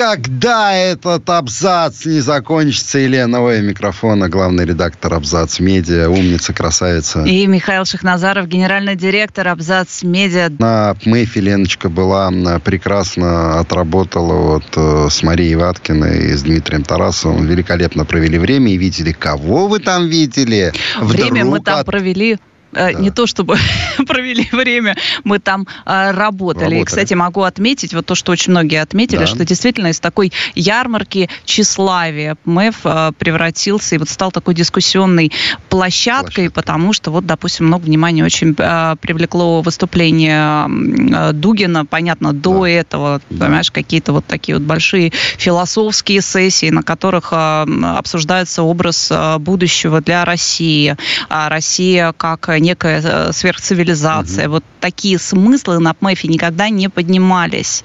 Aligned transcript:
Когда 0.00 0.72
этот 0.72 1.28
абзац 1.28 2.06
не 2.06 2.20
закончится, 2.20 2.98
Елена 2.98 3.46
Оя, 3.46 3.60
микрофона, 3.60 4.30
главный 4.30 4.64
редактор 4.64 5.12
Абзац 5.12 5.60
Медиа, 5.60 6.08
умница, 6.08 6.54
красавица. 6.54 7.22
И 7.24 7.46
Михаил 7.46 7.84
Шахназаров, 7.84 8.48
генеральный 8.48 8.96
директор 8.96 9.48
Абзац 9.48 10.02
Медиа. 10.02 10.48
На 10.58 10.96
МЭФе 11.04 11.40
Леночка 11.40 11.90
была 11.90 12.30
прекрасно 12.64 13.60
отработала 13.60 14.54
вот 14.54 14.64
э, 14.74 15.08
с 15.10 15.22
Марией 15.22 15.56
Ваткиной 15.56 16.30
и 16.30 16.32
с 16.32 16.44
Дмитрием 16.44 16.82
Тарасовым. 16.82 17.44
Великолепно 17.44 18.06
провели 18.06 18.38
время 18.38 18.72
и 18.72 18.78
видели, 18.78 19.12
кого 19.12 19.68
вы 19.68 19.80
там 19.80 20.08
видели. 20.08 20.72
Время 20.98 21.44
Вдруг 21.44 21.58
мы 21.58 21.60
там 21.60 21.80
от... 21.80 21.84
провели 21.84 22.38
да. 22.72 22.92
не 22.92 23.10
то 23.10 23.26
чтобы 23.26 23.56
провели 24.06 24.48
время, 24.52 24.96
мы 25.24 25.38
там 25.38 25.66
а, 25.84 26.12
работали. 26.12 26.60
работали. 26.60 26.80
И, 26.80 26.84
кстати, 26.84 27.14
могу 27.14 27.42
отметить, 27.42 27.94
вот 27.94 28.06
то, 28.06 28.14
что 28.14 28.32
очень 28.32 28.52
многие 28.52 28.80
отметили, 28.80 29.20
да. 29.20 29.26
что 29.26 29.44
действительно 29.44 29.88
из 29.88 30.00
такой 30.00 30.32
ярмарки 30.54 31.28
тщеславия 31.44 32.36
МЭФ 32.44 32.76
а, 32.84 33.12
превратился 33.12 33.94
и 33.94 33.98
вот 33.98 34.08
стал 34.08 34.32
такой 34.32 34.54
дискуссионной 34.54 35.32
площадкой, 35.68 36.50
Площадка. 36.50 36.54
потому 36.54 36.92
что 36.92 37.10
вот, 37.10 37.26
допустим, 37.26 37.66
много 37.66 37.84
внимания 37.84 38.24
очень 38.24 38.54
а, 38.58 38.96
привлекло 38.96 39.62
выступление 39.62 41.32
Дугина, 41.32 41.86
понятно, 41.86 42.32
до 42.32 42.62
да. 42.62 42.70
этого, 42.70 43.20
да. 43.30 43.46
понимаешь, 43.46 43.70
какие-то 43.70 44.12
вот 44.12 44.26
такие 44.26 44.56
вот 44.56 44.64
большие 44.64 45.12
философские 45.38 46.20
сессии, 46.20 46.70
на 46.70 46.82
которых 46.82 47.32
обсуждается 47.32 48.62
образ 48.62 49.12
будущего 49.38 50.00
для 50.00 50.24
России. 50.24 50.96
А 51.28 51.48
Россия 51.48 52.12
как 52.16 52.48
некая 52.60 53.02
э, 53.02 53.32
сверхцивилизация. 53.32 54.44
Угу. 54.44 54.54
Вот 54.54 54.64
такие 54.80 55.18
смыслы 55.18 55.78
на 55.78 55.94
ПМЭФе 55.94 56.28
никогда 56.28 56.68
не 56.68 56.88
поднимались. 56.88 57.84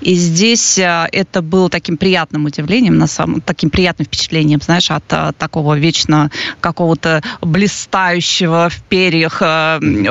И 0.00 0.14
здесь 0.14 0.78
э, 0.78 1.06
это 1.12 1.42
было 1.42 1.68
таким 1.68 1.96
приятным 1.96 2.44
удивлением, 2.44 2.98
на 2.98 3.06
самом, 3.06 3.40
таким 3.40 3.70
приятным 3.70 4.06
впечатлением, 4.06 4.60
знаешь, 4.60 4.90
от, 4.90 5.12
от 5.12 5.34
э, 5.34 5.38
такого 5.38 5.78
вечно 5.78 6.30
какого-то 6.60 7.22
блистающего 7.40 8.68
в 8.70 8.82
перьях 8.84 9.42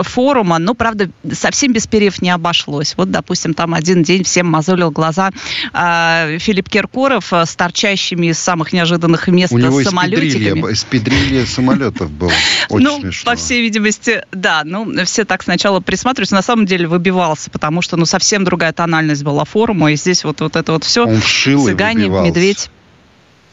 форума. 0.04 0.60
Но, 0.60 0.74
правда, 0.74 1.10
совсем 1.32 1.74
без 1.74 1.88
перьев 1.88 2.22
не 2.22 2.30
обошлось. 2.30 2.94
Вот, 2.98 3.12
допустим, 3.12 3.54
там 3.54 3.74
один 3.74 4.04
день 4.04 4.24
всем 4.24 4.48
мозолил 4.48 4.92
глаза 4.92 5.32
Филипп 5.74 6.70
Киркоров 6.70 7.32
с 7.32 7.56
торчащими 7.56 8.28
из 8.28 8.40
самых 8.40 8.74
неожиданных 8.74 9.28
мест 9.28 9.54
У 9.54 9.58
него 9.58 9.82
самолетиками. 9.84 10.72
Из 10.72 10.86
самолетов 11.54 12.12
было. 12.12 12.32
Очень 12.70 12.86
ну, 12.86 13.02
смешно. 13.02 13.32
по 13.32 13.38
всей 13.38 13.62
видимости, 13.62 13.97
есть, 14.06 14.24
да, 14.32 14.64
ну, 14.64 15.06
все 15.06 15.26
так 15.26 15.44
сначала 15.44 15.80
присматриваются, 15.80 16.36
на 16.36 16.42
самом 16.42 16.66
деле 16.66 16.88
выбивался, 16.88 17.50
потому 17.50 17.82
что, 17.82 17.98
ну, 17.98 18.06
совсем 18.06 18.44
другая 18.44 18.74
тональность 18.74 19.24
была 19.24 19.46
форума, 19.46 19.92
и 19.92 19.96
здесь 19.96 20.24
вот, 20.24 20.42
вот 20.42 20.56
это 20.56 20.72
вот 20.74 20.84
все. 20.84 21.06
Он 21.06 21.22
шил 21.22 21.66
Цыгане, 21.66 22.08
медведь. 22.08 22.70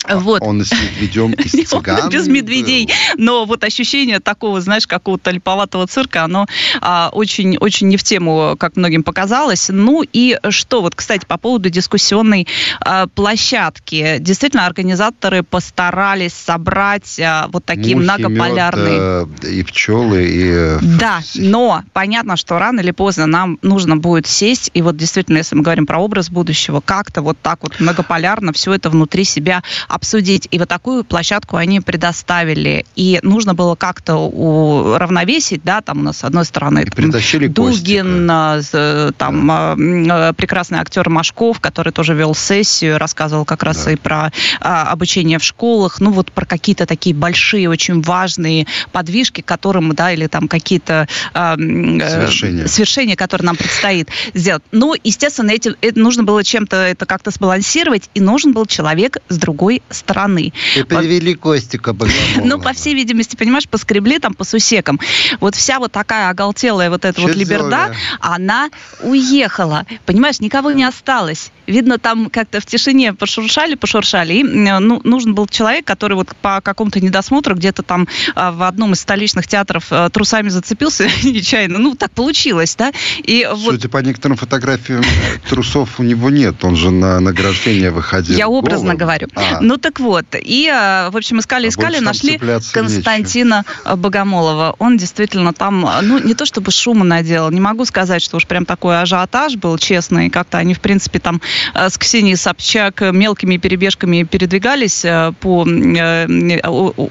А 0.06 0.18
вот. 0.18 0.42
Он 0.42 0.64
с 0.64 0.72
медведем 0.72 1.32
из 1.32 1.52
цыган. 1.68 2.08
Без 2.10 2.28
медведей. 2.28 2.88
Но 3.16 3.44
вот 3.44 3.64
ощущение 3.64 4.20
такого, 4.20 4.60
знаешь, 4.60 4.86
какого-то 4.86 5.30
липоватого 5.30 5.86
цирка, 5.86 6.24
оно 6.24 6.46
а, 6.80 7.10
очень, 7.12 7.56
очень 7.56 7.88
не 7.88 7.96
в 7.96 8.02
тему, 8.02 8.56
как 8.58 8.76
многим 8.76 9.02
показалось. 9.02 9.68
Ну 9.70 10.04
и 10.12 10.38
что, 10.50 10.82
вот, 10.82 10.94
кстати, 10.94 11.24
по 11.24 11.38
поводу 11.38 11.70
дискуссионной 11.70 12.46
а, 12.80 13.06
площадки. 13.06 14.16
Действительно, 14.18 14.66
организаторы 14.66 15.42
постарались 15.42 16.34
собрать 16.34 17.18
а, 17.20 17.48
вот 17.48 17.64
такие 17.64 17.96
Мухи, 17.96 18.04
многополярные... 18.04 19.26
Мед, 19.26 19.44
и 19.44 19.62
пчелы, 19.62 20.24
и... 20.26 20.50
Э, 20.52 20.78
да, 20.82 21.20
но 21.34 21.82
понятно, 21.92 22.36
что 22.36 22.58
рано 22.58 22.80
или 22.80 22.90
поздно 22.90 23.26
нам 23.26 23.58
нужно 23.62 23.96
будет 23.96 24.26
сесть, 24.26 24.70
и 24.74 24.82
вот 24.82 24.96
действительно, 24.96 25.38
если 25.38 25.56
мы 25.56 25.62
говорим 25.62 25.86
про 25.86 25.98
образ 25.98 26.30
будущего, 26.30 26.80
как-то 26.80 27.22
вот 27.22 27.38
так 27.40 27.62
вот 27.62 27.80
многополярно 27.80 28.52
все 28.52 28.72
это 28.74 28.90
внутри 28.90 29.24
себя 29.24 29.62
обсудить. 29.94 30.48
И 30.50 30.58
вот 30.58 30.68
такую 30.68 31.04
площадку 31.04 31.56
они 31.56 31.80
предоставили. 31.80 32.84
И 32.96 33.20
нужно 33.22 33.54
было 33.54 33.76
как-то 33.76 34.16
уравновесить, 34.16 35.62
да, 35.62 35.80
там 35.80 36.00
у 36.00 36.02
нас 36.02 36.18
с 36.18 36.24
одной 36.24 36.44
стороны 36.44 36.84
там, 36.84 37.10
Дугин, 37.54 38.28
Костика. 38.28 39.14
там 39.16 39.46
да. 39.46 40.32
прекрасный 40.32 40.78
актер 40.78 41.08
Машков, 41.08 41.60
который 41.60 41.92
тоже 41.92 42.14
вел 42.14 42.34
сессию, 42.34 42.98
рассказывал 42.98 43.44
как 43.44 43.62
раз 43.62 43.84
да. 43.84 43.92
и 43.92 43.96
про 43.96 44.32
а, 44.60 44.90
обучение 44.90 45.38
в 45.38 45.44
школах, 45.44 46.00
ну 46.00 46.10
вот 46.10 46.32
про 46.32 46.44
какие-то 46.44 46.86
такие 46.86 47.14
большие, 47.14 47.68
очень 47.68 48.02
важные 48.02 48.66
подвижки, 48.90 49.42
которым, 49.42 49.94
да, 49.94 50.12
или 50.12 50.26
там 50.26 50.48
какие-то 50.48 51.08
а, 51.32 51.54
свершения. 51.56 52.66
свершения, 52.66 53.16
которые 53.16 53.46
нам 53.46 53.56
предстоит 53.56 54.08
сделать. 54.34 54.62
Ну, 54.72 54.94
естественно, 55.04 55.50
эти, 55.52 55.72
это 55.80 55.98
нужно 56.00 56.24
было 56.24 56.42
чем-то 56.42 56.76
это 56.76 57.06
как-то 57.06 57.30
сбалансировать, 57.30 58.10
и 58.14 58.20
нужен 58.20 58.52
был 58.52 58.66
человек 58.66 59.18
с 59.28 59.38
другой 59.38 59.82
стороны. 59.90 60.52
И 60.76 60.82
привели 60.82 61.34
Костика 61.34 61.92
Богомолова. 61.92 62.44
Ну, 62.44 62.60
по 62.60 62.72
всей 62.72 62.94
видимости, 62.94 63.36
понимаешь, 63.36 63.68
поскребли 63.68 64.18
там 64.18 64.34
по 64.34 64.44
сусекам. 64.44 65.00
Вот 65.40 65.54
вся 65.54 65.78
вот 65.78 65.92
такая 65.92 66.28
оголтелая 66.28 66.90
вот 66.90 67.04
эта 67.04 67.18
Что 67.18 67.28
вот 67.28 67.36
либерда, 67.36 67.94
она 68.20 68.70
уехала. 69.02 69.86
Понимаешь, 70.06 70.40
никого 70.40 70.72
не 70.72 70.84
осталось. 70.84 71.50
Видно, 71.66 71.98
там 71.98 72.28
как-то 72.28 72.60
в 72.60 72.66
тишине 72.66 73.14
пошуршали, 73.14 73.74
пошуршали. 73.74 74.34
И 74.34 74.42
ну, 74.42 75.00
нужен 75.04 75.34
был 75.34 75.46
человек, 75.46 75.86
который 75.86 76.14
вот 76.14 76.34
по 76.42 76.60
какому-то 76.60 77.00
недосмотру 77.00 77.54
где-то 77.54 77.82
там 77.82 78.06
а, 78.34 78.52
в 78.52 78.62
одном 78.62 78.92
из 78.92 79.00
столичных 79.00 79.46
театров 79.46 79.86
а, 79.90 80.10
трусами 80.10 80.48
зацепился 80.48 81.08
нечаянно. 81.22 81.78
Ну, 81.78 81.94
так 81.94 82.10
получилось, 82.12 82.74
да? 82.76 82.92
И 83.22 83.48
вот... 83.50 83.74
Судя 83.74 83.88
по 83.88 83.98
некоторым 83.98 84.36
фотографиям, 84.36 85.02
трусов 85.48 86.00
у 86.00 86.02
него 86.02 86.30
нет. 86.30 86.62
Он 86.64 86.76
же 86.76 86.90
на 86.90 87.20
награждение 87.20 87.90
выходил. 87.90 88.36
Я 88.36 88.48
образно 88.48 88.94
голым. 88.94 88.98
говорю. 88.98 89.28
А. 89.34 89.60
Ну, 89.74 89.78
так 89.78 89.98
вот. 89.98 90.24
И, 90.40 90.68
а, 90.68 91.10
в 91.10 91.16
общем, 91.16 91.40
искали, 91.40 91.68
искали, 91.68 91.96
а 91.96 92.00
нашли 92.00 92.38
Константина 92.72 93.64
нечего. 93.66 93.96
Богомолова. 93.96 94.76
Он 94.78 94.96
действительно 94.96 95.52
там, 95.52 95.88
ну, 96.02 96.20
не 96.20 96.34
то 96.34 96.46
чтобы 96.46 96.70
шума 96.70 97.04
наделал. 97.04 97.50
Не 97.50 97.60
могу 97.60 97.84
сказать, 97.84 98.22
что 98.22 98.36
уж 98.36 98.46
прям 98.46 98.66
такой 98.66 99.00
ажиотаж 99.00 99.56
был, 99.56 99.76
честный. 99.78 100.30
Как-то 100.30 100.58
они, 100.58 100.74
в 100.74 100.80
принципе, 100.80 101.18
там 101.18 101.40
Э, 101.74 101.88
с 101.88 101.98
Ксенией 101.98 102.36
Собчак 102.36 103.00
мелкими 103.12 103.56
перебежками 103.56 104.22
передвигались 104.22 105.04
по, 105.40 105.66
э, 105.66 106.60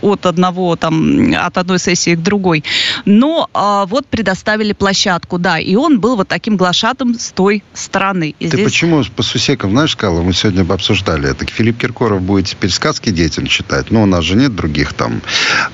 от 0.01 0.25
одного 0.25 0.75
там, 0.75 1.33
от 1.35 1.57
одной 1.57 1.79
сессии 1.79 2.15
к 2.15 2.21
другой. 2.21 2.63
Но 3.05 3.49
а, 3.53 3.85
вот 3.85 4.07
предоставили 4.07 4.73
площадку, 4.73 5.37
да, 5.37 5.59
и 5.59 5.75
он 5.75 5.99
был 5.99 6.15
вот 6.15 6.27
таким 6.27 6.57
глашатым 6.57 7.17
с 7.19 7.31
той 7.31 7.63
стороны. 7.73 8.35
И 8.39 8.47
Ты 8.47 8.57
здесь... 8.57 8.65
почему 8.65 9.03
по 9.15 9.23
сусекам, 9.23 9.71
знаешь, 9.71 9.91
сказала, 9.91 10.21
мы 10.21 10.33
сегодня 10.33 10.71
обсуждали 10.71 11.29
это. 11.29 11.45
Филипп 11.45 11.79
Киркоров 11.79 12.21
будет 12.21 12.47
теперь 12.53 12.71
сказки 12.71 13.09
детям 13.09 13.47
читать, 13.47 13.91
но 13.91 14.03
у 14.03 14.05
нас 14.05 14.23
же 14.23 14.35
нет 14.35 14.55
других 14.55 14.93
там 14.93 15.21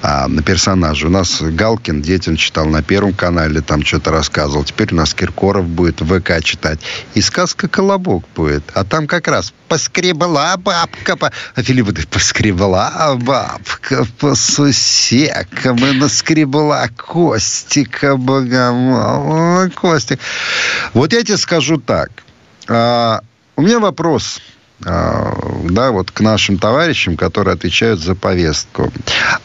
а, 0.01 0.28
персонажей. 0.45 1.07
У 1.07 1.12
нас 1.12 1.41
Галкин 1.41 2.01
детям 2.01 2.38
читал 2.38 2.66
на 2.66 2.81
Первом 2.81 3.13
канале, 3.13 3.62
там 3.62 3.85
что-то 3.85 4.12
рассказывал. 4.12 4.63
Теперь 4.63 4.94
у 4.94 4.95
нас 4.95 5.13
Киркоров 5.13 5.68
будет 5.68 6.00
ВК 6.00 6.44
читать. 6.44 6.79
И 7.13 7.22
сказка 7.22 7.68
«Колобок» 7.68 8.24
будет. 8.36 8.63
А 8.74 8.83
там 8.86 9.07
как 9.07 9.27
раз 9.27 9.53
поскребла 9.68 10.56
бабка, 10.57 11.15
по... 11.15 11.31
а 11.56 11.62
Филипп 11.62 11.88
говорит, 11.88 12.07
поскребла 12.07 13.18
бабка 13.18 14.07
по 14.19 14.36
сусекам 14.36 15.77
и 15.86 15.92
наскребла 15.92 16.88
Костика 16.95 18.15
Богомолова. 18.15 19.69
Костик. 19.69 20.19
Вот 20.94 21.13
я 21.13 21.24
тебе 21.24 21.38
скажу 21.38 21.77
так. 21.77 22.09
А, 22.68 23.21
у 23.56 23.62
меня 23.62 23.80
вопрос 23.80 24.39
да, 24.81 25.91
вот 25.91 26.11
к 26.11 26.21
нашим 26.21 26.57
товарищам, 26.57 27.17
которые 27.17 27.53
отвечают 27.53 27.99
за 27.99 28.15
повестку. 28.15 28.91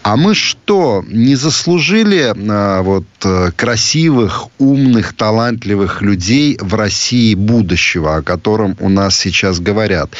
А 0.02 0.16
мы 0.16 0.34
что, 0.34 1.04
не 1.08 1.34
заслужили 1.34 2.32
а, 2.36 2.82
вот 2.82 3.04
э, 3.25 3.50
красивых, 3.56 4.48
умных, 4.58 5.14
талантливых 5.14 6.02
людей 6.02 6.58
в 6.60 6.75
России 6.75 7.34
будущего, 7.34 8.16
о 8.16 8.22
котором 8.22 8.76
у 8.81 8.88
нас 8.88 9.19
сейчас 9.19 9.60
говорят? 9.60 10.10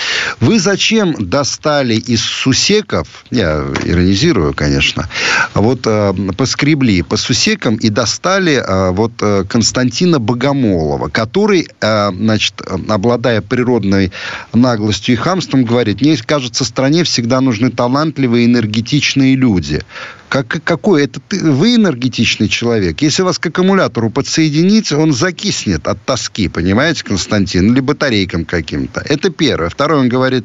Вы 0.41 0.59
зачем 0.59 1.15
достали 1.29 1.95
из 1.95 2.23
сусеков, 2.23 3.07
я 3.31 3.65
иронизирую, 3.85 4.55
конечно, 4.55 5.09
вот 5.55 5.81
э, 5.85 6.15
поскребли 6.37 7.03
по 7.03 7.17
сусекам 7.17 7.77
и 7.77 7.89
достали 7.89 8.55
э, 8.55 8.91
вот 8.91 9.13
Константина 9.49 10.19
Богомолова, 10.19 11.09
который, 11.09 11.69
значит, 11.81 12.55
обладая 12.89 13.41
природной 13.41 14.13
наглостью 14.53 15.04
и 15.13 15.17
хамством 15.17 15.65
говорит, 15.65 16.01
мне 16.01 16.17
кажется, 16.17 16.65
стране 16.65 17.05
всегда 17.05 17.41
нужны 17.41 17.71
талантливые, 17.71 18.47
энергетичные 18.47 19.37
люди. 19.37 19.83
Как, 20.29 20.63
какой 20.65 21.05
это 21.05 21.21
ты, 21.21 21.39
вы 21.45 21.77
энергетичный 21.77 22.49
человек? 22.49 23.03
Если 23.03 23.23
вас 23.23 23.39
к 23.39 23.47
аккумулятору 23.47 24.11
подсоединить, 24.11 24.91
он 24.93 25.13
закиснет 25.13 25.87
от 25.87 26.05
тоски, 26.05 26.49
понимаете, 26.49 27.05
Константин, 27.05 27.73
или 27.73 27.81
батарейкам 27.81 28.45
каким-то. 28.45 29.01
Это 29.01 29.31
первое. 29.31 29.69
Второе, 29.69 30.01
он 30.01 30.09
говорит, 30.09 30.45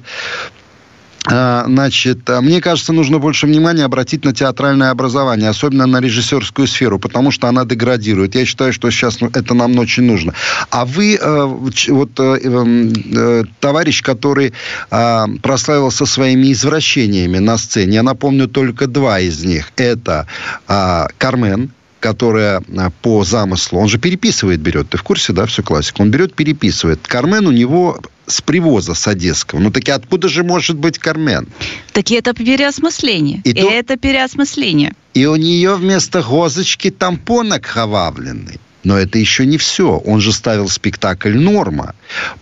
значит, 1.29 2.29
а, 2.29 2.41
мне 2.41 2.61
кажется, 2.61 2.93
нужно 2.93 3.19
больше 3.19 3.45
внимания 3.45 3.85
обратить 3.85 4.25
на 4.25 4.33
театральное 4.33 4.89
образование, 4.89 5.49
особенно 5.49 5.85
на 5.85 6.01
режиссерскую 6.01 6.67
сферу, 6.67 6.99
потому 6.99 7.31
что 7.31 7.47
она 7.47 7.65
деградирует. 7.65 8.35
Я 8.35 8.45
считаю, 8.45 8.73
что 8.73 8.89
сейчас 8.89 9.21
ну, 9.21 9.29
это 9.33 9.53
нам 9.53 9.77
очень 9.77 10.03
нужно. 10.03 10.33
А 10.71 10.85
вы, 10.85 11.15
э, 11.15 11.45
вот 11.89 12.19
э, 12.19 12.39
э, 12.43 13.43
товарищ, 13.59 14.01
который 14.01 14.53
прославился 14.89 16.05
своими 16.05 16.51
извращениями 16.51 17.39
на 17.39 17.57
сцене, 17.57 17.95
я 17.95 18.03
напомню 18.03 18.47
только 18.47 18.87
два 18.87 19.19
из 19.19 19.43
них. 19.43 19.71
Это 19.75 20.25
Кармен, 20.67 21.71
которая 21.99 22.61
по 23.01 23.23
замыслу, 23.23 23.79
он 23.79 23.87
же 23.87 23.97
переписывает, 23.97 24.59
берет, 24.59 24.89
ты 24.89 24.97
в 24.97 25.03
курсе, 25.03 25.33
да, 25.33 25.45
всю 25.45 25.63
классику, 25.63 26.01
он 26.01 26.11
берет, 26.11 26.33
переписывает. 26.33 26.99
Кармен 27.07 27.47
у 27.47 27.51
него 27.51 27.99
с 28.25 28.41
привоза 28.41 28.93
с 28.93 29.07
Одесского. 29.07 29.59
Ну, 29.59 29.71
таки 29.71 29.91
откуда 29.91 30.29
же 30.29 30.43
может 30.43 30.77
быть 30.77 30.99
Кармен? 30.99 31.47
Так 31.93 32.11
это 32.11 32.33
переосмысление. 32.33 33.41
И, 33.43 33.51
и 33.51 33.53
то... 33.53 33.69
это 33.69 33.97
переосмысление. 33.97 34.93
И 35.13 35.25
у 35.25 35.35
нее 35.35 35.75
вместо 35.75 36.21
гозочки 36.21 36.91
тампон 36.91 37.53
окровавленный. 37.53 38.59
Но 38.89 38.97
это 38.97 39.19
еще 39.19 39.45
не 39.45 39.59
все. 39.59 39.97
Он 39.99 40.19
же 40.19 40.33
ставил 40.33 40.67
спектакль 40.67 41.37
«Норма» 41.37 41.93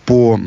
по 0.06 0.40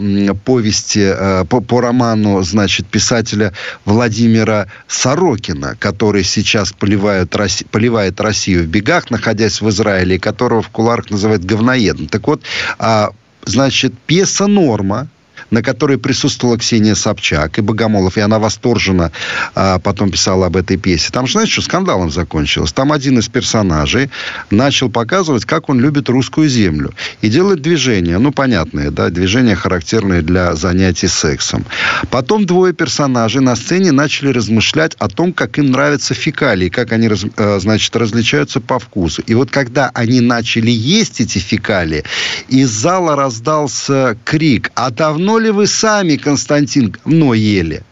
повести, 0.44 1.13
э, 1.15 1.45
по, 1.45 1.62
по 1.62 1.80
роману, 1.80 2.42
значит, 2.42 2.88
писателя 2.88 3.53
Владимира 3.86 4.65
Сорокина, 4.88 5.75
который 5.77 6.24
сейчас 6.24 6.71
поливает, 6.71 7.30
поливает 7.69 8.19
Россию 8.19 8.63
в 8.63 8.65
бегах, 8.65 9.12
находясь 9.12 9.62
в 9.62 9.69
Израиле, 9.69 10.18
которого 10.18 10.63
в 10.63 10.69
куларах 10.69 11.12
называют 11.12 11.45
говноедом. 11.45 12.07
Так 12.07 12.27
вот, 12.27 12.42
а, 12.80 13.12
значит, 13.45 13.94
пьеса 14.07 14.48
«Норма», 14.48 15.07
на 15.51 15.62
которой 15.62 15.98
присутствовала 15.98 16.57
Ксения 16.57 16.95
Собчак 16.95 17.59
и 17.59 17.62
Богомолов, 17.62 18.18
и 18.18 18.21
она 18.21 18.39
восторженно 18.39 19.12
а, 19.53 19.80
потом 19.80 20.09
писала 20.09 20.48
об 20.48 20.57
этой 20.57 20.77
пьесе. 20.77 21.09
Там, 21.12 21.27
знаете, 21.27 21.51
что 21.51 21.62
скандалом 21.62 22.09
закончилось? 22.09 22.71
Там 22.71 22.92
один 22.92 23.19
из 23.19 23.27
персонажей 23.27 24.09
начал 24.50 24.89
показывать, 24.89 25.45
как 25.45 25.69
он 25.69 25.80
любит 25.80 26.09
русскую 26.09 26.50
землю. 26.50 26.94
И 27.21 27.30
делает 27.30 27.62
движения, 27.62 28.18
ну, 28.18 28.31
понятные, 28.31 28.92
да, 28.92 29.09
движения, 29.09 29.56
характерные 29.56 30.21
для 30.21 30.56
занятий 30.56 31.07
сексом. 31.07 31.65
Потом 32.09 32.45
двое 32.45 32.74
персонажей 32.74 33.42
на 33.42 33.56
сцене 33.56 33.92
начали 33.92 34.30
размышлять 34.30 34.95
о 35.00 35.09
том, 35.09 35.33
как 35.33 35.57
им 35.57 35.71
нравятся 35.71 36.13
фекалии, 36.13 36.69
как 36.69 36.94
они, 36.94 37.09
э, 37.09 37.59
значит, 37.59 37.95
различаются 37.95 38.62
по 38.62 38.80
вкусу. 38.80 39.21
И 39.24 39.33
вот 39.33 39.51
когда 39.51 39.92
они 39.94 40.21
начали 40.21 40.71
есть 40.71 41.19
эти 41.19 41.39
фекалии, 41.39 42.03
из 42.48 42.69
зала 42.69 43.15
раздался 43.15 44.18
крик, 44.24 44.71
а 44.75 44.92
давно 44.92 45.40
ли 45.41 45.51
вы 45.51 45.67
сами, 45.67 46.15
Константин, 46.15 46.95
но 47.05 47.33
ели? 47.33 47.83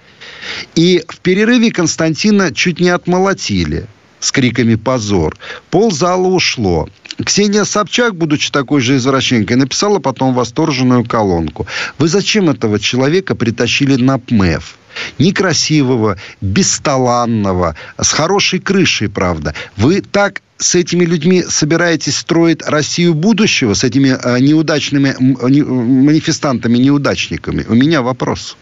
И 0.75 1.03
в 1.07 1.19
перерыве 1.19 1.71
Константина 1.71 2.53
чуть 2.53 2.79
не 2.79 2.89
отмолотили 2.89 3.87
с 4.19 4.31
криками 4.31 4.75
«позор». 4.75 5.35
Пол 5.69 5.91
зала 5.91 6.27
ушло. 6.27 6.89
Ксения 7.25 7.65
Собчак, 7.65 8.15
будучи 8.15 8.49
такой 8.49 8.79
же 8.79 8.95
извращенкой, 8.95 9.57
написала 9.57 9.99
потом 9.99 10.33
восторженную 10.33 11.03
колонку. 11.03 11.67
Вы 11.97 12.07
зачем 12.07 12.49
этого 12.49 12.79
человека 12.79 13.35
притащили 13.35 13.95
на 13.95 14.19
ПМЭФ? 14.19 14.77
Некрасивого, 15.17 16.17
бесталанного, 16.41 17.75
с 17.97 18.11
хорошей 18.11 18.59
крышей, 18.59 19.09
правда. 19.09 19.53
Вы 19.75 20.01
так 20.01 20.41
с 20.59 20.75
этими 20.75 21.05
людьми 21.05 21.43
собираетесь 21.47 22.17
строить 22.17 22.61
Россию 22.61 23.13
будущего, 23.13 23.73
с 23.73 23.83
этими 23.83 24.09
э, 24.09 24.39
неудачными 24.39 25.15
манифестантами, 25.19 26.77
неудачниками? 26.77 27.65
У 27.67 27.73
меня 27.73 28.01
вопрос. 28.01 28.57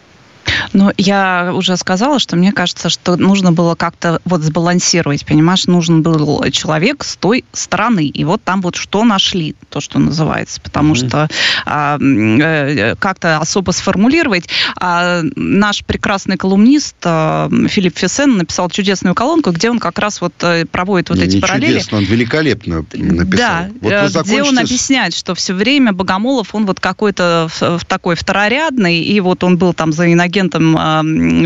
Ну, 0.72 0.92
я 0.96 1.52
уже 1.54 1.76
сказала, 1.76 2.18
что 2.18 2.36
мне 2.36 2.52
кажется, 2.52 2.88
что 2.88 3.16
нужно 3.16 3.52
было 3.52 3.74
как-то 3.74 4.20
вот 4.24 4.42
сбалансировать, 4.42 5.24
понимаешь, 5.26 5.66
нужен 5.66 6.02
был 6.02 6.44
человек 6.50 7.04
с 7.04 7.16
той 7.16 7.44
стороны. 7.52 8.06
И 8.06 8.24
вот 8.24 8.42
там 8.42 8.60
вот 8.60 8.76
что 8.76 9.04
нашли, 9.04 9.54
то, 9.70 9.80
что 9.80 9.98
называется. 9.98 10.60
Потому 10.60 10.94
mm-hmm. 10.94 11.08
что 11.08 11.28
а, 11.66 11.98
э, 11.98 12.94
как-то 12.96 13.38
особо 13.38 13.72
сформулировать. 13.72 14.48
А, 14.76 15.22
наш 15.36 15.84
прекрасный 15.84 16.36
колумнист 16.36 16.96
а, 17.04 17.48
Филипп 17.68 17.98
Фесен 17.98 18.36
написал 18.36 18.70
чудесную 18.70 19.14
колонку, 19.14 19.50
где 19.50 19.70
он 19.70 19.78
как 19.78 19.98
раз 19.98 20.20
вот 20.20 20.34
э, 20.42 20.64
проводит 20.66 21.10
вот 21.10 21.18
не, 21.18 21.24
эти 21.24 21.36
не 21.36 21.40
параллели. 21.40 21.72
Чудесно, 21.72 21.98
он 21.98 22.04
великолепно 22.04 22.84
написал. 22.92 23.36
Да, 23.36 23.68
вот 23.80 23.92
э, 23.92 24.08
где 24.22 24.42
он 24.42 24.58
объясняет, 24.58 25.14
что 25.14 25.34
все 25.34 25.54
время 25.54 25.92
Богомолов, 25.92 26.54
он 26.54 26.66
вот 26.66 26.80
какой-то 26.80 27.48
такой 27.86 28.14
второрядный, 28.14 29.00
и 29.00 29.20
вот 29.20 29.44
он 29.44 29.58
был 29.58 29.74
там 29.74 29.92
за 29.92 30.12
иногент 30.12 30.37
агентом 30.38 30.76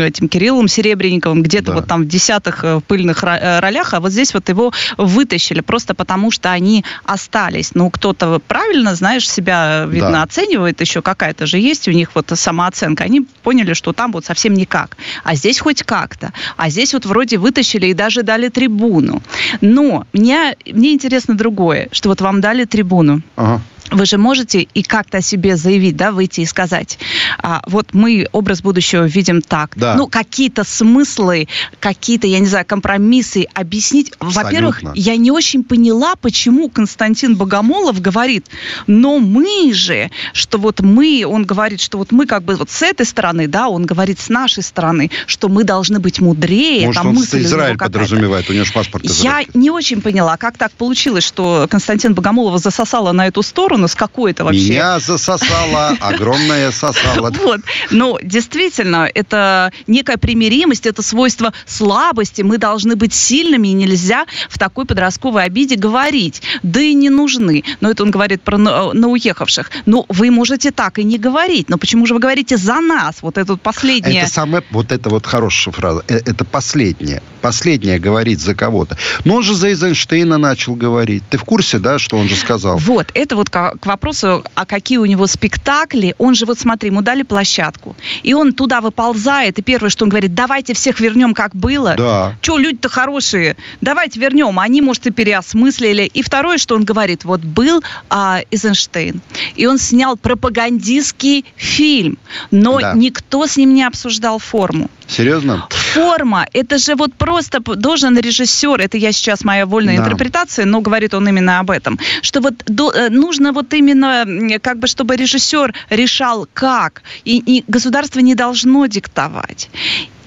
этим 0.01 0.29
Кириллом 0.29 0.67
Серебренниковым, 0.67 1.41
где-то 1.41 1.67
да. 1.67 1.73
вот 1.73 1.87
там 1.87 2.03
в 2.03 2.07
десятых 2.07 2.63
э, 2.63 2.81
пыльных 2.87 3.23
э, 3.23 3.59
ролях, 3.59 3.93
а 3.93 3.99
вот 3.99 4.11
здесь 4.11 4.33
вот 4.33 4.49
его 4.49 4.71
вытащили 4.97 5.61
просто 5.61 5.93
потому, 5.95 6.31
что 6.31 6.51
они 6.51 6.83
остались. 7.05 7.71
Ну, 7.75 7.89
кто-то 7.89 8.39
правильно, 8.47 8.95
знаешь, 8.95 9.29
себя, 9.29 9.85
видно, 9.85 10.11
да. 10.11 10.23
оценивает 10.23 10.81
еще, 10.81 11.01
какая-то 11.01 11.45
же 11.45 11.57
есть 11.57 11.87
у 11.87 11.91
них 11.91 12.11
вот 12.15 12.31
самооценка. 12.33 13.03
Они 13.03 13.21
поняли, 13.43 13.73
что 13.73 13.93
там 13.93 14.11
вот 14.11 14.25
совсем 14.25 14.53
никак. 14.53 14.97
А 15.23 15.35
здесь 15.35 15.59
хоть 15.59 15.83
как-то. 15.83 16.33
А 16.57 16.69
здесь 16.69 16.93
вот 16.93 17.05
вроде 17.05 17.37
вытащили 17.37 17.87
и 17.87 17.93
даже 17.93 18.23
дали 18.23 18.49
трибуну. 18.49 19.21
Но 19.61 20.05
меня, 20.13 20.55
мне 20.65 20.93
интересно 20.93 21.35
другое, 21.35 21.89
что 21.91 22.09
вот 22.09 22.21
вам 22.21 22.41
дали 22.41 22.65
трибуну. 22.65 23.21
Ага 23.35 23.61
вы 23.93 24.05
же 24.05 24.17
можете 24.17 24.61
и 24.61 24.83
как-то 24.83 25.19
о 25.19 25.21
себе 25.21 25.55
заявить, 25.55 25.95
да, 25.95 26.11
выйти 26.11 26.41
и 26.41 26.45
сказать, 26.45 26.97
а, 27.39 27.61
вот 27.67 27.93
мы 27.93 28.27
образ 28.31 28.61
будущего 28.61 29.05
видим 29.05 29.41
так. 29.41 29.71
Да. 29.75 29.95
Ну, 29.95 30.07
какие-то 30.07 30.63
смыслы, 30.63 31.47
какие-то, 31.79 32.27
я 32.27 32.39
не 32.39 32.47
знаю, 32.47 32.65
компромиссы 32.65 33.45
объяснить. 33.53 34.13
Во-первых, 34.19 34.81
я 34.95 35.15
не 35.15 35.31
очень 35.31 35.63
поняла, 35.63 36.15
почему 36.15 36.69
Константин 36.69 37.35
Богомолов 37.35 38.01
говорит, 38.01 38.47
но 38.87 39.19
мы 39.19 39.73
же, 39.73 40.11
что 40.33 40.57
вот 40.57 40.81
мы, 40.81 41.25
он 41.27 41.45
говорит, 41.45 41.81
что 41.81 41.97
вот 41.97 42.11
мы 42.11 42.25
как 42.25 42.43
бы 42.43 42.55
вот 42.55 42.69
с 42.69 42.81
этой 42.81 43.05
стороны, 43.05 43.47
да, 43.47 43.69
он 43.69 43.85
говорит 43.85 44.19
с 44.19 44.29
нашей 44.29 44.63
стороны, 44.63 45.11
что 45.27 45.49
мы 45.49 45.63
должны 45.63 45.99
быть 45.99 46.19
мудрее. 46.19 46.87
Может, 46.87 47.01
там 47.01 47.09
он 47.09 47.15
мысль 47.15 47.43
Израиль 47.43 47.77
подразумевает, 47.77 48.49
у 48.49 48.53
него 48.53 48.65
же 48.65 48.73
паспорт 48.73 49.05
Израиль. 49.05 49.47
Я 49.53 49.59
не 49.59 49.69
очень 49.69 50.01
поняла, 50.01 50.37
как 50.37 50.57
так 50.57 50.71
получилось, 50.71 51.23
что 51.23 51.67
Константин 51.69 52.13
Богомолова 52.13 52.57
засосала 52.57 53.11
на 53.11 53.27
эту 53.27 53.43
сторону, 53.43 53.82
сторону, 53.83 53.87
с 53.87 53.95
какой-то 53.95 54.43
вообще. 54.43 54.69
Меня 54.69 54.99
засосала, 54.99 55.95
огромное 55.99 56.71
сосало. 56.71 57.31
Вот. 57.43 57.61
Ну, 57.91 58.17
действительно, 58.23 59.09
это 59.13 59.71
некая 59.87 60.17
примиримость, 60.17 60.85
это 60.85 61.01
свойство 61.01 61.53
слабости. 61.65 62.41
Мы 62.41 62.57
должны 62.57 62.95
быть 62.95 63.13
сильными, 63.13 63.67
и 63.69 63.73
нельзя 63.73 64.25
в 64.49 64.57
такой 64.57 64.85
подростковой 64.85 65.43
обиде 65.43 65.75
говорить. 65.75 66.41
Да 66.63 66.79
и 66.79 66.93
не 66.93 67.09
нужны. 67.09 67.63
Но 67.81 67.91
это 67.91 68.03
он 68.03 68.11
говорит 68.11 68.41
про 68.41 68.57
на, 68.57 69.07
уехавших. 69.07 69.71
Ну, 69.85 70.05
вы 70.09 70.31
можете 70.31 70.71
так 70.71 70.99
и 70.99 71.03
не 71.03 71.17
говорить. 71.17 71.69
Но 71.69 71.77
почему 71.77 72.05
же 72.05 72.13
вы 72.13 72.19
говорите 72.19 72.57
за 72.57 72.79
нас? 72.79 73.17
Вот 73.21 73.37
это 73.37 73.57
последнее. 73.57 74.21
Это 74.21 74.31
самое, 74.31 74.63
вот 74.71 74.91
это 74.91 75.09
вот 75.09 75.25
хорошая 75.25 75.73
фраза. 75.73 76.03
Э, 76.07 76.19
это 76.25 76.45
последнее. 76.45 77.21
Последнее 77.41 77.99
говорить 77.99 78.39
за 78.39 78.55
кого-то. 78.55 78.97
Но 79.25 79.35
он 79.35 79.43
же 79.43 79.53
за 79.55 79.67
Эйзенштейна 79.67 80.37
начал 80.37 80.75
говорить. 80.75 81.23
Ты 81.29 81.37
в 81.37 81.43
курсе, 81.43 81.79
да, 81.79 81.99
что 81.99 82.17
он 82.17 82.29
же 82.29 82.35
сказал? 82.35 82.77
Вот, 82.77 83.11
это 83.13 83.35
вот 83.35 83.49
к 83.79 83.85
вопросу, 83.85 84.43
а 84.55 84.65
какие 84.65 84.97
у 84.97 85.05
него 85.05 85.27
спектакли, 85.27 86.15
он 86.17 86.35
же, 86.35 86.45
вот 86.45 86.59
смотри, 86.59 86.89
ему 86.89 87.01
дали 87.01 87.23
площадку, 87.23 87.95
и 88.23 88.33
он 88.33 88.53
туда 88.53 88.81
выползает, 88.81 89.59
и 89.59 89.61
первое, 89.61 89.89
что 89.89 90.05
он 90.05 90.09
говорит, 90.09 90.33
давайте 90.33 90.73
всех 90.73 90.99
вернем, 90.99 91.33
как 91.33 91.55
было. 91.55 91.95
Да. 91.97 92.35
Че, 92.41 92.57
люди-то 92.57 92.89
хорошие, 92.89 93.55
давайте 93.81 94.19
вернем. 94.19 94.59
Они, 94.59 94.81
может, 94.81 95.07
и 95.07 95.11
переосмыслили. 95.11 96.03
И 96.03 96.21
второе, 96.21 96.57
что 96.57 96.75
он 96.75 96.83
говорит, 96.83 97.25
вот 97.25 97.41
был 97.41 97.83
а, 98.09 98.41
Эйзенштейн, 98.51 99.21
и 99.55 99.65
он 99.65 99.77
снял 99.77 100.17
пропагандистский 100.17 101.45
фильм, 101.55 102.17
но 102.51 102.79
да. 102.79 102.93
никто 102.93 103.47
с 103.47 103.57
ним 103.57 103.73
не 103.73 103.83
обсуждал 103.83 104.39
форму. 104.39 104.89
Серьезно? 105.07 105.67
Форма, 105.69 106.47
это 106.53 106.77
же 106.77 106.95
вот 106.95 107.13
просто 107.13 107.59
должен 107.59 108.17
режиссер, 108.17 108.79
это 108.79 108.97
я 108.97 109.11
сейчас 109.11 109.43
моя 109.43 109.65
вольная 109.65 109.97
да. 109.97 110.03
интерпретация, 110.03 110.65
но 110.65 110.81
говорит 110.81 111.13
он 111.13 111.27
именно 111.27 111.59
об 111.59 111.71
этом, 111.71 111.99
что 112.21 112.41
вот 112.41 112.55
до, 112.65 112.91
э, 112.91 113.09
нужно 113.09 113.51
вот 113.51 113.73
именно, 113.73 114.25
как 114.59 114.79
бы, 114.79 114.87
чтобы 114.87 115.15
режиссер 115.15 115.73
решал 115.89 116.47
как, 116.53 117.03
и, 117.25 117.37
и 117.37 117.63
государство 117.67 118.19
не 118.19 118.35
должно 118.35 118.85
диктовать. 118.87 119.69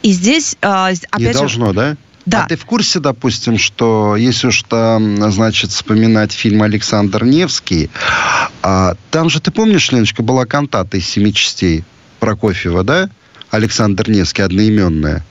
И 0.02 0.12
здесь, 0.12 0.56
а, 0.62 0.88
опять 0.88 1.18
не 1.18 1.32
же... 1.32 1.38
должно, 1.38 1.72
да? 1.72 1.96
Да. 2.26 2.44
А 2.44 2.48
ты 2.48 2.56
в 2.56 2.64
курсе, 2.64 2.98
допустим, 2.98 3.56
что 3.56 4.16
если 4.16 4.48
уж 4.48 4.64
там, 4.64 5.30
значит, 5.30 5.70
вспоминать 5.70 6.32
фильм 6.32 6.62
Александр 6.62 7.24
Невский, 7.24 7.88
а, 8.62 8.96
там 9.12 9.30
же, 9.30 9.40
ты 9.40 9.52
помнишь, 9.52 9.92
Леночка, 9.92 10.22
была 10.24 10.44
кантата 10.44 10.96
из 10.96 11.08
семи 11.08 11.32
частей 11.32 11.84
Прокофьева, 12.18 12.82
да? 12.82 13.10
Александр 13.56 14.08
Невский, 14.08 14.42
одноименная. 14.42 15.24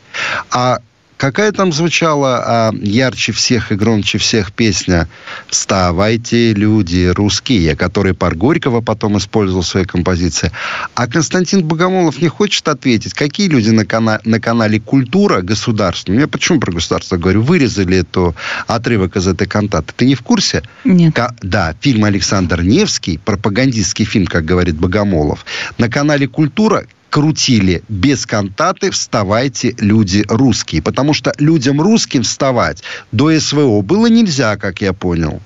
А 0.51 0.79
Какая 1.17 1.53
там 1.53 1.71
звучала 1.71 2.43
а, 2.45 2.73
ярче 2.73 3.31
всех 3.31 3.71
и 3.71 3.75
громче 3.75 4.17
всех 4.17 4.51
песня 4.51 5.07
«Вставайте, 5.47 6.53
люди 6.53 7.05
русские», 7.05 7.77
который 7.77 8.13
пар 8.13 8.35
Горького 8.35 8.81
потом 8.81 9.17
использовал 9.17 9.61
в 9.61 9.67
своей 9.67 9.85
композиции. 9.85 10.51
А 10.93 11.07
Константин 11.07 11.63
Богомолов 11.63 12.21
не 12.21 12.27
хочет 12.27 12.67
ответить, 12.67 13.13
какие 13.13 13.47
люди 13.47 13.69
на, 13.69 13.85
кана- 13.85 14.19
на 14.25 14.41
канале 14.41 14.81
«Культура» 14.81 15.41
государственная, 15.41 16.21
я 16.21 16.27
почему 16.27 16.59
про 16.59 16.73
государство 16.73 17.15
говорю, 17.15 17.43
вырезали 17.43 17.99
эту 17.99 18.35
отрывок 18.67 19.15
из 19.15 19.25
этой 19.25 19.47
кантаты. 19.47 19.93
Ты 19.95 20.05
не 20.05 20.15
в 20.15 20.21
курсе? 20.21 20.63
Нет. 20.83 21.15
Ка- 21.15 21.33
да, 21.41 21.75
фильм 21.79 22.03
Александр 22.03 22.61
Невский, 22.61 23.19
пропагандистский 23.19 24.03
фильм, 24.03 24.27
как 24.27 24.43
говорит 24.43 24.75
Богомолов, 24.75 25.45
на 25.77 25.89
канале 25.89 26.27
«Культура» 26.27 26.85
крутили 27.09 27.83
без 27.87 28.25
кантаты 28.25 28.91
«Вставайте, 28.91 29.75
люди 29.79 30.23
русские». 30.27 30.81
Потому 30.81 31.13
что 31.13 31.33
людям 31.37 31.81
русским 31.81 32.23
вставать 32.23 32.83
до 33.11 33.37
СВО 33.39 33.81
было 33.81 34.07
нельзя, 34.07 34.57
как 34.57 34.81
я 34.81 34.93
понял. 34.93 35.41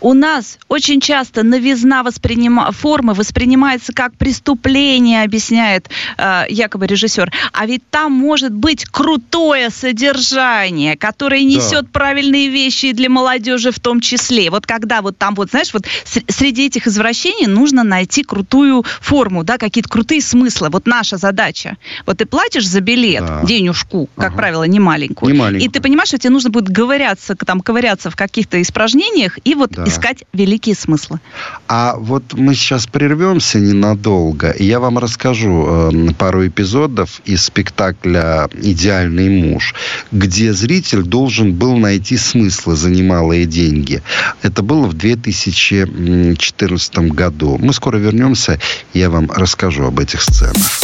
У 0.00 0.14
нас 0.14 0.58
очень 0.68 1.00
часто 1.00 1.42
новизна 1.42 2.02
воспринима... 2.02 2.70
формы 2.72 3.14
воспринимается 3.14 3.92
как 3.92 4.14
преступление, 4.16 5.22
объясняет 5.24 5.90
э, 6.16 6.44
якобы 6.48 6.86
режиссер. 6.86 7.32
А 7.52 7.66
ведь 7.66 7.82
там 7.90 8.12
может 8.12 8.52
быть 8.52 8.84
крутое 8.86 9.70
содержание, 9.70 10.96
которое 10.96 11.42
несет 11.42 11.82
да. 11.82 11.90
правильные 11.92 12.48
вещи 12.48 12.92
для 12.92 13.10
молодежи 13.10 13.72
в 13.72 13.80
том 13.80 14.00
числе. 14.00 14.50
Вот 14.50 14.66
когда 14.66 15.02
вот 15.02 15.18
там 15.18 15.34
вот, 15.34 15.50
знаешь, 15.50 15.72
вот 15.74 15.86
среди 16.04 16.66
этих 16.66 16.86
извращений 16.86 17.46
нужно 17.46 17.82
найти 17.82 18.22
крутую 18.22 18.84
форму, 19.00 19.44
да, 19.44 19.58
какие-то 19.58 19.88
крутые 19.88 20.22
смыслы. 20.22 20.68
Вот 20.70 20.86
наша 20.86 21.16
задача. 21.16 21.76
Вот 22.06 22.18
ты 22.18 22.26
платишь 22.26 22.66
за 22.66 22.80
билет, 22.80 23.26
да. 23.26 23.42
денежку, 23.44 24.08
как 24.16 24.28
ага. 24.28 24.36
правило, 24.36 24.64
не 24.64 24.80
маленькую. 24.80 25.32
Не 25.32 25.38
маленькую. 25.38 25.68
И 25.68 25.68
ты 25.68 25.80
понимаешь, 25.80 26.08
что 26.08 26.18
тебе 26.18 26.30
нужно 26.30 26.50
будет 26.50 26.74
ковыряться, 26.74 27.34
там, 27.34 27.60
ковыряться 27.60 28.10
в 28.10 28.16
каких-то 28.16 28.60
испражнениях 28.62 29.38
и 29.44 29.54
вот 29.54 29.72
да. 29.72 29.84
искать 29.84 30.24
великие 30.32 30.74
смыслы. 30.74 31.20
А 31.68 31.96
вот 31.96 32.34
мы 32.34 32.54
сейчас 32.54 32.86
прервемся 32.86 33.58
ненадолго, 33.58 34.50
и 34.50 34.64
я 34.64 34.80
вам 34.80 34.98
расскажу 34.98 35.90
э, 35.92 36.12
пару 36.18 36.46
эпизодов 36.46 37.20
из 37.24 37.44
спектакля 37.44 38.48
«Идеальный 38.52 39.28
муж», 39.28 39.74
где 40.12 40.52
зритель 40.52 41.02
должен 41.02 41.54
был 41.54 41.76
найти 41.76 42.16
смыслы 42.16 42.76
за 42.76 42.90
немалые 42.90 43.46
деньги. 43.46 44.02
Это 44.42 44.62
было 44.62 44.86
в 44.86 44.94
2014 44.94 46.98
году. 47.12 47.58
Мы 47.58 47.72
скоро 47.72 47.96
вернемся, 47.96 48.58
я 48.94 49.10
вам 49.10 49.30
расскажу 49.30 49.84
об 49.84 50.00
этих 50.00 50.22
сценах. 50.22 50.80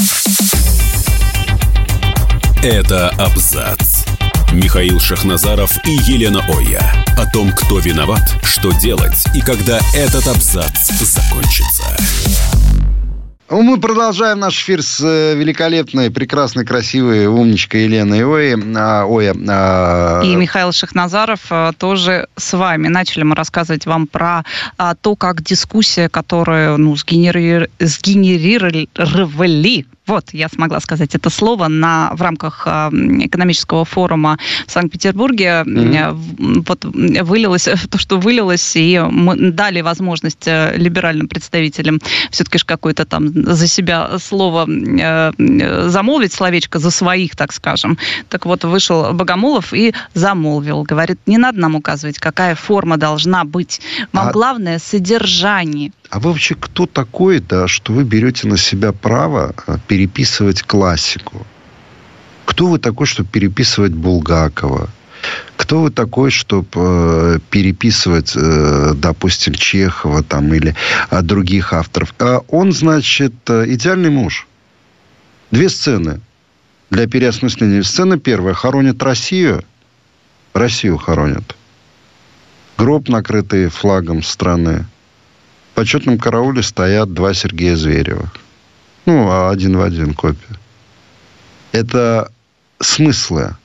Это 2.62 3.10
абзац. 3.10 4.15
Михаил 4.52 5.00
Шахназаров 5.00 5.76
и 5.84 5.90
Елена 5.90 6.40
Оя. 6.48 6.80
О 7.16 7.30
том, 7.30 7.52
кто 7.52 7.78
виноват, 7.78 8.34
что 8.42 8.72
делать 8.72 9.24
и 9.34 9.40
когда 9.40 9.78
этот 9.94 10.26
абзац 10.26 10.88
закончится. 10.88 11.96
Ну, 13.48 13.62
мы 13.62 13.78
продолжаем 13.78 14.40
наш 14.40 14.60
эфир 14.60 14.82
с 14.82 15.00
э, 15.04 15.36
великолепной, 15.36 16.10
прекрасной, 16.10 16.64
красивой 16.64 17.28
умничкой 17.28 17.84
Еленой 17.84 18.24
Ой, 18.24 18.56
а, 18.76 19.06
Оя. 19.06 19.36
А... 19.48 20.20
И 20.24 20.34
Михаил 20.34 20.72
Шахназаров 20.72 21.42
а, 21.50 21.72
тоже 21.72 22.26
с 22.36 22.56
вами. 22.56 22.88
Начали 22.88 23.22
мы 23.22 23.36
рассказывать 23.36 23.86
вам 23.86 24.08
про 24.08 24.44
а, 24.78 24.96
то, 24.96 25.14
как 25.14 25.44
дискуссия, 25.44 26.08
которую 26.08 26.76
ну, 26.78 26.96
сгенери... 26.96 27.70
сгенерировали 27.78 29.86
вот, 30.06 30.30
я 30.32 30.48
смогла 30.48 30.80
сказать 30.80 31.14
это 31.14 31.30
слово 31.30 31.68
на, 31.68 32.10
в 32.14 32.22
рамках 32.22 32.62
э, 32.66 32.88
экономического 33.24 33.84
форума 33.84 34.38
в 34.66 34.70
Санкт-Петербурге. 34.70 35.64
Mm-hmm. 35.66 36.64
Вот 36.66 36.84
вылилось 36.84 37.68
то, 37.90 37.98
что 37.98 38.18
вылилось, 38.18 38.76
и 38.76 38.98
мы 39.10 39.50
дали 39.50 39.80
возможность 39.80 40.46
э, 40.46 40.74
либеральным 40.76 41.28
представителям 41.28 42.00
все-таки 42.30 42.58
какое-то 42.64 43.04
там 43.04 43.32
за 43.32 43.66
себя 43.66 44.18
слово 44.18 44.66
э, 44.68 45.32
замолвить, 45.88 46.32
словечко 46.32 46.78
за 46.78 46.90
своих, 46.90 47.36
так 47.36 47.52
скажем. 47.52 47.98
Так 48.28 48.46
вот, 48.46 48.64
вышел 48.64 49.12
Богомолов 49.12 49.72
и 49.72 49.92
замолвил. 50.14 50.82
Говорит, 50.84 51.18
не 51.26 51.38
надо 51.38 51.60
нам 51.60 51.74
указывать, 51.74 52.18
какая 52.18 52.54
форма 52.54 52.96
должна 52.96 53.44
быть. 53.44 53.80
Вам 54.12 54.28
а... 54.28 54.32
главное 54.32 54.78
содержание. 54.78 55.92
А 56.10 56.20
вы 56.20 56.30
вообще 56.30 56.54
кто 56.54 56.86
такой, 56.86 57.40
да, 57.40 57.66
что 57.66 57.92
вы 57.92 58.04
берете 58.04 58.46
на 58.46 58.56
себя 58.56 58.92
право 58.92 59.54
переписывать 59.96 60.62
классику? 60.62 61.46
Кто 62.44 62.66
вы 62.66 62.78
такой, 62.78 63.06
чтобы 63.06 63.30
переписывать 63.30 63.92
Булгакова? 63.92 64.90
Кто 65.56 65.80
вы 65.80 65.90
такой, 65.90 66.30
чтобы 66.30 66.68
э, 66.74 67.38
переписывать, 67.48 68.32
э, 68.36 68.92
допустим, 68.94 69.54
Чехова 69.54 70.22
там 70.22 70.52
или 70.52 70.74
э, 71.10 71.22
других 71.22 71.72
авторов? 71.72 72.14
А 72.18 72.40
он, 72.48 72.72
значит, 72.72 73.32
э, 73.48 73.64
идеальный 73.68 74.10
муж. 74.10 74.46
Две 75.50 75.70
сцены 75.70 76.20
для 76.90 77.08
переосмысления. 77.08 77.82
Сцена 77.82 78.18
первая. 78.18 78.52
Хоронят 78.52 79.02
Россию. 79.02 79.64
Россию 80.52 80.98
хоронят. 80.98 81.56
Гроб, 82.76 83.08
накрытый 83.08 83.70
флагом 83.70 84.22
страны 84.22 84.84
почетном 85.76 86.18
карауле 86.18 86.62
стоят 86.62 87.12
два 87.12 87.34
Сергея 87.34 87.76
Зверева. 87.76 88.32
Ну, 89.06 89.30
а 89.30 89.50
один 89.50 89.76
в 89.76 89.82
один 89.82 90.14
копия. 90.14 90.56
Это 91.70 92.30
смыслы. 92.80 93.56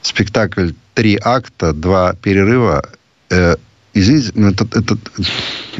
Спектакль 0.00 0.72
три 0.94 1.18
акта, 1.22 1.74
два 1.74 2.14
перерыва. 2.14 2.82
Э, 3.30 3.56
извините, 3.92 4.32
ну, 4.34 4.50
это, 4.50 4.64
это, 4.64 4.96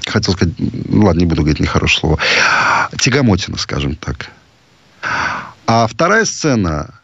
хотел 0.06 0.34
сказать, 0.34 0.54
ну, 0.58 1.06
ладно, 1.06 1.20
не 1.20 1.26
буду 1.26 1.42
говорить 1.42 1.60
нехорошее 1.60 2.00
слово. 2.00 2.18
Тягомотина, 2.98 3.56
скажем 3.56 3.94
так. 3.96 4.30
А 5.66 5.86
вторая 5.86 6.24
сцена. 6.24 6.94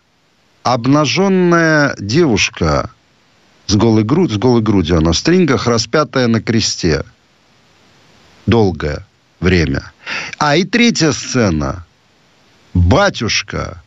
Обнаженная 0.64 1.94
девушка 1.98 2.90
с 3.66 3.74
голой, 3.74 4.02
грудь, 4.02 4.32
с 4.32 4.36
голой 4.38 4.62
грудью, 4.62 4.98
она 4.98 5.12
в 5.12 5.16
стрингах, 5.16 5.66
распятая 5.66 6.26
на 6.26 6.40
кресте 6.40 7.04
долгое 8.46 9.04
время. 9.44 9.92
А 10.38 10.56
и 10.56 10.64
третья 10.64 11.12
сцена. 11.12 11.84
Батюшка, 12.74 13.80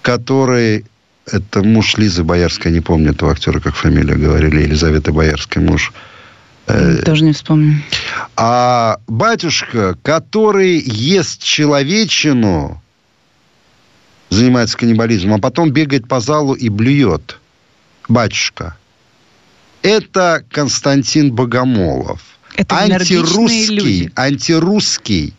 который... 0.00 0.86
Это 1.30 1.62
муж 1.62 1.96
Лизы 1.98 2.24
Боярской, 2.24 2.72
не 2.72 2.80
помню 2.80 3.12
этого 3.12 3.30
актера, 3.30 3.60
как 3.60 3.76
фамилия 3.76 4.16
говорили, 4.16 4.62
Елизавета 4.62 5.12
Боярская, 5.12 5.62
муж. 5.62 5.92
Э, 6.66 6.96
Тоже 7.04 7.22
не 7.22 7.32
вспомню. 7.32 7.80
А 8.36 8.98
батюшка, 9.06 9.96
который 10.02 10.80
ест 10.80 11.42
человечину, 11.42 12.82
занимается 14.30 14.76
каннибализмом, 14.76 15.34
а 15.34 15.38
потом 15.38 15.70
бегает 15.70 16.08
по 16.08 16.18
залу 16.18 16.54
и 16.54 16.68
блюет. 16.68 17.38
Батюшка. 18.08 18.76
Это 19.82 20.44
Константин 20.50 21.32
Богомолов 21.32 22.20
это 22.54 22.76
антирусский, 22.76 23.74
люди. 23.74 24.12
антирусский 24.16 25.34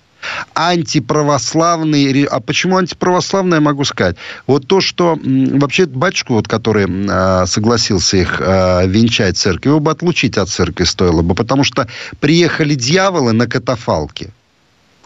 антиправославный... 0.56 2.24
А 2.26 2.40
почему 2.40 2.78
антиправославный, 2.78 3.56
я 3.56 3.62
могу 3.62 3.84
сказать? 3.84 4.16
Вот 4.48 4.68
то, 4.68 4.82
что 4.82 5.20
вообще 5.22 5.86
батюшку, 5.86 6.34
вот, 6.34 6.48
который 6.48 6.88
э, 6.88 7.46
согласился 7.46 8.18
их 8.18 8.40
э, 8.40 8.88
венчать 8.88 9.38
церковь, 9.38 9.66
его 9.66 9.80
бы 9.80 9.92
отлучить 9.92 10.38
от 10.38 10.50
церкви 10.50 10.86
стоило 10.86 11.22
бы, 11.22 11.36
потому 11.36 11.64
что 11.64 11.88
приехали 12.20 12.76
дьяволы 12.76 13.34
на 13.34 13.48
катафалке 13.48 14.30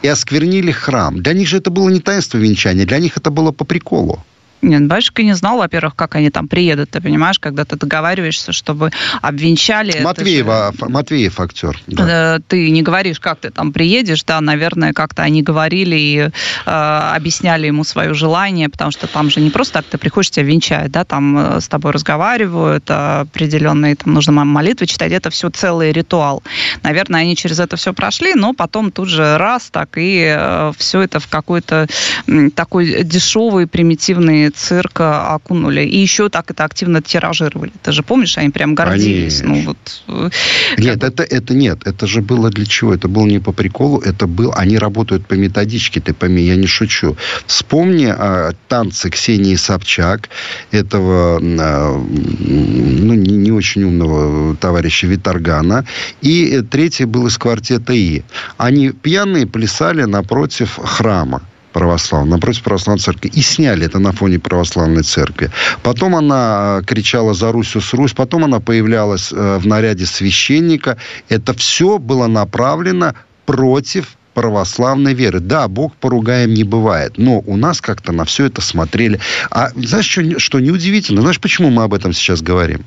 и 0.01 0.07
осквернили 0.07 0.71
храм. 0.71 1.21
Для 1.21 1.33
них 1.33 1.47
же 1.47 1.57
это 1.57 1.71
было 1.71 1.89
не 1.89 1.99
таинство 1.99 2.37
венчания, 2.37 2.85
для 2.85 2.99
них 2.99 3.17
это 3.17 3.31
было 3.31 3.51
по 3.51 3.65
приколу. 3.65 4.23
Нет, 4.61 4.87
батюшка 4.87 5.23
не 5.23 5.33
знал, 5.33 5.57
во-первых, 5.57 5.95
как 5.95 6.15
они 6.15 6.29
там 6.29 6.47
приедут, 6.47 6.89
ты 6.89 7.01
понимаешь, 7.01 7.39
когда 7.39 7.63
ты 7.63 7.75
договариваешься, 7.75 8.51
чтобы 8.51 8.91
обвенчали. 9.21 10.01
Матвеева, 10.01 10.73
же... 10.77 10.85
Матвеев 10.89 11.39
актер. 11.39 11.79
Да. 11.87 12.39
Ты 12.47 12.69
не 12.71 12.81
говоришь, 12.81 13.19
как 13.19 13.39
ты 13.39 13.51
там 13.51 13.71
приедешь, 13.71 14.23
да, 14.23 14.41
наверное, 14.41 14.93
как-то 14.93 15.23
они 15.23 15.43
говорили 15.43 15.95
и 15.95 16.17
э, 16.19 16.31
объясняли 16.65 17.67
ему 17.67 17.83
свое 17.83 18.13
желание, 18.13 18.69
потому 18.69 18.91
что 18.91 19.07
там 19.07 19.29
же 19.29 19.41
не 19.41 19.49
просто 19.49 19.73
так 19.73 19.85
ты 19.85 19.97
приходишь, 19.97 20.31
тебя 20.31 20.45
венчают, 20.45 20.91
да, 20.91 21.03
там 21.03 21.37
э, 21.37 21.61
с 21.61 21.67
тобой 21.67 21.91
разговаривают, 21.91 22.89
определенные, 22.89 23.95
там 23.95 24.13
нужно 24.13 24.31
молитвы 24.31 24.87
читать, 24.87 25.11
это 25.11 25.29
все 25.29 25.49
целый 25.49 25.91
ритуал. 25.91 26.43
Наверное, 26.83 27.21
они 27.21 27.35
через 27.35 27.59
это 27.59 27.75
все 27.77 27.93
прошли, 27.93 28.33
но 28.33 28.53
потом 28.53 28.91
тут 28.91 29.09
же 29.09 29.37
раз, 29.37 29.69
так 29.69 29.97
и 29.97 30.35
э, 30.35 30.71
все 30.77 31.01
это 31.01 31.19
в 31.19 31.27
какой-то 31.27 31.87
э, 32.27 32.49
такой 32.55 33.03
дешевый, 33.03 33.67
примитивный 33.67 34.46
цирка 34.49 35.33
окунули. 35.33 35.81
И 35.81 35.97
еще 35.97 36.29
так 36.29 36.51
это 36.51 36.63
активно 36.63 37.01
тиражировали. 37.01 37.71
Ты 37.81 37.91
же 37.91 38.03
помнишь, 38.03 38.37
они 38.37 38.49
прям 38.49 38.75
гордились. 38.75 39.41
Они... 39.41 39.61
Ну, 39.61 39.65
вот, 39.67 40.03
э, 40.07 40.29
нет, 40.77 41.03
это, 41.03 41.23
это 41.23 41.53
нет. 41.53 41.79
Это 41.85 42.07
же 42.07 42.21
было 42.21 42.49
для 42.49 42.65
чего? 42.65 42.93
Это 42.93 43.07
было 43.07 43.25
не 43.25 43.39
по 43.39 43.51
приколу. 43.51 43.99
Это 43.99 44.27
был... 44.27 44.53
Они 44.55 44.77
работают 44.77 45.25
по 45.27 45.33
методичке, 45.35 45.99
ты 45.99 46.13
пойми, 46.13 46.43
я 46.43 46.55
не 46.55 46.67
шучу. 46.67 47.15
Вспомни 47.45 48.07
а, 48.07 48.51
танцы 48.67 49.09
Ксении 49.09 49.55
Собчак, 49.55 50.29
этого 50.71 51.39
а, 51.41 52.05
ну, 52.39 53.13
не, 53.13 53.37
не 53.37 53.51
очень 53.51 53.83
умного 53.83 54.55
товарища 54.55 55.07
Виторгана. 55.07 55.85
И 56.21 56.61
третий 56.69 57.05
был 57.05 57.27
из 57.27 57.37
квартета 57.37 57.93
И. 57.93 58.23
Они 58.57 58.89
пьяные 58.89 59.45
плясали 59.45 60.03
напротив 60.03 60.79
храма 60.83 61.41
православной, 61.77 62.31
напротив 62.31 62.63
православной 62.63 63.03
церкви. 63.03 63.31
И 63.35 63.41
сняли 63.41 63.85
это 63.85 63.99
на 63.99 64.11
фоне 64.11 64.39
православной 64.39 65.03
церкви. 65.03 65.51
Потом 65.83 66.15
она 66.15 66.79
э, 66.79 66.85
кричала 66.85 67.35
за 67.35 67.51
Русью 67.51 67.81
Русь, 67.91 68.13
потом 68.13 68.45
она 68.45 68.59
появлялась 68.59 69.31
э, 69.31 69.59
в 69.59 69.67
наряде 69.67 70.07
священника. 70.07 70.97
Это 71.29 71.53
все 71.53 71.99
было 71.99 72.25
направлено 72.25 73.13
против 73.45 74.17
православной 74.33 75.13
веры. 75.13 75.39
Да, 75.39 75.67
Бог 75.67 75.95
поругаем 75.95 76.51
не 76.53 76.63
бывает, 76.63 77.17
но 77.17 77.43
у 77.45 77.55
нас 77.57 77.79
как-то 77.79 78.11
на 78.11 78.25
все 78.25 78.45
это 78.45 78.61
смотрели. 78.61 79.19
А 79.51 79.69
знаешь, 79.75 80.09
что, 80.09 80.39
что 80.39 80.59
неудивительно? 80.59 81.21
Знаешь, 81.21 81.39
почему 81.39 81.69
мы 81.69 81.83
об 81.83 81.93
этом 81.93 82.11
сейчас 82.11 82.41
говорим? 82.41 82.85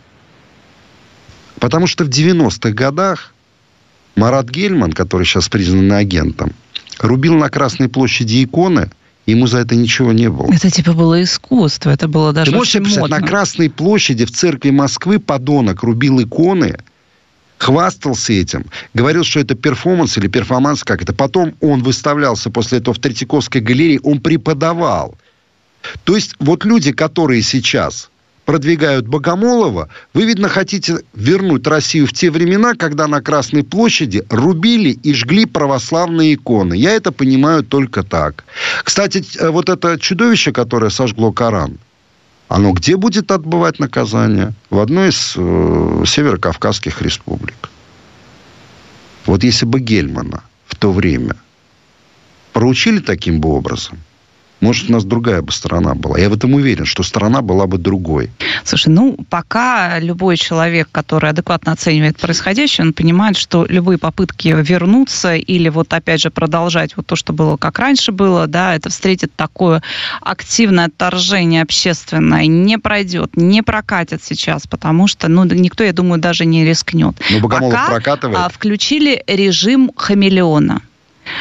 Потому 1.60 1.86
что 1.86 2.04
в 2.04 2.08
90-х 2.08 2.70
годах 2.70 3.32
Марат 4.16 4.50
Гельман, 4.50 4.92
который 4.92 5.26
сейчас 5.26 5.48
признан 5.48 5.92
агентом, 5.92 6.52
рубил 7.00 7.34
на 7.34 7.48
Красной 7.48 7.88
площади 7.88 8.44
иконы, 8.44 8.90
ему 9.26 9.46
за 9.46 9.58
это 9.58 9.74
ничего 9.74 10.12
не 10.12 10.28
было. 10.28 10.52
Это 10.52 10.70
типа 10.70 10.92
было 10.92 11.22
искусство, 11.22 11.90
это 11.90 12.08
было 12.08 12.32
даже 12.32 12.50
Ты 12.50 12.56
можешь 12.56 12.72
себе 12.72 12.84
представить, 12.84 13.10
на 13.10 13.26
Красной 13.26 13.70
площади 13.70 14.24
в 14.24 14.32
центре 14.32 14.70
Москвы 14.70 15.18
подонок 15.18 15.82
рубил 15.82 16.22
иконы, 16.22 16.78
хвастался 17.58 18.32
этим, 18.32 18.66
говорил, 18.94 19.24
что 19.24 19.40
это 19.40 19.54
перформанс 19.54 20.16
или 20.18 20.28
перформанс, 20.28 20.82
как 20.84 21.02
это. 21.02 21.12
Потом 21.12 21.54
он 21.60 21.82
выставлялся 21.82 22.50
после 22.50 22.78
этого 22.78 22.94
в 22.94 22.98
Третьяковской 22.98 23.60
галерее, 23.60 24.00
он 24.00 24.20
преподавал. 24.20 25.16
То 26.04 26.14
есть 26.14 26.34
вот 26.38 26.64
люди, 26.64 26.92
которые 26.92 27.42
сейчас 27.42 28.09
продвигают 28.50 29.06
Богомолова, 29.06 29.88
вы, 30.12 30.24
видно, 30.24 30.48
хотите 30.48 31.04
вернуть 31.14 31.68
Россию 31.68 32.08
в 32.08 32.12
те 32.12 32.32
времена, 32.32 32.74
когда 32.74 33.06
на 33.06 33.22
Красной 33.22 33.62
площади 33.62 34.24
рубили 34.28 34.90
и 34.90 35.14
жгли 35.14 35.46
православные 35.46 36.34
иконы. 36.34 36.74
Я 36.74 36.90
это 36.90 37.12
понимаю 37.12 37.62
только 37.62 38.02
так. 38.02 38.44
Кстати, 38.82 39.24
э, 39.38 39.50
вот 39.50 39.68
это 39.68 40.00
чудовище, 40.00 40.50
которое 40.50 40.90
сожгло 40.90 41.30
Коран, 41.30 41.78
оно 42.48 42.72
где 42.72 42.96
будет 42.96 43.30
отбывать 43.30 43.78
наказание? 43.78 44.52
В 44.68 44.80
одной 44.80 45.10
из 45.10 45.34
э, 45.36 46.04
северокавказских 46.04 47.02
республик. 47.02 47.70
Вот 49.26 49.44
если 49.44 49.64
бы 49.64 49.78
Гельмана 49.78 50.42
в 50.66 50.74
то 50.74 50.90
время 50.90 51.36
проучили 52.52 52.98
таким 52.98 53.40
бы 53.40 53.50
образом– 53.50 53.98
может, 54.60 54.90
у 54.90 54.92
нас 54.92 55.04
другая 55.04 55.42
бы 55.42 55.52
страна 55.52 55.94
была. 55.94 56.18
Я 56.18 56.28
в 56.28 56.34
этом 56.34 56.54
уверен, 56.54 56.84
что 56.84 57.02
страна 57.02 57.42
была 57.42 57.66
бы 57.66 57.78
другой. 57.78 58.30
Слушай, 58.64 58.88
ну, 58.88 59.16
пока 59.28 59.98
любой 59.98 60.36
человек, 60.36 60.88
который 60.92 61.30
адекватно 61.30 61.72
оценивает 61.72 62.18
происходящее, 62.18 62.86
он 62.86 62.92
понимает, 62.92 63.36
что 63.36 63.66
любые 63.68 63.98
попытки 63.98 64.48
вернуться 64.48 65.34
или 65.34 65.68
вот 65.68 65.92
опять 65.92 66.20
же 66.20 66.30
продолжать 66.30 66.96
вот 66.96 67.06
то, 67.06 67.16
что 67.16 67.32
было 67.32 67.56
как 67.56 67.78
раньше 67.78 68.12
было, 68.12 68.46
да, 68.46 68.74
это 68.74 68.90
встретит 68.90 69.34
такое 69.34 69.82
активное 70.20 70.86
отторжение 70.86 71.62
общественное, 71.62 72.46
не 72.46 72.78
пройдет, 72.78 73.36
не 73.36 73.62
прокатит 73.62 74.22
сейчас, 74.22 74.66
потому 74.66 75.06
что, 75.06 75.28
ну, 75.28 75.44
никто, 75.44 75.84
я 75.84 75.92
думаю, 75.92 76.20
даже 76.20 76.44
не 76.44 76.64
рискнет. 76.64 77.14
Ну, 77.30 77.40
Богомолов 77.40 77.72
пока 77.72 77.86
прокатывает. 77.86 78.38
А, 78.38 78.48
включили 78.48 79.22
режим 79.26 79.92
хамелеона. 79.96 80.82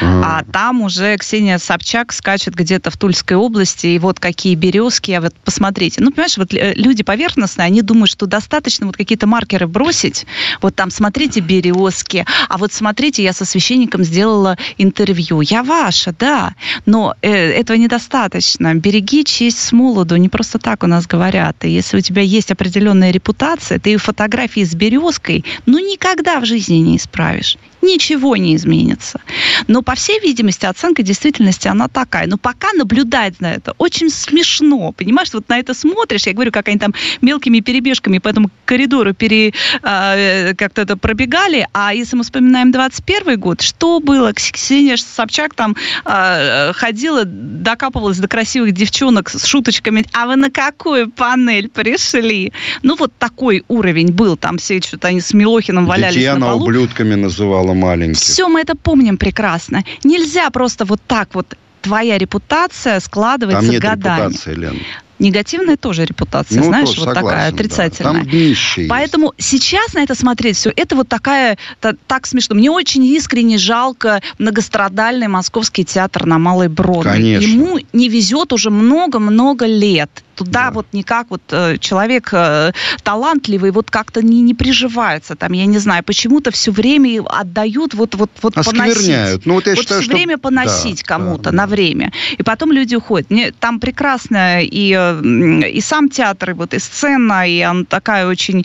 А 0.00 0.44
там 0.52 0.82
уже 0.82 1.16
Ксения 1.16 1.58
Собчак 1.58 2.12
скачет 2.12 2.54
где-то 2.54 2.90
в 2.90 2.96
Тульской 2.96 3.36
области, 3.36 3.88
и 3.88 3.98
вот 3.98 4.20
какие 4.20 4.54
березки, 4.54 5.10
а 5.12 5.20
вот 5.20 5.34
посмотрите. 5.44 6.02
Ну, 6.02 6.10
понимаешь, 6.10 6.36
вот 6.36 6.54
э, 6.54 6.74
люди 6.74 7.02
поверхностные, 7.02 7.66
они 7.66 7.82
думают, 7.82 8.10
что 8.10 8.26
достаточно 8.26 8.86
вот 8.86 8.96
какие-то 8.96 9.26
маркеры 9.26 9.66
бросить, 9.66 10.26
вот 10.60 10.74
там, 10.74 10.90
смотрите, 10.90 11.40
березки, 11.40 12.24
а 12.48 12.58
вот 12.58 12.72
смотрите, 12.72 13.22
я 13.22 13.32
со 13.32 13.44
священником 13.44 14.04
сделала 14.04 14.56
интервью. 14.78 15.40
Я 15.40 15.62
ваша, 15.62 16.14
да, 16.18 16.54
но 16.86 17.14
э, 17.22 17.30
этого 17.30 17.76
недостаточно. 17.76 18.74
Береги 18.74 19.24
честь 19.24 19.60
с 19.60 19.72
молоду, 19.72 20.16
не 20.16 20.28
просто 20.28 20.58
так 20.58 20.82
у 20.82 20.86
нас 20.86 21.06
говорят. 21.06 21.64
И 21.64 21.70
если 21.70 21.98
у 21.98 22.00
тебя 22.00 22.22
есть 22.22 22.50
определенная 22.50 23.10
репутация, 23.10 23.78
ты 23.78 23.96
фотографии 23.96 24.64
с 24.64 24.74
березкой, 24.74 25.44
ну, 25.66 25.78
никогда 25.78 26.40
в 26.40 26.46
жизни 26.46 26.76
не 26.76 26.96
исправишь 26.96 27.56
ничего 27.82 28.36
не 28.36 28.56
изменится. 28.56 29.20
Но, 29.68 29.82
по 29.82 29.94
всей 29.94 30.20
видимости, 30.20 30.66
оценка 30.66 31.02
действительности, 31.02 31.68
она 31.68 31.88
такая. 31.88 32.26
Но 32.26 32.38
пока 32.38 32.72
наблюдать 32.72 33.40
на 33.40 33.52
это 33.52 33.74
очень 33.78 34.10
смешно, 34.10 34.92
понимаешь? 34.92 35.28
Вот 35.32 35.48
на 35.48 35.58
это 35.58 35.74
смотришь, 35.74 36.26
я 36.26 36.32
говорю, 36.32 36.52
как 36.52 36.68
они 36.68 36.78
там 36.78 36.94
мелкими 37.20 37.60
перебежками 37.60 38.18
по 38.18 38.28
этому 38.28 38.50
коридору 38.64 39.14
пере, 39.14 39.52
э, 39.82 40.54
как-то 40.54 40.82
это 40.82 40.96
пробегали, 40.96 41.66
а 41.72 41.94
если 41.94 42.16
мы 42.16 42.22
вспоминаем 42.22 42.72
21 42.72 43.38
год, 43.38 43.60
что 43.60 44.00
было? 44.00 44.32
Ксения 44.32 44.96
Собчак 44.96 45.54
там 45.54 45.76
э, 46.04 46.72
ходила, 46.72 47.24
докапывалась 47.24 48.18
до 48.18 48.28
красивых 48.28 48.72
девчонок 48.72 49.30
с 49.30 49.44
шуточками, 49.44 50.04
а 50.12 50.26
вы 50.26 50.36
на 50.36 50.50
какую 50.50 51.10
панель 51.10 51.68
пришли? 51.68 52.52
Ну, 52.82 52.96
вот 52.96 53.12
такой 53.18 53.64
уровень 53.68 54.12
был, 54.12 54.36
там 54.36 54.58
все 54.58 54.80
что-то 54.80 55.08
они 55.08 55.20
с 55.20 55.32
Милохиным 55.34 55.86
валялись 55.86 56.14
Детей 56.14 56.32
на 56.34 56.46
полу. 56.46 56.64
ублюдками 56.64 57.14
называла 57.14 57.69
было 57.70 57.74
маленьких. 57.74 58.20
Все 58.20 58.48
мы 58.48 58.60
это 58.60 58.74
помним 58.76 59.16
прекрасно. 59.16 59.84
Нельзя 60.04 60.50
просто 60.50 60.84
вот 60.84 61.00
так 61.06 61.34
вот 61.34 61.56
твоя 61.82 62.18
репутация 62.18 63.00
складывается 63.00 63.62
Там 63.62 63.70
нет 63.70 63.82
годами. 63.82 64.20
репутации, 64.20 64.54
Лен. 64.54 64.78
Негативная 65.18 65.76
тоже 65.76 66.06
репутация, 66.06 66.60
ну, 66.60 66.64
знаешь, 66.64 66.88
тоже, 66.88 67.00
вот 67.00 67.14
согласен, 67.14 67.28
такая 67.28 67.52
отрицательная. 67.52 68.12
Да. 68.12 68.18
Там 68.20 68.28
днище 68.28 68.86
Поэтому 68.88 69.34
есть. 69.36 69.50
сейчас 69.50 69.92
на 69.92 70.02
это 70.02 70.14
смотреть 70.14 70.56
все, 70.56 70.72
это 70.74 70.96
вот 70.96 71.08
такая, 71.08 71.58
та, 71.78 71.92
так 72.06 72.26
смешно. 72.26 72.54
Мне 72.54 72.70
очень 72.70 73.04
искренне 73.04 73.58
жалко 73.58 74.22
многострадальный 74.38 75.28
московский 75.28 75.84
театр 75.84 76.24
на 76.24 76.38
Малой 76.38 76.68
Бродной. 76.68 77.12
Конечно. 77.12 77.46
Ему 77.46 77.78
не 77.92 78.08
везет 78.08 78.54
уже 78.54 78.70
много-много 78.70 79.66
лет 79.66 80.10
туда 80.40 80.64
да. 80.64 80.70
вот 80.70 80.86
никак 80.92 81.26
вот 81.28 81.42
э, 81.50 81.76
человек 81.78 82.30
э, 82.32 82.72
талантливый 83.02 83.72
вот 83.72 83.90
как-то 83.90 84.22
не, 84.22 84.40
не 84.40 84.54
приживается. 84.54 85.36
Там, 85.36 85.52
я 85.52 85.66
не 85.66 85.78
знаю, 85.78 86.02
почему-то 86.02 86.50
все 86.50 86.72
время 86.72 87.22
отдают 87.28 87.92
вот, 87.92 88.14
вот, 88.14 88.30
вот 88.40 88.54
поносить. 88.54 89.44
Ну, 89.44 89.54
вот 89.54 89.66
я 89.66 89.72
вот 89.74 89.80
считаю, 89.80 90.00
все 90.00 90.08
что... 90.08 90.16
время 90.16 90.38
поносить 90.38 91.00
да, 91.00 91.06
кому-то 91.06 91.50
да, 91.50 91.52
на 91.52 91.66
да. 91.66 91.66
время. 91.66 92.12
И 92.38 92.42
потом 92.42 92.72
люди 92.72 92.94
уходят. 92.94 93.30
Мне, 93.30 93.52
там 93.52 93.80
прекрасно 93.80 94.62
и, 94.62 94.96
э, 94.98 95.68
и 95.68 95.80
сам 95.82 96.08
театр, 96.08 96.50
и 96.50 96.54
вот 96.54 96.72
и 96.72 96.78
сцена, 96.78 97.46
и 97.46 97.64
он 97.66 97.84
такая 97.84 98.26
очень... 98.26 98.64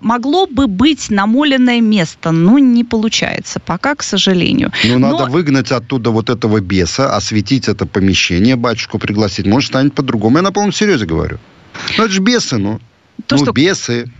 Могло 0.00 0.46
бы 0.46 0.66
быть 0.66 1.10
намоленное 1.10 1.82
место, 1.82 2.30
но 2.30 2.58
не 2.58 2.84
получается 2.84 3.60
пока, 3.60 3.94
к 3.94 4.02
сожалению. 4.02 4.72
Ну, 4.84 4.98
но... 4.98 5.10
надо 5.10 5.30
выгнать 5.30 5.70
оттуда 5.70 6.10
вот 6.10 6.30
этого 6.30 6.60
беса, 6.60 7.14
осветить 7.14 7.68
это 7.68 7.84
помещение, 7.84 8.56
батюшку 8.56 8.98
пригласить. 8.98 9.46
Может, 9.46 9.68
станет 9.68 9.94
по-другому. 9.94 10.38
Я 10.38 10.42
на 10.42 10.52
полном 10.52 10.72
серьезе 10.72 11.09
говорю. 11.10 11.38
Ну, 11.98 12.04
это 12.04 12.12
же 12.12 12.20
бесы, 12.20 12.58
ну. 12.58 12.80
То, 13.26 13.36
ну, 13.36 13.44
что... 13.44 13.52
бесы. 13.52 14.10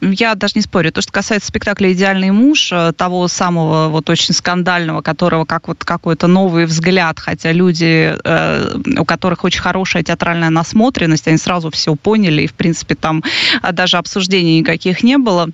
я 0.00 0.34
даже 0.34 0.54
не 0.56 0.62
спорю. 0.62 0.92
То, 0.92 1.00
что 1.02 1.12
касается 1.12 1.48
спектакля 1.48 1.92
«Идеальный 1.92 2.30
муж», 2.30 2.70
э, 2.72 2.92
того 2.96 3.28
самого 3.28 3.88
вот 3.88 4.10
очень 4.10 4.34
скандального, 4.34 5.02
которого 5.02 5.44
как 5.44 5.68
вот 5.68 5.84
какой-то 5.84 6.26
новый 6.26 6.66
взгляд, 6.66 7.18
хотя 7.20 7.52
люди, 7.52 8.16
э, 8.24 8.78
у 8.98 9.04
которых 9.04 9.44
очень 9.44 9.60
хорошая 9.60 10.02
театральная 10.02 10.50
насмотренность, 10.50 11.28
они 11.28 11.38
сразу 11.38 11.70
все 11.70 11.94
поняли, 11.94 12.42
и, 12.42 12.46
в 12.46 12.54
принципе, 12.54 12.94
там 12.94 13.22
а, 13.62 13.72
даже 13.72 13.96
обсуждений 13.96 14.60
никаких 14.60 15.02
не 15.02 15.18
было 15.18 15.50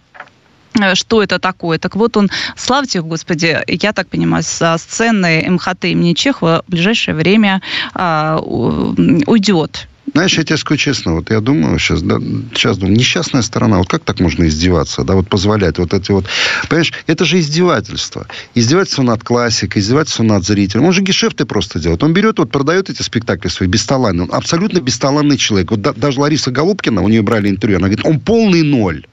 э, 0.80 0.94
что 0.94 1.22
это 1.22 1.38
такое. 1.38 1.78
Так 1.78 1.96
вот 1.96 2.16
он, 2.16 2.30
славьте 2.56 3.02
Господи, 3.02 3.58
я 3.66 3.92
так 3.92 4.08
понимаю, 4.08 4.42
со 4.44 4.76
сцены 4.78 5.44
МХТ 5.50 5.86
имени 5.86 6.14
Чехова 6.14 6.62
в 6.66 6.70
ближайшее 6.70 7.14
время 7.14 7.60
а, 7.94 8.38
уйдет. 8.38 9.88
Знаешь, 10.12 10.38
я 10.38 10.44
тебе 10.44 10.56
скажу 10.56 10.78
честно, 10.78 11.14
вот 11.14 11.30
я 11.30 11.40
думаю 11.40 11.78
сейчас, 11.78 12.02
да, 12.02 12.18
сейчас 12.52 12.78
думаю, 12.78 12.96
несчастная 12.96 13.42
сторона, 13.42 13.78
вот 13.78 13.88
как 13.88 14.04
так 14.04 14.20
можно 14.20 14.46
издеваться, 14.46 15.02
да, 15.02 15.14
вот 15.14 15.28
позволять 15.28 15.78
вот 15.78 15.94
эти 15.94 16.10
вот, 16.10 16.26
понимаешь, 16.68 16.92
это 17.06 17.24
же 17.24 17.38
издевательство. 17.40 18.26
Издевательство 18.54 19.02
над 19.02 19.22
классикой, 19.24 19.82
издевательство 19.82 20.22
над 20.22 20.44
зрителем. 20.44 20.84
Он 20.84 20.92
же 20.92 21.02
гешефты 21.02 21.44
просто 21.44 21.78
делает. 21.78 22.02
Он 22.02 22.12
берет, 22.12 22.38
вот 22.38 22.50
продает 22.50 22.90
эти 22.90 23.02
спектакли 23.02 23.48
свои 23.48 23.68
бесталанные. 23.68 24.24
Он 24.24 24.34
абсолютно 24.34 24.80
бесталанный 24.80 25.36
человек. 25.36 25.70
Вот 25.70 25.82
да, 25.82 25.92
даже 25.92 26.20
Лариса 26.20 26.50
Голубкина, 26.50 27.02
у 27.02 27.08
нее 27.08 27.22
брали 27.22 27.48
интервью, 27.48 27.78
она 27.78 27.88
говорит, 27.88 28.06
он 28.06 28.20
полный 28.20 28.62
ноль. 28.62 29.06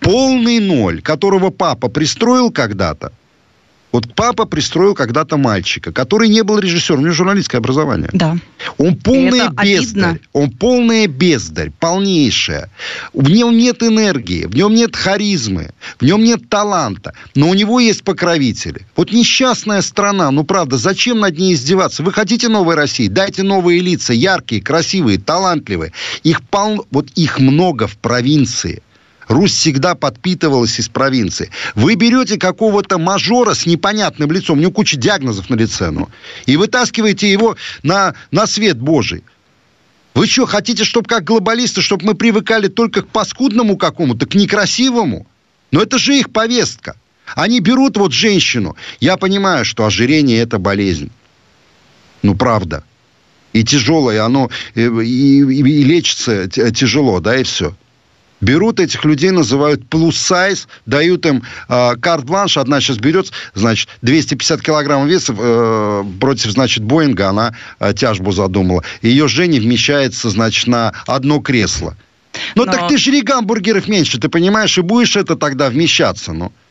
Полный 0.00 0.58
ноль, 0.58 1.00
которого 1.00 1.50
папа 1.50 1.88
пристроил 1.88 2.50
когда-то, 2.50 3.12
вот 3.92 4.14
папа 4.14 4.44
пристроил 4.44 4.94
когда-то 4.94 5.36
мальчика, 5.36 5.92
который 5.92 6.28
не 6.28 6.42
был 6.42 6.58
режиссером, 6.58 7.00
у 7.00 7.02
него 7.02 7.12
журналистское 7.12 7.58
образование. 7.58 8.10
Да. 8.12 8.36
Он 8.78 8.96
полный 8.96 9.48
бездарь. 9.48 9.56
Обидно. 9.56 10.18
Он 10.32 10.50
полная 10.50 11.06
бездарь, 11.06 11.72
полнейшая. 11.78 12.70
В 13.12 13.28
нем 13.28 13.56
нет 13.56 13.82
энергии, 13.82 14.46
в 14.46 14.54
нем 14.54 14.74
нет 14.74 14.94
харизмы, 14.94 15.70
в 15.98 16.04
нем 16.04 16.22
нет 16.22 16.48
таланта. 16.48 17.14
Но 17.34 17.48
у 17.48 17.54
него 17.54 17.80
есть 17.80 18.04
покровители. 18.04 18.86
Вот 18.96 19.12
несчастная 19.12 19.82
страна, 19.82 20.30
ну 20.30 20.44
правда, 20.44 20.76
зачем 20.76 21.20
над 21.20 21.38
ней 21.38 21.54
издеваться? 21.54 22.02
Вы 22.02 22.12
хотите 22.12 22.48
новой 22.48 22.76
России? 22.76 23.08
Дайте 23.08 23.42
новые 23.42 23.80
лица, 23.80 24.12
яркие, 24.12 24.62
красивые, 24.62 25.18
талантливые. 25.18 25.92
Их 26.22 26.42
пол... 26.42 26.86
Вот 26.90 27.08
их 27.14 27.38
много 27.38 27.86
в 27.86 27.96
провинции. 27.96 28.82
Русь 29.30 29.52
всегда 29.52 29.94
подпитывалась 29.94 30.80
из 30.80 30.88
провинции. 30.88 31.50
Вы 31.76 31.94
берете 31.94 32.36
какого-то 32.36 32.98
мажора 32.98 33.54
с 33.54 33.64
непонятным 33.64 34.32
лицом, 34.32 34.58
у 34.58 34.60
него 34.60 34.72
куча 34.72 34.96
диагнозов 34.96 35.48
на 35.48 35.54
лице, 35.54 35.92
ну, 35.92 36.08
и 36.46 36.56
вытаскиваете 36.56 37.30
его 37.30 37.56
на, 37.84 38.14
на 38.32 38.48
свет 38.48 38.78
Божий. 38.80 39.22
Вы 40.14 40.26
что, 40.26 40.46
хотите, 40.46 40.82
чтобы 40.82 41.08
как 41.08 41.22
глобалисты, 41.22 41.80
чтобы 41.80 42.06
мы 42.06 42.14
привыкали 42.14 42.66
только 42.66 43.02
к 43.02 43.06
паскудному 43.06 43.76
какому-то, 43.76 44.26
к 44.26 44.34
некрасивому? 44.34 45.28
Но 45.70 45.80
это 45.80 45.96
же 45.96 46.18
их 46.18 46.32
повестка. 46.32 46.96
Они 47.36 47.60
берут 47.60 47.96
вот 47.98 48.12
женщину. 48.12 48.74
Я 48.98 49.16
понимаю, 49.16 49.64
что 49.64 49.86
ожирение– 49.86 50.40
это 50.40 50.58
болезнь. 50.58 51.12
Ну, 52.22 52.34
правда. 52.34 52.82
И 53.52 53.62
тяжелое, 53.62 54.24
оно 54.24 54.50
и, 54.74 54.80
и, 54.80 55.38
и 55.38 55.84
лечится 55.84 56.48
тяжело, 56.48 57.20
да, 57.20 57.36
и 57.36 57.44
все 57.44 57.76
берут 58.40 58.80
этих 58.80 59.04
людей, 59.04 59.30
называют 59.30 59.88
плюс 59.88 60.16
сайз, 60.16 60.68
дают 60.86 61.26
им 61.26 61.42
э, 61.68 61.96
карт-бланш, 61.96 62.56
одна 62.56 62.80
сейчас 62.80 62.98
берет, 62.98 63.30
значит, 63.54 63.88
250 64.02 64.62
килограмм 64.62 65.06
веса 65.06 65.34
э, 65.36 66.04
против, 66.20 66.50
значит, 66.52 66.84
Боинга, 66.84 67.28
она 67.28 67.54
э, 67.78 67.92
тяжбу 67.94 68.32
задумала. 68.32 68.82
Ее 69.02 69.28
Женя 69.28 69.60
вмещается, 69.60 70.30
значит, 70.30 70.66
на 70.66 70.92
одно 71.06 71.40
кресло. 71.40 71.96
Ну, 72.54 72.64
Но... 72.64 72.72
так 72.72 72.88
ты 72.88 72.96
жри 72.96 73.22
гамбургеров 73.22 73.88
меньше, 73.88 74.18
ты 74.18 74.28
понимаешь, 74.28 74.78
и 74.78 74.82
будешь 74.82 75.16
это 75.16 75.36
тогда 75.36 75.68
вмещаться, 75.68 76.32
ну. 76.32 76.46
Э, 76.46 76.69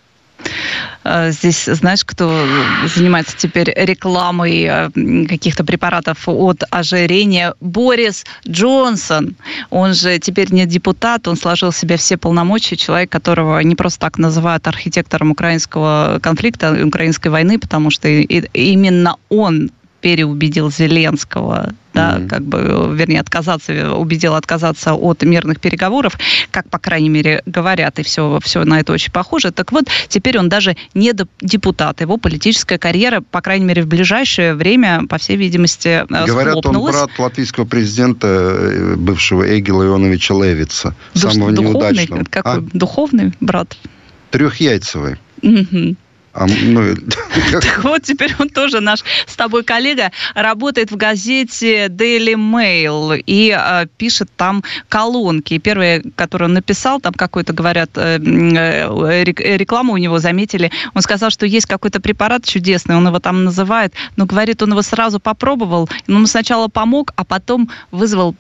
здесь, 1.30 1.66
знаешь, 1.66 2.04
кто 2.06 2.46
занимается 2.86 3.36
теперь 3.38 3.72
рекламой 3.76 4.64
э, 4.64 4.90
каких-то 5.28 5.64
препаратов 5.64 6.28
от 6.28 6.64
ожирения? 6.70 7.54
Борис 7.60 8.26
Джонсон. 8.48 9.36
Он 9.70 9.94
же 9.94 10.20
теперь 10.20 10.52
не 10.52 10.66
депутат, 10.66 11.28
он 11.28 11.36
сложил 11.36 11.72
себе 11.72 11.98
все 11.98 12.18
полномочия. 12.18 12.76
Человек, 12.76 13.12
которого 13.12 13.60
не 13.60 13.76
просто 13.76 14.00
так 14.00 14.18
называют 14.18 14.68
архитектором 14.68 15.32
украинского 15.32 16.20
конфликта, 16.22 16.86
украинской 16.86 17.30
войны, 17.30 17.60
потому 17.60 17.90
что 17.92 18.08
именно 18.08 19.16
он 19.30 19.72
переубедил 20.02 20.72
Зеленского, 20.72 21.74
да, 21.94 22.18
mm-hmm. 22.18 22.28
как 22.28 22.44
бы, 22.44 22.92
вернее, 22.96 23.20
отказаться, 23.20 23.94
убедил 23.94 24.36
отказаться 24.36 24.94
от 24.94 25.24
мирных 25.24 25.60
переговоров, 25.60 26.18
как, 26.52 26.70
по 26.70 26.80
крайней 26.80 27.10
мере, 27.10 27.42
говорят, 27.46 28.00
и 28.00 28.04
все, 28.04 28.40
все 28.42 28.64
на 28.64 28.80
это 28.80 28.94
очень 28.94 29.12
похоже. 29.12 29.52
Так 29.52 29.72
вот, 29.72 29.86
теперь 30.08 30.38
он 30.40 30.50
даже 30.50 30.78
не 30.94 31.14
депутат. 31.42 32.02
Его 32.02 32.18
политическая 32.18 32.78
карьера, 32.78 33.22
по 33.22 33.42
крайней 33.42 33.66
мере, 33.66 33.84
в 33.84 33.88
ближайшее 33.88 34.54
время, 34.54 35.06
по 35.08 35.18
всей 35.18 35.36
видимости, 35.36 36.06
э, 36.10 36.26
Говорят, 36.26 36.54
схлопнулась. 36.54 36.96
он 36.96 37.02
брат 37.02 37.20
латвийского 37.20 37.66
президента, 37.66 38.28
э, 38.28 38.96
бывшего 38.96 39.60
Эгила 39.60 39.84
Ионовича 39.84 40.34
Левица, 40.34 40.96
Душ, 41.14 41.34
самого 41.34 41.52
духовный, 41.52 41.74
неудачного. 41.74 42.24
Какой? 42.30 42.54
А? 42.54 42.64
Духовный 42.74 43.34
брат? 43.40 43.78
Трехяйцевый. 44.32 45.18
Угу. 45.42 45.96
А, 46.40 46.46
ну, 46.48 46.96
так 47.52 47.84
вот, 47.84 48.04
теперь 48.04 48.34
он 48.40 48.48
тоже 48.48 48.80
наш 48.80 49.04
с 49.28 49.36
тобой 49.36 49.64
коллега, 49.66 50.12
работает 50.36 50.90
в 50.90 50.96
газете 50.96 51.88
Daily 51.88 52.36
Mail 52.36 53.22
и 53.26 53.54
э, 53.54 53.88
пишет 53.98 54.30
там 54.38 54.64
колонки. 54.88 55.56
И 55.56 55.60
первые, 55.60 56.02
которые 56.16 56.48
он 56.48 56.54
написал, 56.54 57.02
там 57.02 57.14
какой-то, 57.14 57.52
говорят, 57.52 57.90
э, 57.96 58.20
э, 58.20 59.24
рекламу 59.26 59.94
у 59.94 59.98
него 59.98 60.20
заметили. 60.20 60.72
Он 60.94 61.02
сказал, 61.02 61.30
что 61.30 61.46
есть 61.46 61.66
какой-то 61.66 62.00
препарат 62.00 62.46
чудесный, 62.46 62.96
он 62.96 63.06
его 63.06 63.20
там 63.20 63.44
называет, 63.44 63.94
но, 64.16 64.26
говорит, 64.26 64.62
он 64.62 64.72
его 64.72 64.82
сразу 64.82 65.20
попробовал, 65.20 65.90
ему 66.08 66.26
сначала 66.26 66.70
помог, 66.70 67.12
а 67.18 67.26
потом 67.26 67.70
вызвал 67.92 68.34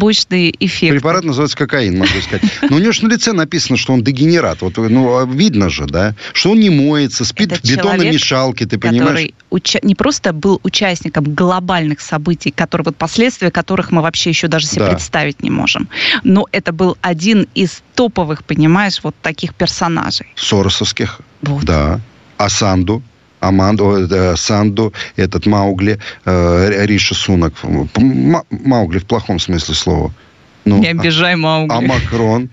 побочный 0.00 0.54
эффект. 0.58 0.94
Препарат 0.94 1.24
называется 1.24 1.56
кокаин, 1.56 1.98
могу 1.98 2.10
сказать. 2.22 2.42
Но 2.70 2.76
у 2.76 2.78
него 2.78 2.92
же 2.92 3.04
на 3.04 3.12
лице 3.12 3.32
написано, 3.32 3.76
что 3.76 3.92
он 3.92 4.02
дегенерат. 4.02 4.62
Вот, 4.62 4.78
ну, 4.78 5.18
а 5.18 5.26
видно 5.26 5.68
же, 5.68 5.84
да, 5.84 6.14
что 6.32 6.52
он 6.52 6.60
не 6.60 6.70
моется, 6.70 7.24
спит 7.26 7.52
Это 7.52 7.60
в 7.60 7.70
бетономешалке, 7.70 8.66
ты 8.66 8.78
понимаешь? 8.78 9.32
Который 9.50 9.80
не 9.82 9.94
просто 9.94 10.32
был 10.32 10.58
участником 10.62 11.34
глобальных 11.34 12.00
событий, 12.00 12.50
которые, 12.50 12.86
вот 12.86 12.96
последствия 12.96 13.50
которых 13.50 13.90
мы 13.90 14.00
вообще 14.00 14.30
еще 14.30 14.48
даже 14.48 14.66
себе 14.66 14.86
да. 14.86 14.90
представить 14.92 15.42
не 15.42 15.50
можем, 15.50 15.88
но 16.24 16.46
это 16.50 16.72
был 16.72 16.96
один 17.02 17.46
из 17.54 17.82
топовых, 17.94 18.44
понимаешь, 18.44 19.00
вот 19.02 19.14
таких 19.20 19.54
персонажей. 19.54 20.28
Соросовских, 20.34 21.20
вот. 21.42 21.64
да. 21.64 22.00
Асанду, 22.38 23.02
Аманду, 23.40 24.06
э, 24.08 24.36
Санду, 24.36 24.92
этот 25.16 25.46
Маугли, 25.46 25.98
э, 26.24 26.84
Риша 26.86 27.14
Сунок. 27.14 27.54
Маугли 28.50 28.98
в 28.98 29.06
плохом 29.06 29.38
смысле 29.38 29.74
слова. 29.74 30.12
Ну, 30.64 30.78
не 30.78 30.88
обижай 30.88 31.36
Маугли. 31.36 31.74
А 31.74 31.80
Макрон? 31.80 32.50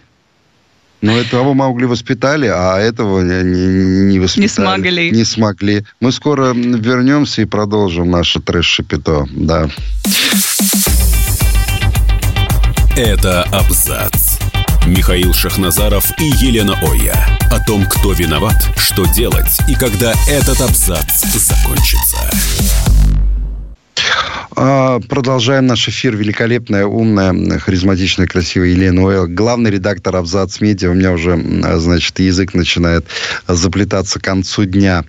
Ну, 1.01 1.15
этого 1.15 1.53
Маугли 1.53 1.85
воспитали, 1.85 2.47
а 2.47 2.77
этого 2.79 3.21
не, 3.21 4.11
не 4.11 4.19
воспитали. 4.19 4.43
Не 4.43 4.47
смогли. 4.47 5.11
Не 5.11 5.23
смогли. 5.25 5.85
Мы 5.99 6.11
скоро 6.11 6.53
вернемся 6.53 7.43
и 7.43 7.45
продолжим 7.45 8.09
наше 8.09 8.39
трэш-шапито. 8.39 9.25
Да. 9.31 9.69
Это 12.95 13.43
абзац. 13.51 14.39
Михаил 14.87 15.33
Шахназаров 15.33 16.09
и 16.19 16.23
Елена 16.23 16.75
Оя. 16.81 17.36
О 17.49 17.59
том, 17.65 17.85
кто 17.85 18.13
виноват, 18.13 18.55
что 18.77 19.05
делать 19.05 19.57
и 19.67 19.75
когда 19.75 20.13
этот 20.27 20.59
абзац 20.61 21.23
закончится. 21.33 22.17
А, 24.55 24.99
продолжаем 24.99 25.67
наш 25.67 25.87
эфир. 25.87 26.15
Великолепная, 26.15 26.85
умная, 26.85 27.59
харизматичная, 27.59 28.27
красивая 28.27 28.69
Елена 28.69 29.01
Ойл. 29.03 29.27
Главный 29.27 29.71
редактор 29.71 30.15
Абзац 30.15 30.59
Медиа. 30.61 30.89
У 30.89 30.93
меня 30.93 31.11
уже, 31.11 31.37
значит, 31.77 32.19
язык 32.19 32.53
начинает 32.53 33.05
заплетаться 33.47 34.19
к 34.19 34.23
концу 34.23 34.65
дня. 34.65 35.05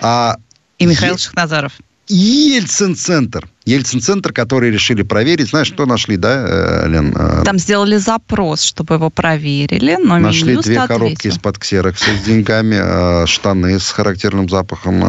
А 0.00 0.36
и 0.78 0.86
Михаил 0.86 1.14
е... 1.14 1.18
Шахназаров. 1.18 1.72
Ельцин-центр. 2.10 3.48
Ельцин-центр, 3.66 4.32
который 4.32 4.70
решили 4.70 5.02
проверить. 5.02 5.50
Знаешь, 5.50 5.68
что 5.68 5.86
нашли, 5.86 6.16
да, 6.16 6.44
э, 6.48 6.88
Лен? 6.88 7.14
Э, 7.16 7.42
Там 7.44 7.58
сделали 7.58 7.98
запрос, 7.98 8.62
чтобы 8.62 8.94
его 8.94 9.10
проверили, 9.10 9.96
но 10.02 10.18
Нашли 10.18 10.56
две 10.56 10.78
ответил. 10.78 10.86
коробки 10.88 11.28
из-под 11.28 11.58
ксерокса 11.58 12.06
с 12.20 12.24
деньгами, 12.24 12.78
э, 12.80 13.26
штаны 13.26 13.78
с 13.78 13.90
характерным 13.90 14.48
запахом 14.48 15.02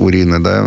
урины, 0.00 0.40
да, 0.40 0.62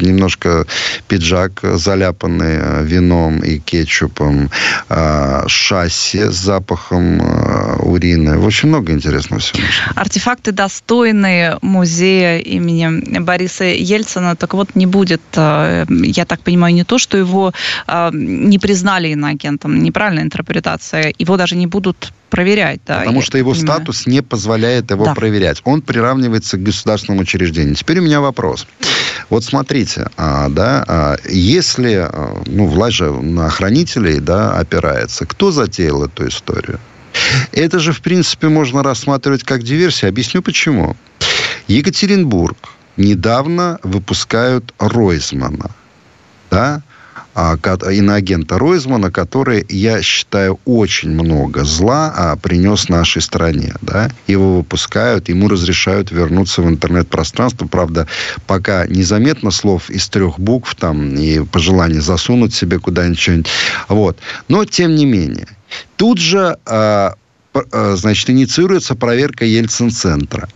немножко 0.00 0.66
пиджак 1.08 1.60
заляпанный 1.62 2.56
э, 2.58 2.84
вином 2.84 3.40
и 3.40 3.58
кетчупом, 3.58 4.50
э, 4.88 5.44
шасси 5.46 6.30
с 6.30 6.34
запахом 6.34 7.20
э, 7.20 7.76
урины. 7.76 8.38
В 8.38 8.46
общем, 8.46 8.68
много 8.68 8.92
интересного 8.92 9.40
всего. 9.40 9.60
Артефакты 9.94 10.52
достойные 10.52 11.58
музея 11.62 12.38
имени 12.38 13.20
Бориса 13.20 13.64
Ельцина. 13.64 14.36
Так 14.36 14.54
вот, 14.54 14.74
не 14.74 14.86
будет, 14.86 15.22
я 15.34 16.24
так 16.26 16.40
понимаю, 16.40 16.74
не 16.74 16.84
то, 16.84 16.98
что 16.98 17.16
его 17.16 17.52
не 18.12 18.58
признали 18.58 19.08
иноагентом, 19.08 19.82
неправильная 19.82 20.24
интерпретация, 20.24 21.12
его 21.18 21.36
даже 21.36 21.56
не 21.56 21.66
будут 21.66 22.12
проверять. 22.34 22.80
Да, 22.84 22.98
Потому 22.98 23.22
что 23.22 23.38
его 23.38 23.52
понимаю. 23.52 23.76
статус 23.78 24.06
не 24.06 24.20
позволяет 24.20 24.90
его 24.90 25.04
да. 25.04 25.14
проверять. 25.14 25.60
Он 25.64 25.82
приравнивается 25.82 26.56
к 26.56 26.62
государственному 26.64 27.22
учреждению. 27.22 27.76
Теперь 27.76 28.00
у 28.00 28.02
меня 28.02 28.20
вопрос. 28.20 28.66
Вот 29.30 29.44
смотрите, 29.44 30.06
а, 30.16 30.48
да, 30.48 30.84
а, 30.86 31.16
если 31.28 32.08
а, 32.08 32.42
ну, 32.46 32.66
власть 32.66 32.96
же 32.96 33.10
на 33.10 33.48
хранителей 33.48 34.20
да, 34.20 34.52
опирается, 34.52 35.26
кто 35.26 35.50
затеял 35.50 36.04
эту 36.04 36.28
историю? 36.28 36.78
Это 37.52 37.78
же, 37.78 37.92
в 37.92 38.00
принципе, 38.00 38.48
можно 38.48 38.82
рассматривать 38.82 39.44
как 39.44 39.62
диверсию. 39.62 40.08
Объясню 40.08 40.42
почему. 40.42 40.96
Екатеринбург 41.68 42.56
недавно 42.96 43.78
выпускают 43.82 44.74
Ройзмана. 44.78 45.70
Да? 46.50 46.82
А, 47.34 47.56
иноагента 47.90 48.58
Ройзмана, 48.58 49.10
который, 49.10 49.66
я 49.68 50.02
считаю, 50.02 50.60
очень 50.64 51.10
много 51.10 51.64
зла 51.64 52.12
а, 52.16 52.36
принес 52.36 52.88
нашей 52.88 53.22
стране. 53.22 53.74
Да? 53.82 54.08
Его 54.28 54.58
выпускают, 54.58 55.28
ему 55.28 55.48
разрешают 55.48 56.12
вернуться 56.12 56.62
в 56.62 56.68
интернет-пространство. 56.68 57.66
Правда, 57.66 58.06
пока 58.46 58.86
незаметно 58.86 59.50
слов 59.50 59.90
из 59.90 60.08
трех 60.08 60.38
букв 60.38 60.76
там, 60.76 61.16
и 61.16 61.44
пожелание 61.44 62.00
засунуть 62.00 62.54
себе 62.54 62.78
куда-нибудь 62.78 63.18
что-нибудь. 63.18 63.48
Вот. 63.88 64.18
Но, 64.48 64.64
тем 64.64 64.94
не 64.94 65.04
менее, 65.04 65.48
тут 65.96 66.18
же, 66.18 66.56
а, 66.66 67.14
значит, 67.52 68.30
инициируется 68.30 68.94
проверка 68.94 69.44
Ельцин-центра. 69.44 70.48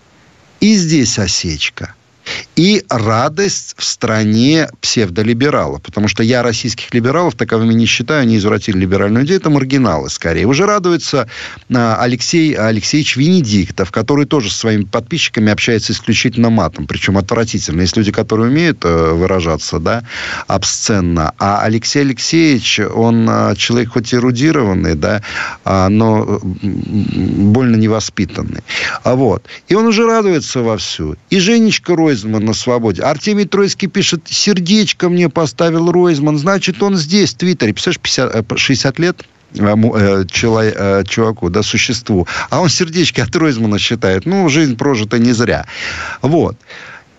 И 0.60 0.76
здесь 0.76 1.18
осечка– 1.18 1.94
и 2.58 2.84
радость 2.88 3.74
в 3.78 3.84
стране 3.84 4.68
псевдолибералов. 4.80 5.80
Потому 5.80 6.08
что 6.08 6.24
я 6.24 6.42
российских 6.42 6.92
либералов 6.92 7.36
таковыми 7.36 7.72
не 7.72 7.86
считаю, 7.86 8.22
они 8.22 8.36
извратили 8.36 8.78
либеральную 8.78 9.24
идею, 9.24 9.38
это 9.38 9.48
маргиналы 9.48 10.10
скорее. 10.10 10.44
Уже 10.44 10.66
радуется 10.66 11.28
а, 11.72 11.96
Алексей 12.00 12.54
Алексеевич 12.54 13.14
Венедиктов, 13.14 13.92
который 13.92 14.26
тоже 14.26 14.50
со 14.50 14.58
своими 14.58 14.82
подписчиками 14.82 15.52
общается 15.52 15.92
исключительно 15.92 16.50
матом, 16.50 16.88
причем 16.88 17.16
отвратительно. 17.16 17.82
Есть 17.82 17.96
люди, 17.96 18.10
которые 18.10 18.48
умеют 18.48 18.84
э, 18.84 19.12
выражаться, 19.12 19.78
да, 19.78 20.02
обсценно. 20.48 21.34
А 21.38 21.62
Алексей 21.62 22.00
Алексеевич, 22.00 22.80
он 22.80 23.28
а, 23.30 23.54
человек 23.54 23.90
хоть 23.90 24.12
эрудированный, 24.12 24.96
да, 24.96 25.22
а, 25.64 25.88
но 25.88 26.40
больно 26.42 27.76
невоспитанный. 27.76 28.64
Вот. 29.04 29.44
И 29.68 29.76
он 29.76 29.86
уже 29.86 30.06
радуется 30.06 30.58
вовсю. 30.62 31.14
И 31.30 31.38
Женечка 31.38 31.94
Ройзман 31.94 32.47
на 32.48 32.54
свободе. 32.54 33.02
Артемий 33.02 33.44
Троицкий 33.44 33.88
пишет, 33.88 34.22
сердечко 34.26 35.08
мне 35.08 35.28
поставил 35.28 35.90
Ройзман, 35.92 36.38
значит, 36.38 36.82
он 36.82 36.96
здесь, 36.96 37.34
в 37.34 37.36
Твиттере. 37.36 37.72
Представляешь, 37.72 38.00
50, 38.00 38.58
60 38.58 38.98
лет 38.98 39.22
э, 39.54 39.64
э, 39.64 40.24
человек, 40.30 40.74
э, 40.76 41.04
чуваку, 41.06 41.50
да, 41.50 41.62
существу. 41.62 42.26
А 42.50 42.60
он 42.60 42.68
сердечки 42.68 43.20
от 43.20 43.34
Ройзмана 43.36 43.78
считает. 43.78 44.26
Ну, 44.26 44.48
жизнь 44.48 44.76
прожита 44.76 45.18
не 45.18 45.32
зря. 45.32 45.66
Вот. 46.22 46.56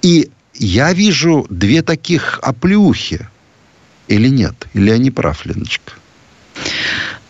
И 0.01 0.29
я 0.55 0.91
вижу 0.93 1.45
две 1.49 1.81
таких 1.81 2.39
оплюхи. 2.41 3.27
Или 4.07 4.27
нет? 4.27 4.67
Или 4.73 4.97
не 4.97 5.11
прав, 5.11 5.45
Леночка? 5.45 5.93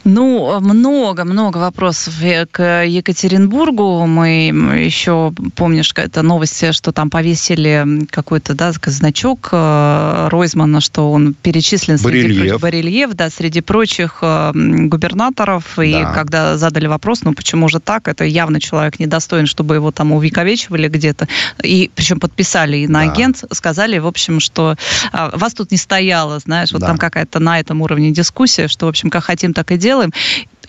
Ну, 0.09 0.59
много-много 0.59 1.59
вопросов 1.59 2.15
к 2.51 2.83
Екатеринбургу. 2.83 4.07
Мы 4.07 4.47
еще, 4.83 5.31
помнишь, 5.55 5.91
это 5.95 6.23
новость, 6.23 6.73
что 6.73 6.91
там 6.91 7.11
повесили 7.11 8.07
какой-то 8.09 8.55
да, 8.55 8.71
значок 8.85 9.49
э, 9.51 10.27
Ройзмана, 10.31 10.81
что 10.81 11.11
он 11.11 11.35
перечислен 11.35 11.99
среди 11.99 12.39
прочих, 12.39 12.59
барельеф, 12.59 13.13
да, 13.13 13.29
среди 13.29 13.61
прочих 13.61 14.19
э, 14.21 14.51
губернаторов. 14.53 15.73
Да. 15.77 15.83
И 15.83 16.03
когда 16.13 16.57
задали 16.57 16.87
вопрос, 16.87 17.21
ну 17.23 17.33
почему 17.33 17.69
же 17.69 17.79
так, 17.79 18.07
это 18.07 18.25
явно 18.25 18.59
человек 18.59 18.99
недостоин, 18.99 19.45
чтобы 19.45 19.75
его 19.75 19.91
там 19.91 20.11
увековечивали 20.11 20.87
где-то. 20.87 21.27
И 21.63 21.91
причем 21.93 22.19
подписали 22.19 22.77
и 22.77 22.87
на 22.87 23.05
да. 23.05 23.11
агент, 23.11 23.43
сказали, 23.51 23.99
в 23.99 24.07
общем, 24.07 24.39
что 24.39 24.75
а, 25.11 25.37
вас 25.37 25.53
тут 25.53 25.71
не 25.71 25.77
стояло, 25.77 26.39
знаешь, 26.39 26.71
вот 26.71 26.81
да. 26.81 26.87
там 26.87 26.97
какая-то 26.97 27.39
на 27.39 27.59
этом 27.59 27.81
уровне 27.81 28.11
дискуссия, 28.11 28.67
что, 28.67 28.87
в 28.87 28.89
общем, 28.89 29.11
как 29.11 29.23
хотим, 29.25 29.53
так 29.53 29.71
и 29.71 29.77
делаем 29.77 29.98
делаем. 29.99 30.13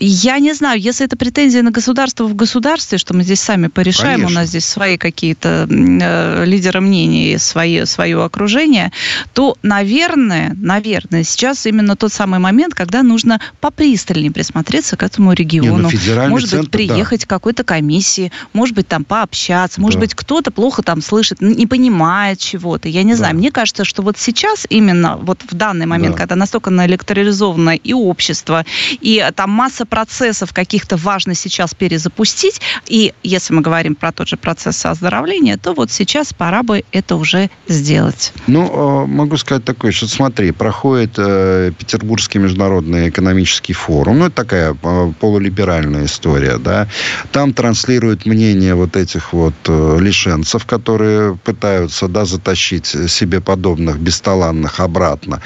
Я 0.03 0.39
не 0.39 0.55
знаю, 0.55 0.81
если 0.81 1.05
это 1.05 1.19
претензия 1.19 1.63
на 1.63 1.71
государство 1.71 2.25
в 2.25 2.35
государстве, 2.35 2.97
что 2.97 3.13
мы 3.13 3.23
здесь 3.23 3.41
сами 3.41 3.67
порешаем, 3.67 4.21
Конечно. 4.21 4.39
у 4.39 4.41
нас 4.41 4.49
здесь 4.49 4.65
свои 4.65 4.97
какие-то 4.97 5.69
э, 5.71 6.45
лидеры 6.47 6.81
мнений, 6.81 7.37
свои, 7.37 7.85
свое 7.85 8.25
окружение, 8.25 8.93
то, 9.35 9.59
наверное, 9.63 10.57
наверное, 10.59 11.23
сейчас 11.23 11.67
именно 11.67 11.97
тот 11.97 12.15
самый 12.15 12.39
момент, 12.41 12.73
когда 12.73 13.03
нужно 13.03 13.43
попристальнее 13.61 14.33
присмотреться 14.33 14.97
к 14.97 15.03
этому 15.03 15.35
региону. 15.35 15.91
Не, 15.91 16.15
ну, 16.15 16.29
может 16.31 16.49
центр, 16.49 16.63
быть, 16.63 16.71
приехать 16.71 17.21
да. 17.21 17.27
к 17.27 17.29
какой-то 17.29 17.63
комиссии, 17.63 18.33
может 18.55 18.75
быть, 18.75 18.89
там 18.89 19.05
пообщаться, 19.05 19.83
может 19.83 19.99
да. 19.99 20.07
быть, 20.07 20.15
кто-то 20.15 20.51
плохо 20.51 20.83
там 20.83 21.03
слышит, 21.03 21.43
не 21.43 21.67
понимает 21.67 22.39
чего-то. 22.39 22.89
Я 22.89 23.03
не 23.03 23.13
да. 23.13 23.19
знаю. 23.19 23.37
Мне 23.37 23.53
кажется, 23.53 23.85
что 23.85 24.01
вот 24.01 24.17
сейчас 24.17 24.67
именно, 24.71 25.19
вот 25.19 25.43
в 25.47 25.55
данный 25.55 25.85
момент, 25.85 26.15
да. 26.15 26.21
когда 26.21 26.37
настолько 26.37 26.71
наэлектролизовано 26.71 27.77
и 27.77 27.93
общество, 27.93 28.65
и 29.03 29.23
там 29.37 29.51
масса 29.51 29.85
процессов 29.91 30.53
каких-то 30.55 30.97
важно 30.97 31.35
сейчас 31.35 31.75
перезапустить. 31.75 32.61
И 32.87 33.13
если 33.23 33.53
мы 33.53 33.61
говорим 33.61 33.95
про 33.95 34.13
тот 34.13 34.29
же 34.29 34.37
процесс 34.37 34.87
оздоровления, 34.87 35.59
то 35.59 35.75
вот 35.75 35.91
сейчас 35.91 36.33
пора 36.33 36.63
бы 36.63 36.85
это 36.93 37.17
уже 37.17 37.51
сделать. 37.69 38.33
Ну, 38.47 39.05
э, 39.05 39.07
могу 39.07 39.37
сказать 39.37 39.65
такое, 39.65 39.93
что 39.93 40.07
смотри, 40.07 40.53
проходит 40.53 41.15
э, 41.19 41.73
Петербургский 41.77 42.39
международный 42.39 43.11
экономический 43.11 43.73
форум. 43.73 44.21
Ну, 44.21 44.27
это 44.27 44.37
такая 44.37 44.77
э, 44.81 45.13
полулиберальная 45.21 46.07
история, 46.07 46.59
да. 46.59 46.89
Там 47.33 47.53
транслируют 47.53 48.27
мнение 48.27 48.75
вот 48.75 48.97
этих 48.97 49.33
вот 49.33 49.55
э, 49.67 49.99
лишенцев, 50.01 50.65
которые 50.65 51.37
пытаются, 51.37 52.09
да, 52.09 52.25
затащить 52.25 52.87
себе 52.87 53.41
подобных 53.41 53.99
бесталанных 53.99 54.81
обратно. 54.81 55.41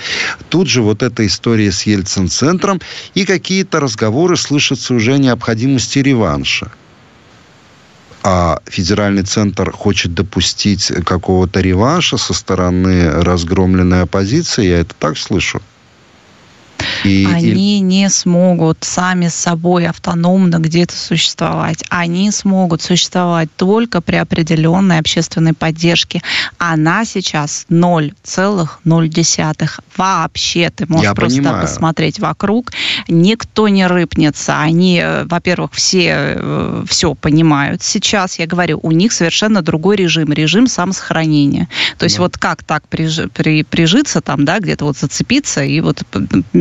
Тут 0.50 0.68
же 0.68 0.82
вот 0.82 1.02
эта 1.02 1.26
история 1.26 1.72
с 1.72 1.82
Ельцин-центром 1.82 2.80
и 3.14 3.24
какие-то 3.24 3.80
разговоры 3.80 4.33
разговоры 4.34 4.36
слышатся 4.36 4.94
уже 4.94 5.18
необходимости 5.18 6.00
реванша. 6.00 6.70
А 8.22 8.60
федеральный 8.66 9.22
центр 9.22 9.70
хочет 9.70 10.14
допустить 10.14 10.92
какого-то 11.04 11.60
реванша 11.60 12.16
со 12.16 12.32
стороны 12.32 13.10
разгромленной 13.22 14.02
оппозиции, 14.02 14.66
я 14.66 14.78
это 14.80 14.94
так 14.98 15.18
слышу. 15.18 15.60
И, 17.04 17.26
они 17.30 17.78
и... 17.78 17.80
не 17.80 18.08
смогут 18.08 18.78
сами 18.82 19.28
с 19.28 19.34
собой 19.34 19.86
автономно 19.86 20.58
где-то 20.58 20.96
существовать. 20.96 21.84
Они 21.88 22.30
смогут 22.30 22.82
существовать 22.82 23.48
только 23.56 24.00
при 24.00 24.16
определенной 24.16 24.98
общественной 24.98 25.52
поддержке. 25.52 26.22
Она 26.58 27.04
сейчас 27.04 27.66
0,0. 27.70 29.68
Вообще, 29.96 30.70
ты 30.70 30.86
можешь 30.88 31.04
Я 31.04 31.14
просто 31.14 31.38
понимаю. 31.38 31.62
посмотреть 31.62 32.18
вокруг. 32.18 32.72
Никто 33.08 33.68
не 33.68 33.86
рыпнется. 33.86 34.60
Они, 34.60 35.00
э, 35.02 35.24
во-первых, 35.24 35.72
все 35.72 36.34
э, 36.36 36.84
все 36.86 37.14
понимают 37.14 37.82
сейчас. 37.82 38.38
Я 38.38 38.46
говорю, 38.46 38.80
у 38.82 38.92
них 38.92 39.12
совершенно 39.12 39.62
другой 39.62 39.96
режим. 39.96 40.32
Режим 40.32 40.66
самосохранения. 40.66 41.68
То 41.98 42.04
есть 42.04 42.16
да. 42.16 42.22
вот 42.22 42.38
как 42.38 42.62
так 42.62 42.86
прижи, 42.88 43.28
при, 43.28 43.62
прижиться 43.62 44.20
там, 44.20 44.44
да, 44.44 44.58
где-то 44.58 44.84
вот 44.84 44.96
зацепиться 44.96 45.62
и 45.62 45.80
вот 45.80 46.02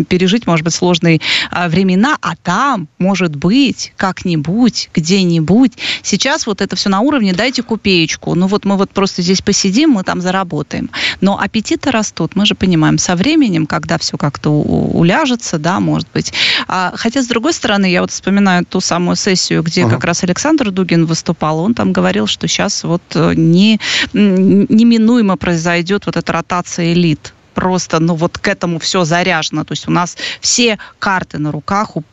пережить 0.07 0.22
пережить, 0.23 0.47
может 0.47 0.63
быть, 0.63 0.73
сложные 0.73 1.19
а, 1.51 1.67
времена, 1.67 2.17
а 2.21 2.37
там, 2.37 2.87
может 2.97 3.35
быть, 3.35 3.91
как-нибудь, 3.97 4.89
где-нибудь. 4.93 5.73
Сейчас 6.01 6.47
вот 6.47 6.61
это 6.61 6.77
все 6.77 6.89
на 6.89 7.01
уровне 7.01 7.33
«дайте 7.33 7.61
купеечку». 7.61 8.35
Ну 8.35 8.47
вот 8.47 8.63
мы 8.63 8.77
вот 8.77 8.91
просто 8.91 9.21
здесь 9.21 9.41
посидим, 9.41 9.89
мы 9.89 10.03
там 10.03 10.21
заработаем. 10.21 10.89
Но 11.19 11.37
аппетиты 11.37 11.91
растут, 11.91 12.37
мы 12.37 12.45
же 12.45 12.55
понимаем, 12.55 12.97
со 12.97 13.17
временем, 13.17 13.65
когда 13.65 13.97
все 13.97 14.17
как-то 14.17 14.49
уляжется, 14.49 15.59
да, 15.59 15.81
может 15.81 16.07
быть. 16.13 16.31
А, 16.69 16.93
хотя, 16.95 17.21
с 17.21 17.27
другой 17.27 17.51
стороны, 17.51 17.91
я 17.91 17.99
вот 17.99 18.11
вспоминаю 18.11 18.65
ту 18.65 18.79
самую 18.79 19.17
сессию, 19.17 19.61
где 19.61 19.83
ага. 19.83 19.95
как 19.95 20.05
раз 20.05 20.23
Александр 20.23 20.71
Дугин 20.71 21.05
выступал, 21.05 21.59
он 21.59 21.73
там 21.73 21.91
говорил, 21.91 22.27
что 22.27 22.47
сейчас 22.47 22.85
вот 22.85 23.03
э, 23.15 23.33
не, 23.35 23.81
неминуемо 24.13 25.35
произойдет 25.35 26.05
вот 26.05 26.15
эта 26.15 26.31
ротация 26.31 26.93
элит 26.93 27.33
просто, 27.53 27.99
ну 27.99 28.15
вот 28.15 28.37
к 28.37 28.47
этому 28.47 28.79
все 28.79 29.03
заряжено. 29.03 29.63
То 29.63 29.71
есть 29.73 29.87
у 29.87 29.91
нас 29.91 30.17
все 30.41 30.77
карты 30.99 31.37
на 31.37 31.51
руках 31.51 31.95
у 31.95 32.03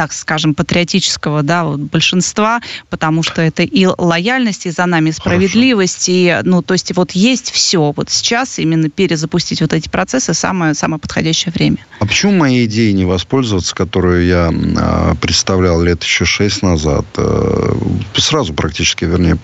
так 0.00 0.14
скажем, 0.14 0.54
патриотического 0.54 1.42
да, 1.42 1.64
вот, 1.64 1.78
большинства, 1.78 2.62
потому 2.88 3.22
что 3.22 3.42
это 3.42 3.64
и 3.64 3.84
лояльность, 3.84 4.64
и 4.64 4.70
за 4.70 4.86
нами 4.86 5.10
справедливость, 5.10 6.06
Хорошо. 6.06 6.40
и, 6.40 6.48
ну, 6.48 6.62
то 6.62 6.72
есть 6.72 6.96
вот 6.96 7.10
есть 7.10 7.50
все. 7.50 7.92
Вот 7.94 8.08
сейчас 8.08 8.58
именно 8.58 8.88
перезапустить 8.88 9.60
вот 9.60 9.74
эти 9.74 9.90
процессы 9.90 10.32
самое, 10.32 10.72
самое 10.72 10.98
подходящее 10.98 11.52
время. 11.52 11.76
А 11.98 12.06
почему 12.06 12.32
моей 12.32 12.64
идеей 12.64 12.94
не 12.94 13.04
воспользоваться, 13.04 13.74
которую 13.74 14.24
я 14.24 14.50
э, 14.50 15.16
представлял 15.20 15.82
лет 15.82 16.02
еще 16.02 16.24
шесть 16.24 16.62
назад, 16.62 17.04
э, 17.18 17.74
сразу 18.14 18.54
практически, 18.54 19.04
вернее, 19.04 19.36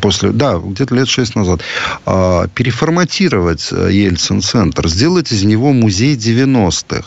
после, 0.00 0.30
да, 0.30 0.56
где-то 0.56 0.94
лет 0.94 1.08
шесть 1.08 1.36
назад, 1.36 1.60
э, 2.06 2.46
переформатировать 2.54 3.70
Ельцин-центр, 3.70 4.88
сделать 4.88 5.30
из 5.30 5.44
него 5.44 5.74
музей 5.74 6.16
90-х. 6.16 7.04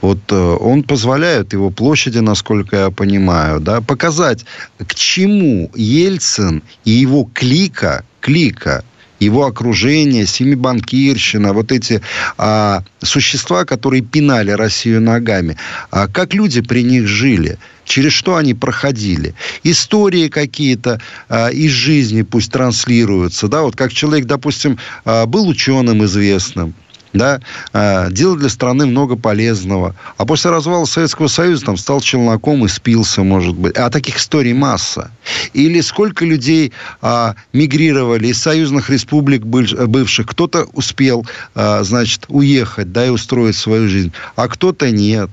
Вот 0.00 0.18
э, 0.30 0.34
он 0.34 0.82
позволяет 0.82 1.52
его 1.52 1.70
площади, 1.70 2.18
насколько 2.18 2.76
я 2.76 2.90
понимаю, 2.90 3.60
да, 3.60 3.80
показать, 3.80 4.44
к 4.78 4.94
чему 4.94 5.70
Ельцин 5.74 6.62
и 6.84 6.90
его 6.90 7.28
клика, 7.34 8.04
клика, 8.20 8.84
его 9.20 9.46
окружение, 9.46 10.26
семибанкирщина, 10.26 11.52
вот 11.52 11.72
эти 11.72 12.00
а, 12.36 12.82
существа, 13.02 13.64
которые 13.64 14.02
пинали 14.02 14.50
Россию 14.52 15.00
ногами, 15.00 15.56
а, 15.90 16.06
как 16.06 16.34
люди 16.34 16.60
при 16.60 16.82
них 16.82 17.06
жили, 17.06 17.58
через 17.84 18.12
что 18.12 18.36
они 18.36 18.54
проходили. 18.54 19.34
Истории 19.64 20.28
какие-то 20.28 21.00
а, 21.28 21.48
из 21.48 21.72
жизни 21.72 22.22
пусть 22.22 22.52
транслируются, 22.52 23.48
да, 23.48 23.62
вот 23.62 23.76
как 23.76 23.92
человек, 23.92 24.26
допустим, 24.26 24.78
а, 25.04 25.26
был 25.26 25.48
ученым 25.48 26.04
известным, 26.04 26.74
да, 27.12 27.40
э, 27.72 28.10
делал 28.10 28.36
для 28.36 28.48
страны 28.48 28.86
много 28.86 29.16
полезного. 29.16 29.94
А 30.16 30.24
после 30.24 30.50
развала 30.50 30.84
Советского 30.84 31.28
Союза 31.28 31.66
там 31.66 31.76
стал 31.76 32.00
челноком 32.00 32.64
и 32.64 32.68
спился, 32.68 33.22
может 33.22 33.54
быть. 33.54 33.76
А 33.76 33.90
таких 33.90 34.18
историй 34.18 34.52
масса. 34.52 35.10
Или 35.52 35.80
сколько 35.80 36.24
людей 36.24 36.72
а, 37.00 37.34
мигрировали 37.52 38.28
из 38.28 38.40
союзных 38.40 38.90
республик 38.90 39.44
бывших. 39.44 40.26
Кто-то 40.26 40.64
успел, 40.72 41.26
а, 41.54 41.82
значит, 41.82 42.24
уехать, 42.28 42.92
да, 42.92 43.06
и 43.06 43.10
устроить 43.10 43.56
свою 43.56 43.88
жизнь, 43.88 44.12
а 44.36 44.48
кто-то 44.48 44.90
нет. 44.90 45.30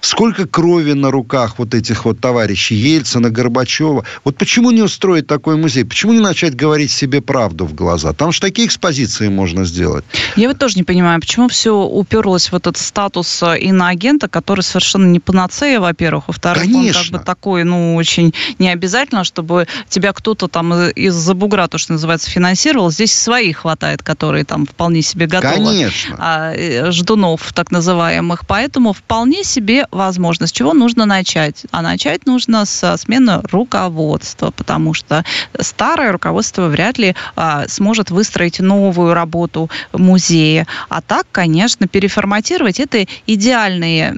Сколько 0.00 0.46
крови 0.46 0.92
на 0.92 1.10
руках 1.10 1.58
вот 1.58 1.74
этих 1.74 2.04
вот 2.04 2.20
товарищей 2.20 2.74
Ельцина, 2.74 3.30
Горбачева. 3.30 4.04
Вот 4.24 4.36
почему 4.36 4.70
не 4.70 4.82
устроить 4.82 5.26
такой 5.26 5.56
музей? 5.56 5.84
Почему 5.84 6.12
не 6.12 6.20
начать 6.20 6.54
говорить 6.54 6.90
себе 6.90 7.20
правду 7.20 7.66
в 7.66 7.74
глаза? 7.74 8.12
Там 8.12 8.32
же 8.32 8.40
такие 8.40 8.66
экспозиции 8.66 9.28
можно 9.28 9.64
сделать. 9.64 10.04
Я 10.36 10.48
вот 10.48 10.58
тоже 10.58 10.76
не 10.76 10.84
понимаю, 10.84 11.20
почему 11.20 11.48
все 11.48 11.74
уперлось 11.74 12.50
в 12.50 12.54
этот 12.54 12.76
статус 12.76 13.42
э, 13.42 13.58
иноагента, 13.58 14.28
который 14.28 14.62
совершенно 14.62 15.06
не 15.06 15.20
панацея, 15.20 15.80
во-первых. 15.80 16.28
Во-вторых, 16.28 16.62
Конечно. 16.62 17.00
он 17.00 17.04
как 17.04 17.12
бы 17.12 17.24
такой, 17.24 17.64
ну, 17.64 17.96
очень 17.96 18.34
не 18.58 18.70
обязательно, 18.70 19.24
чтобы 19.24 19.66
тебя 19.88 20.12
кто-то 20.12 20.48
там 20.48 20.72
из-за 20.90 21.34
бугра, 21.34 21.68
то, 21.68 21.78
что 21.78 21.92
называется, 21.92 22.30
финансировал. 22.30 22.90
Здесь 22.90 23.12
своих 23.12 23.58
хватает, 23.58 24.02
которые 24.02 24.44
там 24.44 24.66
вполне 24.66 25.02
себе 25.02 25.26
готовы. 25.26 25.56
Конечно. 25.56 26.16
А, 26.18 26.52
э, 26.54 26.90
ждунов, 26.90 27.52
так 27.52 27.70
называемых. 27.70 28.46
Поэтому 28.46 28.92
вполне 28.92 29.44
себе 29.44 29.86
возможно. 29.90 30.46
С 30.46 30.52
чего 30.52 30.72
нужно 30.72 31.06
начать? 31.06 31.64
А 31.70 31.82
начать 31.82 32.26
нужно 32.26 32.64
с 32.64 32.96
смены 32.98 33.40
руководства, 33.50 34.50
потому 34.50 34.94
что 34.94 35.24
старое 35.58 36.12
руководство 36.12 36.66
вряд 36.66 36.98
ли 36.98 37.14
а, 37.36 37.66
сможет 37.68 38.10
выстроить 38.10 38.60
новую 38.60 39.14
работу 39.14 39.70
музея. 39.92 40.66
А 40.88 41.00
так, 41.00 41.26
конечно, 41.32 41.88
переформатировать 41.88 42.80
это 42.80 43.06
идеальные 43.26 44.14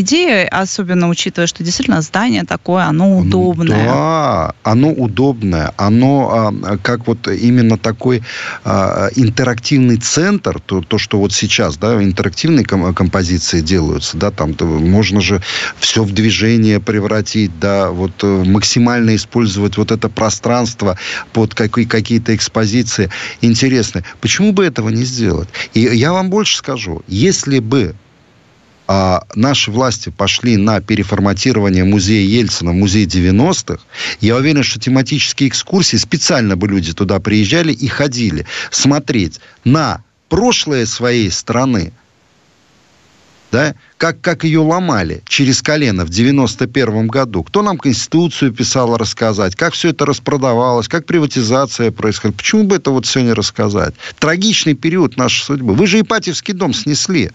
идеи, 0.00 0.44
особенно 0.46 1.08
учитывая, 1.08 1.46
что 1.46 1.62
действительно 1.62 2.02
здание 2.02 2.44
такое, 2.44 2.84
оно 2.84 3.18
удобное. 3.18 3.86
Да, 3.86 4.54
оно 4.62 4.90
удобное, 4.90 5.72
оно 5.76 6.52
а, 6.64 6.78
как 6.78 7.06
вот 7.06 7.28
именно 7.28 7.78
такой 7.78 8.22
а, 8.64 9.08
интерактивный 9.14 9.96
центр, 9.96 10.60
то, 10.60 10.80
то, 10.82 10.98
что 10.98 11.18
вот 11.18 11.32
сейчас, 11.32 11.76
да, 11.76 12.02
интерактивные 12.02 12.64
композиции 12.64 13.60
делаются, 13.60 14.16
да, 14.16 14.30
там 14.30 14.54
можно 14.60 15.11
можно 15.12 15.20
же 15.20 15.42
все 15.78 16.02
в 16.02 16.12
движение 16.12 16.80
превратить, 16.80 17.58
да, 17.60 17.90
вот 17.90 18.12
э, 18.22 18.44
максимально 18.46 19.14
использовать 19.14 19.76
вот 19.76 19.92
это 19.92 20.08
пространство 20.08 20.98
под 21.32 21.54
какие-то 21.54 22.34
экспозиции 22.34 23.10
интересные. 23.40 24.04
Почему 24.20 24.52
бы 24.52 24.64
этого 24.64 24.88
не 24.88 25.04
сделать? 25.04 25.48
И 25.74 25.80
я 25.80 26.12
вам 26.12 26.30
больше 26.30 26.56
скажу, 26.56 27.02
если 27.06 27.58
бы 27.58 27.94
а 28.88 29.22
наши 29.36 29.70
власти 29.70 30.10
пошли 30.10 30.56
на 30.56 30.80
переформатирование 30.80 31.84
музея 31.84 32.26
Ельцина 32.26 32.72
в 32.72 32.74
музей 32.74 33.06
90-х, 33.06 33.80
я 34.20 34.36
уверен, 34.36 34.64
что 34.64 34.80
тематические 34.80 35.48
экскурсии, 35.48 35.96
специально 35.96 36.56
бы 36.56 36.66
люди 36.66 36.92
туда 36.92 37.20
приезжали 37.20 37.72
и 37.72 37.86
ходили 37.86 38.44
смотреть 38.70 39.40
на 39.64 40.02
прошлое 40.28 40.84
своей 40.84 41.30
страны, 41.30 41.92
да, 43.52 43.74
как, 43.98 44.20
как 44.22 44.44
ее 44.44 44.60
ломали 44.60 45.22
через 45.28 45.60
колено 45.60 46.06
в 46.06 46.08
91 46.08 47.06
году. 47.06 47.44
Кто 47.44 47.62
нам 47.62 47.76
Конституцию 47.76 48.52
писал 48.52 48.96
рассказать, 48.96 49.54
как 49.54 49.74
все 49.74 49.90
это 49.90 50.06
распродавалось, 50.06 50.88
как 50.88 51.04
приватизация 51.04 51.92
происходила. 51.92 52.36
Почему 52.38 52.64
бы 52.64 52.76
это 52.76 52.90
вот 52.90 53.04
все 53.04 53.20
не 53.20 53.34
рассказать? 53.34 53.94
Трагичный 54.18 54.74
период 54.74 55.18
нашей 55.18 55.44
судьбы. 55.44 55.74
Вы 55.74 55.86
же 55.86 56.00
Ипатьевский 56.00 56.54
дом 56.54 56.72
снесли. 56.72 57.30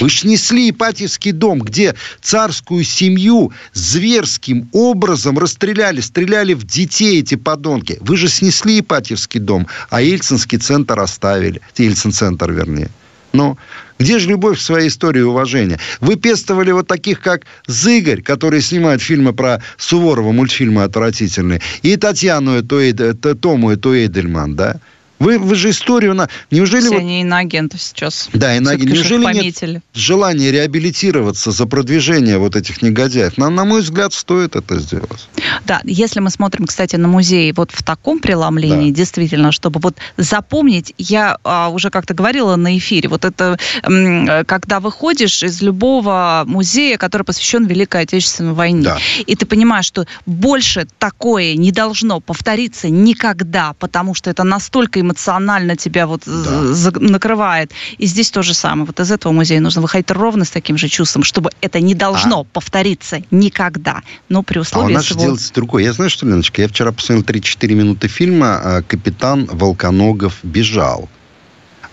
Вы 0.00 0.08
снесли 0.08 0.70
Ипатьевский 0.70 1.32
дом, 1.32 1.60
где 1.60 1.94
царскую 2.22 2.82
семью 2.82 3.52
зверским 3.74 4.70
образом 4.72 5.38
расстреляли, 5.38 6.00
стреляли 6.00 6.54
в 6.54 6.64
детей 6.64 7.20
эти 7.20 7.34
подонки. 7.34 7.98
Вы 8.00 8.16
же 8.16 8.28
снесли 8.28 8.80
Ипатьевский 8.80 9.38
дом, 9.38 9.66
а 9.90 10.00
Ельцинский 10.00 10.56
центр 10.56 10.98
оставили. 10.98 11.60
Ельцин-центр, 11.76 12.50
вернее. 12.50 12.88
Ну, 13.34 13.56
где 14.02 14.18
же 14.18 14.28
любовь 14.28 14.58
к 14.58 14.60
своей 14.60 14.88
истории 14.88 15.20
и 15.20 15.22
уважение? 15.22 15.78
Вы 16.00 16.16
пестовали 16.16 16.72
вот 16.72 16.88
таких, 16.88 17.20
как 17.20 17.42
Зыгорь, 17.66 18.20
который 18.20 18.60
снимает 18.60 19.00
фильмы 19.00 19.32
про 19.32 19.62
Суворова, 19.76 20.32
мультфильмы 20.32 20.82
отвратительные, 20.82 21.60
и 21.82 21.96
Татьяну 21.96 22.52
эту, 22.52 23.36
Тому 23.36 23.70
эту 23.70 23.94
Эйдельман, 23.94 24.56
да? 24.56 24.80
Вы, 25.22 25.38
вы 25.38 25.54
же 25.54 25.70
историю 25.70 26.14
на... 26.14 26.28
Неужели... 26.50 26.80
Все 26.80 26.90
вот... 26.90 26.98
они 26.98 27.20
иноагенты 27.20 27.78
сейчас. 27.78 28.28
Да, 28.32 28.56
иноагенты. 28.56 28.92
Неужели 28.92 29.32
нет 29.32 29.82
желания 29.94 30.50
реабилитироваться 30.50 31.52
за 31.52 31.66
продвижение 31.66 32.38
вот 32.38 32.56
этих 32.56 32.82
негодяев? 32.82 33.38
На, 33.38 33.48
на 33.48 33.64
мой 33.64 33.82
взгляд, 33.82 34.12
стоит 34.12 34.56
это 34.56 34.80
сделать. 34.80 35.28
Да, 35.64 35.80
если 35.84 36.18
мы 36.18 36.30
смотрим, 36.30 36.66
кстати, 36.66 36.96
на 36.96 37.06
музей 37.06 37.52
вот 37.52 37.70
в 37.70 37.84
таком 37.84 38.18
преломлении, 38.18 38.90
да. 38.90 38.96
действительно, 38.96 39.52
чтобы 39.52 39.78
вот 39.78 39.96
запомнить, 40.16 40.92
я 40.98 41.38
а, 41.44 41.68
уже 41.68 41.90
как-то 41.90 42.14
говорила 42.14 42.56
на 42.56 42.76
эфире, 42.78 43.08
вот 43.08 43.24
это, 43.24 43.56
когда 43.82 44.80
выходишь 44.80 45.44
из 45.44 45.62
любого 45.62 46.42
музея, 46.46 46.98
который 46.98 47.22
посвящен 47.22 47.64
Великой 47.66 48.02
Отечественной 48.02 48.54
войне, 48.54 48.82
да. 48.82 48.98
и 49.24 49.36
ты 49.36 49.46
понимаешь, 49.46 49.84
что 49.84 50.04
больше 50.26 50.88
такое 50.98 51.54
не 51.54 51.70
должно 51.70 52.18
повториться 52.18 52.88
никогда, 52.88 53.74
потому 53.78 54.14
что 54.14 54.28
это 54.28 54.42
настолько 54.42 55.00
эмоционально 55.00 55.11
эмоционально 55.12 55.76
тебя 55.76 56.06
вот 56.06 56.22
да. 56.26 56.90
накрывает. 57.00 57.72
И 57.98 58.06
здесь 58.06 58.30
то 58.30 58.42
же 58.42 58.54
самое. 58.54 58.86
Вот 58.86 58.98
из 59.00 59.10
этого 59.10 59.32
музея 59.32 59.60
нужно 59.60 59.82
выходить 59.82 60.10
ровно 60.10 60.44
с 60.44 60.50
таким 60.50 60.78
же 60.78 60.88
чувством, 60.88 61.22
чтобы 61.22 61.50
это 61.60 61.80
не 61.80 61.94
должно 61.94 62.40
а? 62.40 62.44
повториться 62.44 63.22
никогда. 63.30 64.02
Но 64.28 64.42
при 64.42 64.58
условии... 64.58 64.86
А 64.86 64.90
у 64.90 64.94
нас 64.94 65.04
всего... 65.04 65.20
делается 65.20 65.52
другое. 65.54 65.84
Я 65.84 65.92
знаю, 65.92 66.10
что, 66.10 66.26
Леночка, 66.26 66.62
я 66.62 66.68
вчера 66.68 66.92
посмотрел 66.92 67.40
3-4 67.40 67.74
минуты 67.74 68.08
фильма 68.08 68.60
а, 68.62 68.82
«Капитан 68.82 69.48
Волконогов 69.52 70.38
бежал». 70.42 71.08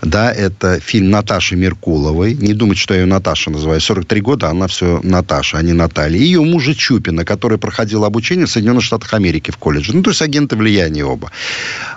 Да, 0.02 0.32
это 0.32 0.80
фильм 0.80 1.10
Наташи 1.10 1.56
Меркуловой. 1.56 2.34
Не 2.34 2.54
думать, 2.54 2.78
что 2.78 2.94
я 2.94 3.00
ее 3.00 3.06
Наташа 3.06 3.50
называю. 3.50 3.82
43 3.82 4.20
года, 4.22 4.48
она 4.48 4.66
все 4.66 4.98
Наташа, 5.02 5.58
а 5.58 5.62
не 5.62 5.74
Наталья. 5.74 6.18
И 6.18 6.24
ее 6.24 6.40
мужа 6.40 6.74
Чупина, 6.74 7.26
который 7.26 7.58
проходил 7.58 8.04
обучение 8.06 8.46
в 8.46 8.50
Соединенных 8.50 8.82
Штатах 8.82 9.12
Америки 9.12 9.50
в 9.50 9.58
колледже. 9.58 9.94
Ну, 9.94 10.02
то 10.02 10.08
есть 10.08 10.22
агенты 10.22 10.56
влияния 10.56 11.04
оба. 11.04 11.30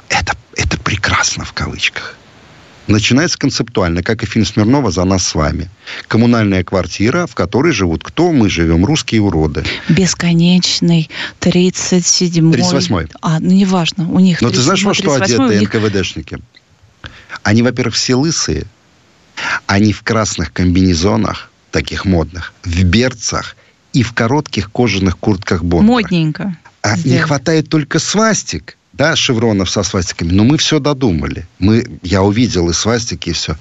Это 0.10 0.34
это 0.56 0.78
прекрасно 0.78 1.46
в 1.46 1.54
кавычках. 1.54 2.18
Начинается 2.88 3.38
концептуально, 3.38 4.04
как 4.04 4.24
и 4.24 4.26
фильм 4.26 4.46
Смирнова 4.46 4.92
«За 4.92 5.06
нас 5.06 5.26
с 5.26 5.36
вами». 5.36 5.70
Коммунальная 6.08 6.66
квартира, 6.66 7.28
в 7.28 7.34
которой 7.34 7.72
живут 7.72 8.04
кто? 8.04 8.34
Мы 8.34 8.50
живем, 8.50 8.84
русские 8.84 9.22
уроды. 9.22 9.64
Бесконечный, 9.88 11.10
37-й. 11.40 12.40
38-й. 12.40 13.08
А, 13.22 13.40
ну 13.40 13.52
неважно, 13.52 14.10
у 14.10 14.20
них 14.20 14.42
Но 14.42 14.50
ты 14.50 14.58
знаешь, 14.58 14.84
во 14.84 14.94
что 14.94 15.14
одеты 15.14 15.60
них... 15.60 15.74
НКВДшники? 15.74 16.40
Они, 17.44 17.62
во-первых, 17.64 17.96
все 17.96 18.16
лысые. 18.16 18.66
Они 19.66 19.94
в 19.94 20.04
красных 20.04 20.52
комбинезонах, 20.52 21.52
таких 21.72 22.04
модных, 22.04 22.54
в 22.64 22.84
берцах 22.84 23.56
и 23.94 24.04
в 24.04 24.12
коротких 24.14 24.70
кожаных 24.72 25.18
куртках 25.18 25.64
Бондара. 25.64 26.02
Модненько. 26.02 26.58
А 26.82 26.98
не 26.98 27.18
хватает 27.18 27.70
только 27.70 28.00
свастик 28.00 28.78
да, 28.94 29.16
шевронов 29.16 29.72
со 29.72 29.82
свастиками, 29.82 30.32
но 30.32 30.44
мы 30.44 30.58
все 30.58 30.80
додумали. 30.80 31.48
Мы, 31.58 31.86
я 32.04 32.22
увидел 32.22 32.70
и 32.70 32.74
свастики, 32.74 33.30
и 33.30 33.34
все. 33.34 33.58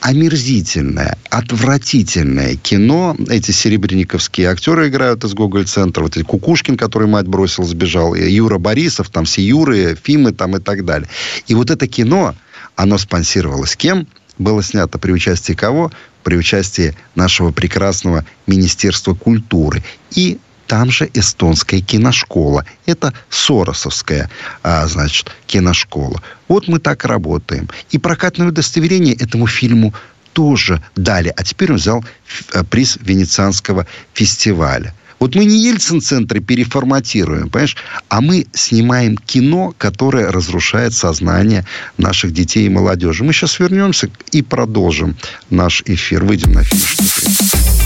Омерзительное, 0.00 1.18
отвратительное 1.28 2.56
кино. 2.56 3.14
Эти 3.28 3.50
серебряниковские 3.50 4.48
актеры 4.48 4.88
играют 4.88 5.22
из 5.22 5.34
Гоголь-центра. 5.34 6.02
Вот 6.02 6.16
эти 6.16 6.24
Кукушкин, 6.24 6.78
который 6.78 7.08
мать 7.08 7.26
бросил, 7.26 7.64
сбежал. 7.64 8.14
И 8.14 8.22
Юра 8.30 8.56
Борисов, 8.56 9.10
там 9.10 9.26
все 9.26 9.42
Юры, 9.42 9.98
Фимы 10.02 10.32
там 10.32 10.56
и 10.56 10.60
так 10.60 10.86
далее. 10.86 11.08
И 11.46 11.54
вот 11.54 11.70
это 11.70 11.86
кино, 11.86 12.34
оно 12.74 12.96
спонсировалось 12.96 13.76
кем? 13.76 14.06
Было 14.38 14.62
снято 14.62 14.98
при 14.98 15.12
участии 15.12 15.52
кого? 15.52 15.92
При 16.22 16.36
участии 16.36 16.96
нашего 17.14 17.52
прекрасного 17.52 18.24
Министерства 18.46 19.12
культуры. 19.14 19.82
И 20.12 20.38
там 20.70 20.92
же 20.92 21.10
эстонская 21.14 21.80
киношкола. 21.80 22.64
Это 22.86 23.12
Соросовская, 23.28 24.30
а, 24.62 24.86
значит, 24.86 25.32
киношкола. 25.48 26.22
Вот 26.46 26.68
мы 26.68 26.78
так 26.78 27.04
работаем. 27.04 27.68
И 27.90 27.98
прокатное 27.98 28.46
удостоверение 28.46 29.16
этому 29.16 29.48
фильму 29.48 29.92
тоже 30.32 30.80
дали. 30.94 31.34
А 31.36 31.42
теперь 31.42 31.72
он 31.72 31.78
взял 31.78 32.04
э, 32.52 32.62
приз 32.62 32.98
Венецианского 33.00 33.84
фестиваля. 34.14 34.94
Вот 35.18 35.34
мы 35.34 35.44
не 35.44 35.58
Ельцин-центры 35.58 36.38
переформатируем, 36.38 37.50
понимаешь, 37.50 37.76
а 38.08 38.20
мы 38.20 38.46
снимаем 38.52 39.16
кино, 39.16 39.74
которое 39.76 40.30
разрушает 40.30 40.94
сознание 40.94 41.66
наших 41.98 42.32
детей 42.32 42.66
и 42.66 42.70
молодежи. 42.70 43.24
Мы 43.24 43.32
сейчас 43.32 43.58
вернемся 43.58 44.08
и 44.30 44.40
продолжим 44.40 45.16
наш 45.50 45.82
эфир. 45.84 46.22
Выйдем 46.22 46.52
на 46.52 46.62
финишный 46.62 47.79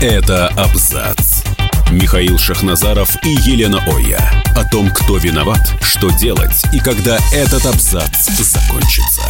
это 0.00 0.46
абзац. 0.48 1.42
Михаил 1.90 2.38
Шахназаров 2.38 3.16
и 3.24 3.30
Елена 3.30 3.82
Оя. 3.86 4.20
О 4.54 4.64
том, 4.70 4.90
кто 4.90 5.16
виноват, 5.16 5.60
что 5.82 6.10
делать 6.10 6.62
и 6.72 6.78
когда 6.78 7.18
этот 7.32 7.66
абзац 7.66 8.28
закончится. 8.38 9.22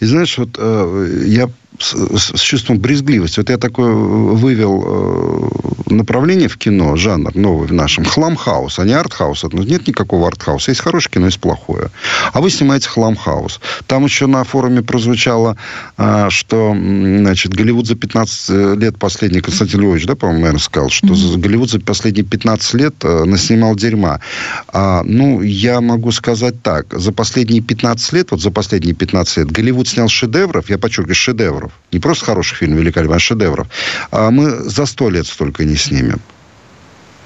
И 0.00 0.04
знаешь, 0.04 0.36
вот 0.38 0.56
э, 0.58 1.22
я 1.26 1.48
с, 1.78 2.36
с 2.36 2.40
чувством 2.40 2.78
брезгливости. 2.78 3.40
Вот 3.40 3.50
я 3.50 3.58
такое 3.58 3.92
вывел 3.92 4.84
э, 4.86 5.94
направление 5.94 6.48
в 6.48 6.56
кино, 6.56 6.96
жанр 6.96 7.34
новый 7.34 7.68
в 7.68 7.72
нашем, 7.72 8.04
хламхаус, 8.04 8.78
а 8.78 8.84
не 8.84 8.92
артхаус. 8.92 9.44
Ну, 9.52 9.62
нет 9.62 9.86
никакого 9.86 10.26
артхауса. 10.28 10.70
Есть 10.70 10.80
хорошее 10.80 11.14
кино, 11.14 11.26
есть 11.26 11.40
плохое. 11.40 11.90
А 12.32 12.40
вы 12.40 12.50
снимаете 12.50 12.88
хламхаус. 12.88 13.60
Там 13.86 14.04
еще 14.04 14.26
на 14.26 14.44
форуме 14.44 14.82
прозвучало, 14.82 15.56
э, 15.98 16.28
что, 16.30 16.74
значит, 16.74 17.54
Голливуд 17.54 17.86
за 17.86 17.94
15 17.94 18.78
лет 18.80 18.98
последний, 18.98 19.40
Константин 19.40 19.80
Львович, 19.80 20.06
да, 20.06 20.14
по-моему, 20.14 20.40
наверное, 20.40 20.60
сказал, 20.60 20.90
что 20.90 21.08
mm-hmm. 21.08 21.38
Голливуд 21.38 21.70
за 21.70 21.80
последние 21.80 22.24
15 22.24 22.74
лет 22.74 22.94
э, 23.02 23.24
наснимал 23.24 23.76
дерьма. 23.76 24.20
А, 24.68 25.02
ну, 25.04 25.42
я 25.42 25.80
могу 25.80 26.12
сказать 26.12 26.62
так. 26.62 26.86
За 26.92 27.12
последние 27.12 27.62
15 27.62 28.12
лет, 28.12 28.30
вот 28.30 28.40
за 28.40 28.50
последние 28.50 28.94
15 28.94 29.36
лет, 29.38 29.50
Голливуд 29.50 29.88
снял 29.88 30.08
шедевров, 30.08 30.70
я 30.70 30.78
подчеркиваю, 30.78 31.14
шедевров, 31.14 31.55
шедевров. 31.56 31.72
Не 31.92 31.98
просто 31.98 32.24
хороших 32.26 32.58
фильмов 32.58 32.80
великолепных, 32.80 33.16
а 33.16 33.20
шедевров. 33.20 33.66
А 34.10 34.30
мы 34.30 34.50
за 34.50 34.86
сто 34.86 35.10
лет 35.10 35.26
столько 35.26 35.64
не 35.64 35.76
снимем. 35.76 36.20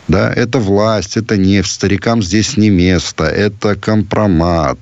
Да, 0.09 0.33
это 0.33 0.59
власть, 0.59 1.17
это 1.17 1.37
нефть, 1.37 1.71
старикам 1.71 2.21
здесь 2.23 2.57
не 2.57 2.69
место, 2.69 3.25
это 3.25 3.77
компромат, 3.77 4.79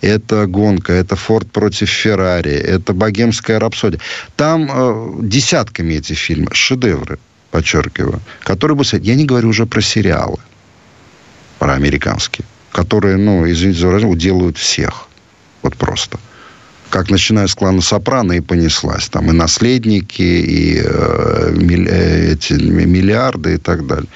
это 0.00 0.46
гонка, 0.46 0.92
это 0.92 1.14
Форд 1.14 1.52
против 1.52 1.88
Феррари, 1.88 2.54
это 2.54 2.92
богемская 2.92 3.60
рапсодия. 3.60 4.00
Там 4.34 4.68
э, 4.68 5.18
десятками 5.22 5.94
эти 5.94 6.14
фильмы, 6.14 6.48
шедевры, 6.52 7.18
подчеркиваю, 7.52 8.20
которые 8.40 8.76
бы... 8.76 8.84
Я 9.00 9.14
не 9.14 9.24
говорю 9.24 9.50
уже 9.50 9.66
про 9.66 9.80
сериалы, 9.80 10.38
про 11.60 11.74
американские, 11.74 12.44
которые, 12.72 13.18
ну, 13.18 13.48
извините 13.48 13.80
за 13.80 13.86
выражение, 13.86 14.12
уделают 14.12 14.58
всех. 14.58 15.06
Вот 15.62 15.76
просто 15.76 16.18
как 16.92 17.08
начиная 17.10 17.46
с 17.46 17.54
клана 17.54 17.80
Сопрано 17.80 18.32
и 18.32 18.40
понеслась. 18.40 19.08
Там 19.08 19.30
и 19.30 19.32
наследники, 19.32 20.20
и 20.22 20.78
э, 20.78 21.54
э 21.88 22.32
эти 22.32 22.52
миллиарды 22.52 23.54
и 23.54 23.56
так 23.56 23.86
далее. 23.86 24.08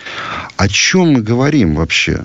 О 0.59 0.69
чем 0.69 1.15
мы 1.15 1.23
говорим 1.23 1.75
вообще? 1.75 2.25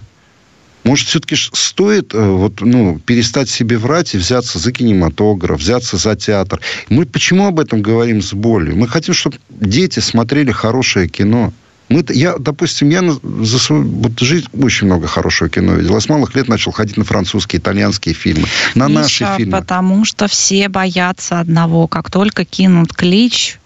Может, 0.84 1.08
все-таки 1.08 1.36
стоит 1.36 2.14
э, 2.14 2.20
вот, 2.20 2.60
ну, 2.60 2.99
перестать 2.99 3.49
себе 3.49 3.78
врать 3.78 4.14
и 4.14 4.18
взяться 4.18 4.60
за 4.60 4.74
кинематограф, 4.74 5.62
взяться 5.62 5.95
за 5.95 6.18
театр? 6.18 6.60
Мы 6.89 7.06
почему 7.06 7.47
об 7.47 7.60
этом 7.60 7.82
говорим 7.82 8.22
с 8.22 8.34
болью? 8.34 8.76
Мы 8.76 8.89
хотим, 8.89 9.14
чтобы 9.14 9.38
дети 9.49 9.99
смотрели 9.99 10.52
хорошее 10.52 11.08
кино. 11.08 11.54
Мы, 11.92 12.06
я, 12.10 12.38
допустим, 12.38 12.89
я 12.89 13.02
за 13.02 13.60
свою 13.60 13.84
вот, 13.84 14.20
жизнь 14.20 14.48
очень 14.54 14.88
много 14.88 15.08
хорошего 15.08 15.50
кино 15.50 15.74
видел. 15.74 15.94
Я 15.94 16.00
с 16.00 16.10
малых 16.10 16.36
лет 16.36 16.48
начал 16.48 16.72
ходить 16.72 16.98
на 16.98 17.04
французские, 17.04 17.60
итальянские 17.60 18.16
фильмы, 18.16 18.48
на 18.76 18.88
Миша, 18.88 19.00
наши 19.02 19.28
фильмы. 19.38 19.58
потому 19.58 20.06
что 20.06 20.28
все 20.28 20.70
боятся 20.70 21.39
одного. 21.39 21.88
Как 21.88 22.10
только 22.10 22.46
кинут 22.46 22.94
клич, 22.94 23.60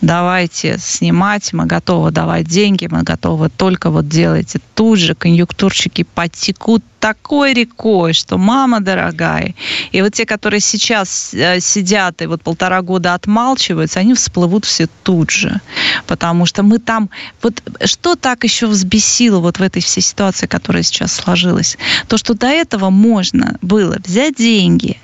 давайте 0.00 0.78
снимать, 0.78 1.52
мы 1.52 1.66
готовы 1.66 2.10
давать 2.10 2.46
деньги, 2.46 2.88
мы 2.90 3.02
готовы 3.02 3.48
только 3.48 3.90
вот 3.90 4.08
делайте. 4.08 4.60
Тут 4.74 4.98
же 4.98 5.14
конъюнктурщики 5.14 6.04
потекут 6.14 6.82
такой 6.98 7.54
рекой, 7.54 8.12
что 8.14 8.36
мама 8.38 8.80
дорогая. 8.80 9.54
И 9.92 10.02
вот 10.02 10.14
те, 10.14 10.26
которые 10.26 10.60
сейчас 10.60 11.32
э, 11.34 11.60
сидят 11.60 12.20
и 12.22 12.26
вот 12.26 12.42
полтора 12.42 12.82
года 12.82 13.14
отмалчиваются, 13.14 14.00
они 14.00 14.14
всплывут 14.14 14.64
все 14.64 14.88
тут 15.02 15.30
же. 15.30 15.60
Потому 16.06 16.46
что 16.46 16.62
мы 16.62 16.78
там... 16.78 17.10
Вот 17.42 17.62
что 17.84 18.16
так 18.16 18.44
еще 18.44 18.66
взбесило 18.66 19.38
вот 19.38 19.58
в 19.58 19.62
этой 19.62 19.82
всей 19.82 20.00
ситуации, 20.00 20.46
которая 20.46 20.82
сейчас 20.82 21.12
сложилась? 21.12 21.78
То, 22.08 22.16
что 22.16 22.34
до 22.34 22.48
этого 22.48 22.90
можно 22.90 23.56
было 23.62 23.98
взять 24.04 24.36
деньги, 24.36 24.98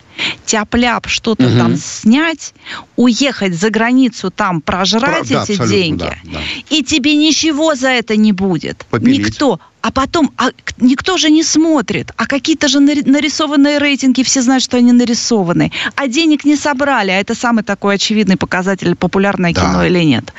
тяп-ляп 0.45 1.07
что-то 1.09 1.47
угу. 1.47 1.57
там 1.57 1.77
снять, 1.77 2.55
уехать 2.97 3.55
за 3.55 3.70
границу, 3.70 4.31
там 4.31 4.61
прожрать 4.61 5.29
Про, 5.29 5.43
эти 5.43 5.57
да, 5.57 5.66
деньги, 5.66 5.99
да, 5.99 6.16
да. 6.25 6.41
и 6.70 6.83
тебе 6.83 7.14
ничего 7.14 7.75
за 7.75 7.89
это 7.89 8.16
не 8.16 8.33
будет. 8.33 8.87
Попилить. 8.91 9.27
Никто. 9.27 9.61
А 9.81 9.91
потом, 9.91 10.31
а 10.37 10.51
никто 10.79 11.16
же 11.16 11.29
не 11.29 11.43
смотрит. 11.43 12.12
А 12.16 12.27
какие-то 12.27 12.68
же 12.68 12.79
нарисованные 12.79 13.79
рейтинги, 13.79 14.23
все 14.23 14.41
знают, 14.41 14.62
что 14.62 14.77
они 14.77 14.93
нарисованы. 14.93 15.73
А 15.97 16.07
денег 16.07 16.45
не 16.45 16.55
собрали. 16.57 17.11
А 17.11 17.18
это 17.18 17.35
самый 17.35 17.64
такой 17.64 17.97
очевидный 17.97 18.37
показатель, 18.37 18.95
популярное 18.95 19.53
да. 19.53 19.61
кино 19.61 19.85
или 19.85 20.05
нет. 20.05 20.33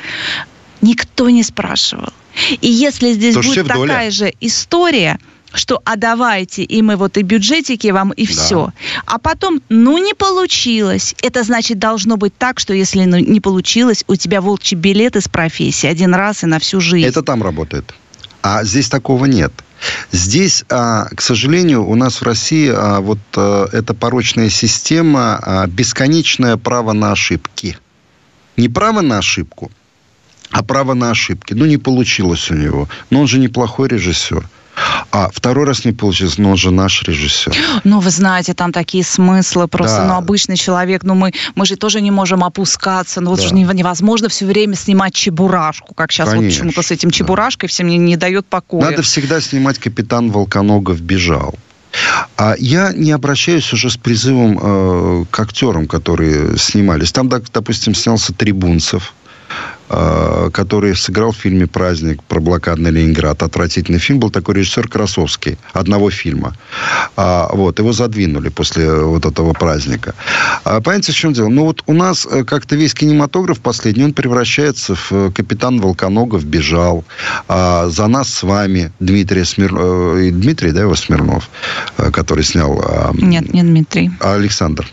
Никто 0.82 1.30
не 1.30 1.44
спрашивал. 1.44 2.14
И 2.62 2.70
если 2.70 3.12
здесь 3.12 3.36
То 3.36 3.42
будет 3.42 3.68
такая 3.68 4.12
же 4.12 4.34
история, 4.40 5.20
что 5.54 5.82
а 5.86 5.96
давайте, 5.96 6.64
и 6.64 6.82
мы 6.82 6.96
вот 6.96 7.18
и 7.18 7.22
бюджетики 7.22 7.88
вам, 7.88 8.12
и 8.12 8.26
да. 8.26 8.32
все. 8.32 8.70
А 9.06 9.20
потом, 9.20 9.62
ну 9.70 9.98
не 9.98 10.14
получилось. 10.14 11.16
Это 11.22 11.44
значит 11.44 11.80
должно 11.80 12.18
быть 12.18 12.38
так, 12.38 12.60
что 12.60 12.74
если 12.74 13.06
ну, 13.06 13.18
не 13.18 13.40
получилось, 13.40 14.04
у 14.08 14.16
тебя 14.16 14.42
волчий 14.42 14.76
билет 14.78 15.16
из 15.16 15.28
профессии 15.28 15.88
один 15.88 16.14
раз 16.14 16.44
и 16.44 16.48
на 16.48 16.60
всю 16.60 16.80
жизнь. 16.80 17.08
Это 17.08 17.22
там 17.22 17.44
работает. 17.44 17.94
А 18.42 18.64
здесь 18.64 18.90
такого 18.90 19.26
нет. 19.26 19.54
Здесь, 20.12 20.64
а, 20.70 21.06
к 21.06 21.22
сожалению, 21.22 21.86
у 21.86 21.96
нас 21.96 22.22
в 22.22 22.24
России 22.24 22.72
а, 22.74 23.00
вот 23.00 23.20
а, 23.36 23.68
эта 23.72 23.94
порочная 23.94 24.50
система, 24.50 25.66
бесконечное 25.68 26.58
право 26.58 26.94
на 26.94 27.12
ошибки. 27.12 27.78
Не 28.58 28.70
право 28.70 29.02
на 29.02 29.18
ошибку, 29.18 29.72
а 30.52 30.64
право 30.64 30.94
на 30.94 31.12
ошибки. 31.12 31.54
Ну, 31.54 31.66
не 31.66 31.78
получилось 31.78 32.52
у 32.52 32.54
него. 32.54 32.88
Но 33.10 33.22
он 33.22 33.28
же 33.28 33.40
неплохой 33.40 33.88
режиссер. 33.88 34.48
А 35.12 35.30
второй 35.32 35.66
раз 35.66 35.86
не 35.86 35.92
получилось, 35.92 36.38
но 36.38 36.52
он 36.52 36.58
же 36.58 36.72
наш 36.72 37.04
режиссер. 37.04 37.56
Ну, 37.84 38.00
вы 38.00 38.10
знаете, 38.10 38.54
там 38.54 38.72
такие 38.72 39.04
смыслы 39.04 39.68
просто, 39.68 39.98
да. 39.98 40.08
ну, 40.08 40.14
обычный 40.16 40.58
человек, 40.58 41.04
ну, 41.04 41.16
мы, 41.16 41.34
мы 41.56 41.66
же 41.66 41.76
тоже 41.76 42.02
не 42.02 42.12
можем 42.12 42.44
опускаться, 42.44 43.22
ну, 43.22 43.32
вот 43.32 43.40
да. 43.40 43.48
же 43.48 43.54
невозможно 43.54 44.30
все 44.30 44.46
время 44.46 44.76
снимать 44.76 45.14
чебурашку, 45.14 45.94
как 45.94 46.12
сейчас 46.12 46.30
Конечно. 46.30 46.46
вот 46.46 46.54
почему-то 46.54 46.82
с 46.82 46.92
этим 46.92 47.12
чебурашкой 47.12 47.68
да. 47.68 47.72
всем 47.72 47.88
не, 47.88 47.98
не 47.98 48.18
дает 48.18 48.46
покоя. 48.46 48.90
Надо 48.90 49.02
всегда 49.02 49.42
снимать 49.42 49.80
«Капитан 49.80 50.32
Волконогов 50.32 51.02
бежал». 51.02 51.56
А 52.38 52.56
я 52.58 52.92
не 52.94 53.12
обращаюсь 53.12 53.72
уже 53.74 53.90
с 53.90 53.98
призывом 53.98 54.60
э, 54.62 55.26
к 55.30 55.40
актерам, 55.40 55.88
которые 55.88 56.58
снимались. 56.58 57.12
Там, 57.12 57.30
допустим, 57.30 57.94
снялся 57.94 58.34
Трибунцев, 58.34 59.14
который 59.88 60.96
сыграл 60.96 61.32
в 61.32 61.38
фильме 61.38 61.68
«Праздник» 61.68 62.24
про 62.24 62.40
блокадный 62.40 62.92
Ленинград. 62.92 63.44
Отвратительный 63.44 64.00
фильм. 64.00 64.20
Был 64.20 64.30
такой 64.30 64.56
режиссер 64.56 64.88
Красовский. 64.88 65.58
Одного 65.74 66.10
фильма. 66.10 66.56
А, 67.16 67.50
вот. 67.54 67.80
Его 67.80 67.92
задвинули 67.94 68.50
после 68.50 68.92
вот 68.92 69.26
этого 69.26 69.54
праздника. 69.54 70.16
А, 70.64 70.82
понимаете, 70.82 71.12
в 71.12 71.16
чем 71.16 71.34
дело? 71.34 71.50
Ну, 71.50 71.66
вот 71.66 71.84
у 71.86 71.94
нас 71.94 72.28
э, 72.30 72.44
как-то 72.44 72.76
весь 72.76 72.94
кинематограф 72.94 73.60
последний, 73.60 74.06
он 74.06 74.14
превращается 74.14 74.96
в 74.96 75.12
э, 75.12 75.32
«Капитан 75.32 75.80
Волконогов 75.80 76.46
бежал». 76.46 77.04
А, 77.48 77.90
«За 77.90 78.08
нас 78.08 78.30
с 78.30 78.44
вами» 78.44 78.92
Дмитрий 79.00 79.44
Смирнов. 79.44 80.18
Дмитрий, 80.34 80.72
да, 80.72 80.82
его 80.82 80.96
Смирнов, 80.96 81.50
который 81.98 82.44
снял... 82.44 82.80
А, 82.84 83.12
Нет, 83.14 83.54
не 83.54 83.64
Дмитрий. 83.64 84.12
Александр 84.20 84.88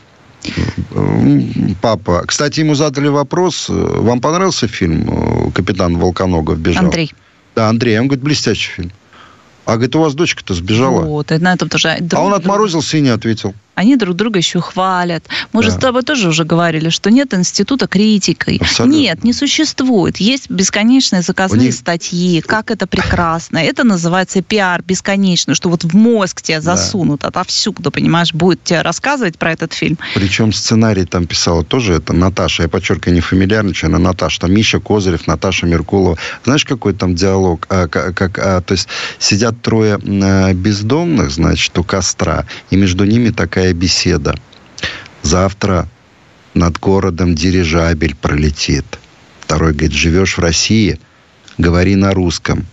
папа. 1.80 2.24
Кстати, 2.26 2.60
ему 2.60 2.74
задали 2.74 3.08
вопрос, 3.08 3.66
вам 3.68 4.20
понравился 4.20 4.68
фильм 4.68 5.52
«Капитан 5.52 5.98
Волконогов 5.98 6.58
бежал»? 6.58 6.84
Андрей. 6.84 7.12
Да, 7.54 7.68
Андрей. 7.68 7.98
Он 7.98 8.06
говорит, 8.06 8.24
блестящий 8.24 8.70
фильм. 8.70 8.92
А 9.66 9.74
говорит, 9.74 9.94
у 9.96 10.00
вас 10.00 10.14
дочка-то 10.14 10.54
сбежала. 10.54 11.02
Вот, 11.02 11.30
и 11.30 11.38
на 11.38 11.52
этом 11.52 11.68
тоже. 11.68 11.98
А 12.12 12.20
он 12.20 12.34
отморозился 12.34 12.96
и 12.96 13.00
не 13.00 13.10
ответил 13.10 13.54
они 13.80 13.96
друг 13.96 14.14
друга 14.14 14.38
еще 14.38 14.60
хвалят. 14.60 15.24
Мы 15.52 15.62
да. 15.62 15.70
же 15.70 15.74
с 15.74 15.78
тобой 15.78 16.02
тоже 16.02 16.28
уже 16.28 16.44
говорили, 16.44 16.90
что 16.90 17.10
нет 17.10 17.32
института 17.32 17.86
критикой. 17.86 18.58
Абсолютно. 18.60 18.96
Нет, 18.96 19.24
не 19.24 19.32
существует. 19.32 20.18
Есть 20.18 20.50
бесконечные 20.50 21.22
заказные 21.22 21.66
них... 21.66 21.74
статьи, 21.74 22.42
как 22.42 22.70
это 22.70 22.86
прекрасно. 22.86 23.56
Это 23.58 23.84
называется 23.84 24.42
пиар 24.42 24.82
бесконечный, 24.82 25.54
что 25.54 25.70
вот 25.70 25.84
в 25.84 25.94
мозг 25.94 26.42
тебя 26.42 26.60
засунут 26.60 27.22
да. 27.22 27.28
отовсюду, 27.28 27.90
понимаешь, 27.90 28.34
будет 28.34 28.62
тебе 28.64 28.82
рассказывать 28.82 29.38
про 29.38 29.52
этот 29.52 29.72
фильм. 29.72 29.96
Причем 30.14 30.52
сценарий 30.52 31.06
там 31.06 31.26
писала 31.26 31.64
тоже 31.64 31.94
это 31.94 32.12
Наташа, 32.12 32.64
я 32.64 32.68
подчеркиваю, 32.68 33.14
не 33.14 33.20
фамильярно, 33.20 33.72
она 33.82 33.98
Наташа, 33.98 34.40
там 34.40 34.52
Миша 34.52 34.78
Козырев, 34.78 35.26
Наташа 35.26 35.66
Меркулова. 35.66 36.18
Знаешь, 36.44 36.66
какой 36.66 36.92
там 36.92 37.14
диалог? 37.14 37.66
А, 37.70 37.88
как, 37.88 38.14
как, 38.14 38.38
а, 38.38 38.60
то 38.60 38.72
есть 38.72 38.88
сидят 39.18 39.62
трое 39.62 39.98
а, 39.98 40.52
бездомных, 40.52 41.30
значит, 41.30 41.76
у 41.78 41.84
костра, 41.84 42.44
и 42.68 42.76
между 42.76 43.04
ними 43.04 43.30
такая 43.30 43.69
такая 43.70 43.74
беседа. 43.74 44.34
Завтра 45.22 45.88
над 46.54 46.78
городом 46.78 47.34
дирижабель 47.34 48.14
пролетит. 48.14 48.84
Второй 49.40 49.72
говорит, 49.72 49.92
живешь 49.92 50.36
в 50.36 50.40
России, 50.40 50.98
говори 51.58 51.96
на 51.96 52.12
русском. 52.12 52.66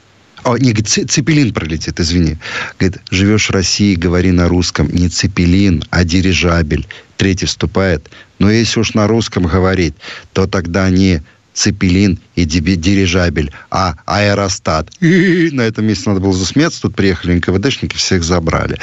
О, 0.43 0.57
не, 0.57 0.73
цепелин 0.73 1.53
пролетит, 1.53 1.99
извини. 1.99 2.37
Говорит, 2.79 3.01
живешь 3.11 3.49
в 3.49 3.51
России, 3.51 3.95
говори 3.95 4.31
на 4.31 4.47
русском. 4.47 4.87
Не 4.87 5.09
цепелин, 5.09 5.83
а 5.89 6.03
дирижабель. 6.03 6.87
Третий 7.17 7.47
вступает. 7.47 8.09
Но 8.39 8.49
если 8.51 8.79
уж 8.79 8.93
на 8.93 9.07
русском 9.07 9.43
говорить, 9.43 9.95
то 10.33 10.47
тогда 10.47 10.89
не 10.89 11.21
Цепелин 11.57 12.19
и 12.35 12.45
дирижабель, 12.45 13.51
а 13.71 13.95
аэростат. 14.05 14.91
И 15.01 15.49
на 15.51 15.63
этом 15.63 15.87
месте 15.87 16.07
надо 16.07 16.21
было 16.21 16.31
засмеяться. 16.31 16.83
Тут 16.83 16.95
приехали 16.95 17.33
НКВДшники, 17.33 17.95
всех 17.95 18.23
забрали. 18.23 18.77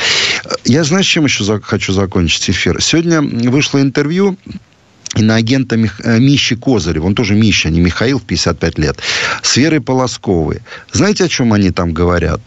Я 0.64 0.82
знаю, 0.82 1.04
с 1.04 1.06
чем 1.06 1.24
еще 1.24 1.60
хочу 1.60 1.92
закончить 1.92 2.50
эфир. 2.50 2.82
Сегодня 2.82 3.22
вышло 3.22 3.80
интервью 3.80 4.36
иноагента 5.14 5.76
Мих... 5.76 6.00
Э, 6.00 6.18
Миши 6.18 6.56
Козырева, 6.56 7.06
он 7.06 7.14
тоже 7.14 7.36
Миша, 7.36 7.70
не 7.70 7.78
Михаил, 7.78 8.18
в 8.18 8.24
55 8.24 8.78
лет, 8.80 8.98
с 9.42 9.56
Верой 9.56 9.80
Полосковой. 9.80 10.62
Знаете, 10.90 11.24
о 11.24 11.28
чем 11.28 11.52
они 11.52 11.70
там 11.70 11.92
говорят 11.92 12.40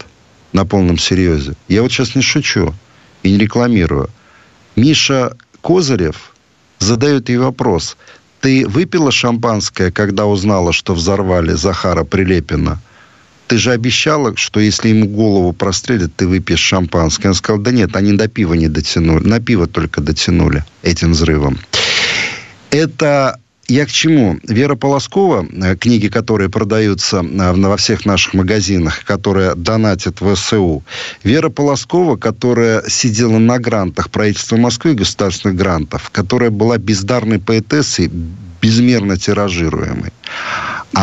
на 0.52 0.66
полном 0.66 0.98
серьезе? 0.98 1.54
Я 1.68 1.80
вот 1.80 1.90
сейчас 1.90 2.14
не 2.14 2.20
шучу 2.20 2.74
и 3.22 3.32
не 3.32 3.38
рекламирую. 3.38 4.10
Миша 4.76 5.38
Козырев 5.62 6.34
задает 6.80 7.30
ей 7.30 7.38
вопрос– 7.38 7.96
ты 8.40 8.66
выпила 8.66 9.10
шампанское, 9.10 9.90
когда 9.90 10.26
узнала, 10.26 10.72
что 10.72 10.94
взорвали 10.94 11.52
Захара 11.52 12.04
Прилепина? 12.04 12.80
Ты 13.46 13.56
же 13.56 13.72
обещала, 13.72 14.36
что 14.36 14.60
если 14.60 14.90
ему 14.90 15.06
голову 15.06 15.52
прострелят, 15.52 16.14
ты 16.14 16.26
выпьешь 16.26 16.60
шампанское. 16.60 17.28
Он 17.28 17.34
сказал, 17.34 17.60
да 17.60 17.70
нет, 17.70 17.96
они 17.96 18.12
до 18.12 18.28
пива 18.28 18.54
не 18.54 18.68
дотянули. 18.68 19.26
На 19.26 19.40
пиво 19.40 19.66
только 19.66 20.02
дотянули 20.02 20.64
этим 20.82 21.12
взрывом. 21.12 21.58
Это 22.70 23.40
я 23.68 23.84
к 23.84 23.92
чему? 23.92 24.38
Вера 24.44 24.76
Полоскова, 24.76 25.46
э, 25.50 25.76
книги, 25.76 26.08
которые 26.08 26.48
продаются 26.48 27.18
э, 27.18 27.52
во 27.52 27.76
всех 27.76 28.06
наших 28.06 28.34
магазинах, 28.34 29.04
которая 29.04 29.54
донатит 29.54 30.20
в 30.20 30.34
СУ. 30.34 30.82
Вера 31.22 31.50
Полоскова, 31.50 32.16
которая 32.16 32.82
сидела 32.88 33.38
на 33.38 33.58
грантах 33.58 34.10
правительства 34.10 34.56
Москвы 34.56 34.94
государственных 34.94 35.56
грантов, 35.56 36.10
которая 36.10 36.50
была 36.50 36.78
бездарной 36.78 37.38
поэтессой, 37.38 38.10
безмерно 38.62 39.18
тиражируемой. 39.18 40.12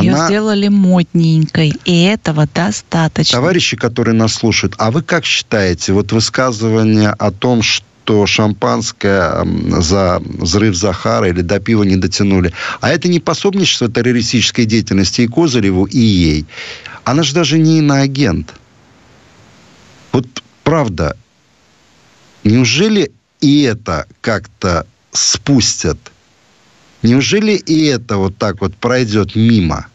Ее 0.01 0.13
Она... 0.13 0.25
сделали 0.25 0.67
модненькой, 0.67 1.73
и 1.85 2.03
этого 2.03 2.47
достаточно. 2.53 3.37
Товарищи, 3.37 3.77
которые 3.77 4.15
нас 4.15 4.33
слушают, 4.33 4.73
а 4.79 4.89
вы 4.89 5.03
как 5.03 5.25
считаете, 5.25 5.93
вот 5.93 6.11
высказывание 6.11 7.11
о 7.11 7.31
том, 7.31 7.61
что 7.61 7.85
что 8.05 8.27
шампанское 8.27 9.43
за 9.81 10.21
взрыв 10.23 10.75
Захара 10.75 11.27
или 11.27 11.41
до 11.41 11.59
пива 11.59 11.81
не 11.81 11.95
дотянули. 11.95 12.53
А 12.79 12.91
это 12.91 13.07
не 13.07 13.19
пособничество 13.19 13.89
террористической 13.89 14.65
деятельности 14.65 15.21
и 15.21 15.27
Козыреву, 15.27 15.85
и 15.85 15.97
ей. 15.97 16.45
Она 17.03 17.23
же 17.23 17.33
даже 17.33 17.57
не 17.57 17.79
иноагент. 17.79 18.53
Вот 20.11 20.27
правда, 20.63 21.17
неужели 22.43 23.11
и 23.41 23.63
это 23.63 24.05
как-то 24.21 24.85
спустят? 25.11 25.97
Неужели 27.01 27.53
и 27.53 27.85
это 27.85 28.17
вот 28.17 28.37
так 28.37 28.61
вот 28.61 28.75
пройдет 28.75 29.35
мимо? 29.35 29.87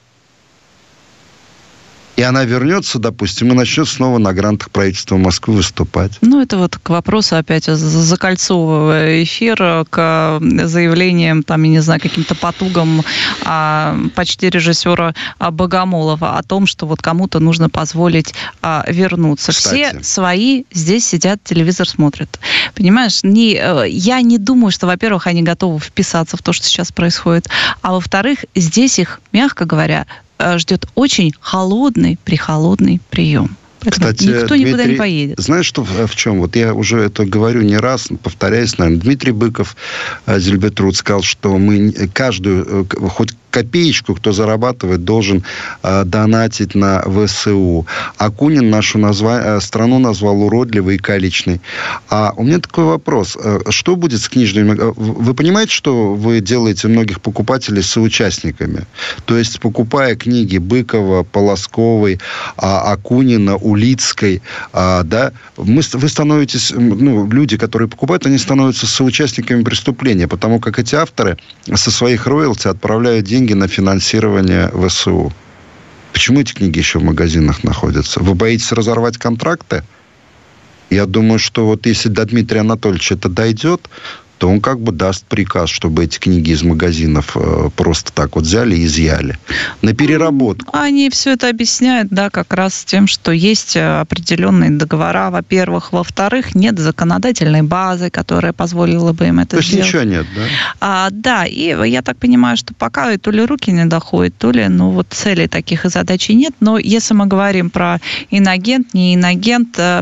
И 2.20 2.22
она 2.22 2.44
вернется, 2.44 2.98
допустим, 2.98 3.50
и 3.50 3.54
начнет 3.54 3.88
снова 3.88 4.18
на 4.18 4.34
грантах 4.34 4.70
правительства 4.70 5.16
Москвы 5.16 5.54
выступать. 5.54 6.12
Ну, 6.20 6.42
это 6.42 6.58
вот 6.58 6.76
к 6.76 6.90
вопросу 6.90 7.36
опять 7.36 7.64
закольцовывая 7.64 9.22
эфир, 9.22 9.86
к 9.88 10.38
заявлениям, 10.64 11.42
там, 11.42 11.62
я 11.62 11.70
не 11.70 11.78
знаю, 11.78 11.98
каким-то 11.98 12.34
потугам 12.34 13.02
а, 13.46 13.98
почти 14.14 14.50
режиссера 14.50 15.14
Богомолова 15.38 16.36
о 16.36 16.42
том, 16.42 16.66
что 16.66 16.86
вот 16.86 17.00
кому-то 17.00 17.40
нужно 17.40 17.70
позволить 17.70 18.34
а, 18.60 18.84
вернуться. 18.86 19.52
Кстати. 19.52 19.70
Все 19.70 20.04
свои 20.04 20.64
здесь 20.74 21.06
сидят, 21.06 21.42
телевизор 21.42 21.88
смотрят. 21.88 22.38
Понимаешь, 22.74 23.20
не, 23.22 23.54
э, 23.54 23.88
я 23.88 24.20
не 24.20 24.36
думаю, 24.36 24.72
что, 24.72 24.86
во-первых, 24.86 25.26
они 25.26 25.42
готовы 25.42 25.80
вписаться 25.80 26.36
в 26.36 26.42
то, 26.42 26.52
что 26.52 26.66
сейчас 26.66 26.92
происходит, 26.92 27.48
а 27.80 27.92
во-вторых, 27.92 28.40
здесь 28.54 28.98
их, 28.98 29.22
мягко 29.32 29.64
говоря, 29.64 30.04
ждет 30.59 30.86
очень 30.95 31.32
холодный, 31.41 32.18
прихолодный 32.24 33.01
прием. 33.11 33.57
Поэтому 33.80 34.12
Кстати, 34.12 34.28
никто 34.28 34.55
Дмитрий, 34.55 34.64
никуда 34.64 34.84
не 34.84 34.95
поедет. 34.97 35.41
Знаешь, 35.41 35.66
что 35.66 35.82
в, 35.82 36.07
в 36.07 36.14
чем? 36.14 36.41
Вот 36.41 36.55
я 36.55 36.74
уже 36.74 36.99
это 36.99 37.24
говорю 37.24 37.62
не 37.62 37.78
раз, 37.78 38.09
повторяюсь, 38.22 38.76
наверное. 38.76 39.01
Дмитрий 39.01 39.32
Быков, 39.32 39.74
э, 40.26 40.38
Зельбетруд, 40.38 40.97
сказал, 40.97 41.22
что 41.22 41.57
мы 41.57 41.91
каждую, 42.12 42.86
э, 42.91 43.09
хоть 43.09 43.34
копеечку, 43.51 44.14
кто 44.14 44.32
зарабатывает, 44.32 45.05
должен 45.05 45.44
э, 45.82 46.05
донатить 46.05 46.74
на 46.74 47.03
ВСУ. 47.03 47.86
Акунин 48.18 48.70
нашу 48.70 48.98
назва... 48.98 49.57
Э, 49.57 49.61
страну 49.61 49.98
назвал 49.98 50.42
уродливой 50.42 50.96
и 50.96 50.98
калечной. 50.98 51.61
А 52.09 52.32
у 52.36 52.44
меня 52.44 52.59
такой 52.59 52.84
вопрос. 52.84 53.36
Э, 53.42 53.61
что 53.70 53.96
будет 53.96 54.20
с 54.20 54.28
книжными... 54.28 54.72
Э, 54.78 54.92
вы 54.96 55.34
понимаете, 55.34 55.72
что 55.72 56.14
вы 56.14 56.40
делаете 56.40 56.88
многих 56.88 57.20
покупателей 57.20 57.82
соучастниками? 57.82 58.86
То 59.24 59.36
есть, 59.36 59.61
покупая 59.61 60.16
книги 60.16 60.59
Быкова, 60.59 61.24
Полосковой, 61.24 62.20
а, 62.57 62.92
Акунина, 62.92 63.57
Улицкой, 63.57 64.42
а, 64.72 65.03
да, 65.03 65.32
мы, 65.57 65.82
вы 65.92 66.09
становитесь... 66.09 66.72
Ну, 66.76 67.28
люди, 67.30 67.57
которые 67.57 67.88
покупают, 67.88 68.26
они 68.26 68.38
становятся 68.38 68.86
соучастниками 68.86 69.62
преступления, 69.62 70.28
потому 70.28 70.61
как 70.61 70.78
эти 70.78 70.94
авторы 70.94 71.38
со 71.74 71.90
своих 71.90 72.26
роялти 72.26 72.68
отправляют 72.68 73.26
деньги 73.26 73.39
деньги 73.41 73.55
на 73.55 73.68
финансирование 73.68 74.68
ВСУ. 74.68 75.32
Почему 76.12 76.41
эти 76.41 76.53
книги 76.53 76.78
еще 76.78 76.99
в 76.99 77.05
магазинах 77.05 77.64
находятся? 77.64 78.20
Вы 78.20 78.34
боитесь 78.34 78.70
разорвать 78.72 79.16
контракты? 79.16 79.82
Я 80.91 81.07
думаю, 81.07 81.38
что 81.38 81.64
вот 81.64 81.86
если 81.86 82.11
до 82.11 82.26
Дмитрия 82.26 82.61
Анатольевича 82.61 83.14
это 83.14 83.30
дойдет, 83.30 83.88
то 84.41 84.49
он 84.49 84.62
как 84.62 84.80
бы 84.80 84.91
даст 84.91 85.26
приказ, 85.26 85.68
чтобы 85.68 86.05
эти 86.05 86.18
книги 86.18 86.53
из 86.53 86.62
магазинов 86.62 87.36
э, 87.36 87.68
просто 87.76 88.11
так 88.11 88.36
вот 88.36 88.47
взяли 88.47 88.74
и 88.74 88.86
изъяли. 88.86 89.36
На 89.82 89.93
переработку. 89.93 90.74
Они 90.74 91.11
все 91.11 91.32
это 91.34 91.51
объясняют, 91.51 92.09
да, 92.09 92.30
как 92.30 92.55
раз 92.55 92.84
тем, 92.86 93.07
что 93.07 93.32
есть 93.32 93.76
э, 93.76 94.01
определенные 94.01 94.70
договора, 94.70 95.30
во-первых. 95.30 95.93
Во-вторых, 95.93 96.55
нет 96.55 96.78
законодательной 96.78 97.61
базы, 97.61 98.09
которая 98.09 98.55
позволила 98.55 99.12
бы 99.12 99.26
им 99.26 99.41
это 99.41 99.59
то 99.59 99.62
сделать. 99.62 99.91
То 99.93 99.99
есть 99.99 100.07
ничего 100.07 100.11
нет, 100.11 100.26
да? 100.34 100.43
А, 100.80 101.09
да, 101.11 101.45
и 101.45 101.76
я 101.91 102.01
так 102.01 102.16
понимаю, 102.16 102.57
что 102.57 102.72
пока 102.72 103.18
то 103.18 103.30
ли 103.30 103.45
руки 103.45 103.70
не 103.70 103.84
доходят, 103.84 104.34
то 104.38 104.53
ли, 104.53 104.66
ну, 104.68 104.88
вот 104.88 105.09
целей 105.11 105.49
таких 105.49 105.84
и 105.84 105.91
задачей 105.91 106.34
нет. 106.34 106.55
Но 106.61 106.78
если 106.78 107.12
мы 107.12 107.26
говорим 107.26 107.68
про 107.68 108.01
инагент, 108.30 108.95
не 108.95 109.16
инагент, 109.16 109.78
э, 109.78 110.01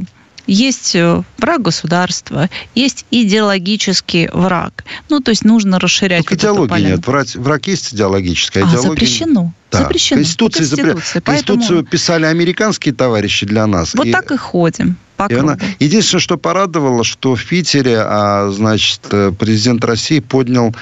есть 0.48 0.96
э, 0.96 1.22
враг 1.36 1.62
государства, 1.62 2.50
есть 2.74 3.04
идеологический 3.10 4.28
враг. 4.32 4.84
Ну, 5.08 5.20
то 5.20 5.30
есть 5.30 5.44
нужно 5.44 5.78
расширять... 5.78 6.24
Только 6.24 6.52
вот 6.52 6.66
идеологии 6.66 6.84
нет. 6.84 7.06
Враг, 7.06 7.28
враг 7.34 7.66
есть 7.68 7.94
идеологическая. 7.94 8.64
А, 8.64 8.68
идеология... 8.68 8.90
запрещено. 8.90 9.52
Да. 9.70 9.82
Запрещено. 9.82 10.20
Конституции, 10.20 10.58
Конституции, 10.58 11.20
поэтому... 11.24 11.58
Конституцию 11.58 11.84
писали 11.84 12.24
американские 12.24 12.94
товарищи 12.94 13.46
для 13.46 13.66
нас. 13.66 13.94
Вот 13.94 14.06
и... 14.06 14.12
так 14.12 14.32
и 14.32 14.36
ходим. 14.36 14.96
И 15.28 15.34
она... 15.34 15.58
Единственное, 15.78 16.20
что 16.20 16.38
порадовало, 16.38 17.04
что 17.04 17.36
в 17.36 17.44
Питере, 17.44 18.00
а, 18.00 18.50
значит, 18.50 19.02
э, 19.10 19.32
президент 19.38 19.84
России 19.84 20.20
поднял 20.20 20.74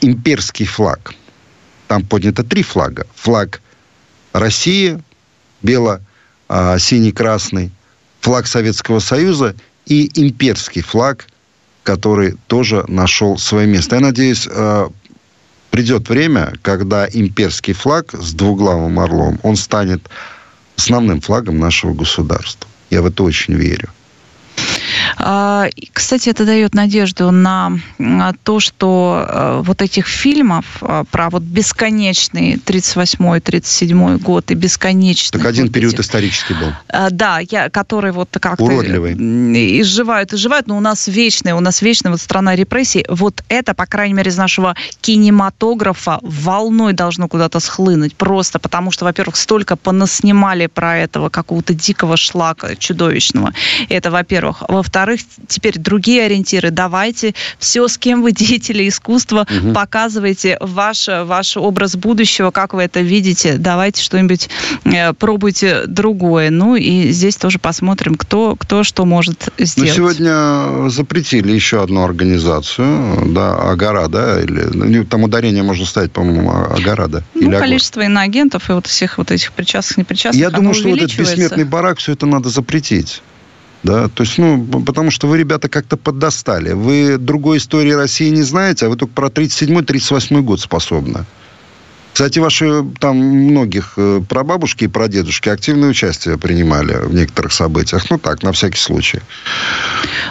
имперский 0.00 0.66
флаг. 0.66 1.14
Там 1.86 2.04
поднято 2.04 2.42
три 2.42 2.62
флага. 2.62 3.06
Флаг 3.14 3.60
России, 4.32 5.00
бело-синий-красный, 5.62 7.70
флаг 8.28 8.46
Советского 8.46 8.98
Союза 8.98 9.54
и 9.86 10.10
имперский 10.22 10.82
флаг, 10.82 11.24
который 11.82 12.36
тоже 12.46 12.84
нашел 12.86 13.38
свое 13.38 13.66
место. 13.66 13.96
Я 13.96 14.02
надеюсь, 14.02 14.46
э, 14.46 14.88
придет 15.70 16.10
время, 16.10 16.52
когда 16.60 17.08
имперский 17.10 17.72
флаг 17.72 18.12
с 18.12 18.34
двуглавым 18.34 19.00
орлом, 19.00 19.40
он 19.42 19.56
станет 19.56 20.10
основным 20.76 21.22
флагом 21.22 21.58
нашего 21.58 21.94
государства. 21.94 22.68
Я 22.90 23.00
в 23.00 23.06
это 23.06 23.22
очень 23.22 23.54
верю. 23.54 23.88
А, 25.16 25.68
кстати, 25.92 26.28
это 26.28 26.44
дает 26.44 26.74
надежду 26.74 27.30
на 27.30 27.78
то, 28.42 28.60
что 28.60 29.26
э, 29.28 29.62
вот 29.64 29.82
этих 29.82 30.06
фильмов 30.06 30.64
э, 30.80 31.04
про 31.10 31.30
вот 31.30 31.42
бесконечный 31.42 32.54
38-й, 32.54 33.40
37-й 33.40 34.18
год 34.18 34.50
и 34.50 34.54
бесконечный... 34.54 35.38
Так 35.38 35.48
один 35.48 35.70
период 35.70 35.94
эти, 35.94 36.02
исторический 36.02 36.54
был. 36.54 36.72
Э, 36.88 37.08
да, 37.10 37.40
я, 37.50 37.70
который 37.70 38.12
вот 38.12 38.28
как-то... 38.40 38.64
Уродливый. 38.64 39.14
Изживают, 39.80 40.32
изживают, 40.32 40.66
но 40.66 40.76
у 40.76 40.80
нас 40.80 41.08
вечная, 41.08 41.54
у 41.54 41.60
нас 41.60 41.82
вечная 41.82 42.12
вот 42.12 42.20
страна 42.20 42.54
репрессий. 42.54 43.04
Вот 43.08 43.42
это, 43.48 43.74
по 43.74 43.86
крайней 43.86 44.14
мере, 44.14 44.30
из 44.30 44.36
нашего 44.36 44.76
кинематографа 45.00 46.18
волной 46.22 46.92
должно 46.92 47.28
куда-то 47.28 47.60
схлынуть. 47.60 48.14
Просто 48.14 48.58
потому 48.58 48.90
что, 48.90 49.04
во-первых, 49.04 49.36
столько 49.36 49.76
понаснимали 49.76 50.66
про 50.66 50.98
этого 50.98 51.28
какого-то 51.28 51.74
дикого 51.74 52.16
шлака 52.16 52.76
чудовищного. 52.76 53.52
Это, 53.88 54.10
во-первых. 54.10 54.62
Во-вторых, 54.68 54.97
во-вторых, 54.98 55.20
теперь 55.46 55.78
другие 55.78 56.24
ориентиры. 56.24 56.70
Давайте 56.70 57.34
все, 57.58 57.86
с 57.86 57.98
кем 57.98 58.22
вы 58.22 58.32
деятели 58.38 58.88
искусства, 58.88 59.46
угу. 59.48 59.72
показывайте 59.72 60.58
ваш, 60.60 61.08
ваш 61.08 61.56
образ 61.56 61.96
будущего, 61.96 62.50
как 62.50 62.74
вы 62.74 62.82
это 62.82 63.00
видите. 63.00 63.56
Давайте 63.58 64.02
что-нибудь 64.02 64.48
э, 64.84 65.12
пробуйте 65.12 65.86
другое. 65.86 66.50
Ну 66.50 66.74
и 66.74 67.10
здесь 67.10 67.36
тоже 67.36 67.58
посмотрим, 67.58 68.16
кто, 68.16 68.56
кто 68.56 68.82
что 68.82 69.04
может 69.04 69.48
ну, 69.56 69.64
сделать. 69.64 69.90
Ну, 69.90 69.96
сегодня 69.96 70.88
запретили 70.88 71.52
еще 71.52 71.82
одну 71.82 72.02
организацию, 72.02 73.32
да, 73.32 73.54
Агара, 73.54 74.08
да, 74.08 74.40
или 74.40 74.62
ну, 74.72 75.04
там 75.04 75.22
ударение 75.24 75.62
можно 75.62 75.86
ставить, 75.86 76.12
по-моему, 76.12 76.50
Агара, 76.50 77.06
да? 77.06 77.22
Ну, 77.34 77.52
количество 77.52 78.00
иноагентов 78.00 78.68
и 78.68 78.72
вот 78.72 78.86
всех 78.86 79.18
вот 79.18 79.30
этих 79.30 79.52
причастных, 79.52 79.98
непричастных, 79.98 80.40
Я 80.40 80.50
думаю, 80.50 80.74
что 80.74 80.88
вот 80.88 80.98
этот 80.98 81.16
бессмертный 81.16 81.64
барак, 81.64 81.98
все 81.98 82.12
это 82.12 82.26
надо 82.26 82.48
запретить. 82.48 83.22
Да, 83.82 84.08
то 84.08 84.24
есть, 84.24 84.38
ну, 84.38 84.64
потому 84.84 85.10
что 85.10 85.28
вы, 85.28 85.38
ребята, 85.38 85.68
как-то 85.68 85.96
поддостали. 85.96 86.72
Вы 86.72 87.16
другой 87.16 87.58
истории 87.58 87.92
России 87.92 88.28
не 88.30 88.42
знаете, 88.42 88.86
а 88.86 88.88
вы 88.88 88.96
только 88.96 89.14
про 89.14 89.28
37-38 89.28 90.40
год 90.42 90.60
способны. 90.60 91.24
Кстати, 92.18 92.40
ваши 92.40 92.84
там 92.98 93.16
многих 93.16 93.92
э, 93.96 94.20
прабабушки 94.28 94.82
и 94.82 94.88
прадедушки 94.88 95.50
активное 95.50 95.90
участие 95.90 96.36
принимали 96.36 96.94
в 96.94 97.14
некоторых 97.14 97.52
событиях. 97.52 98.10
Ну 98.10 98.18
так, 98.18 98.42
на 98.42 98.50
всякий 98.50 98.80
случай. 98.80 99.20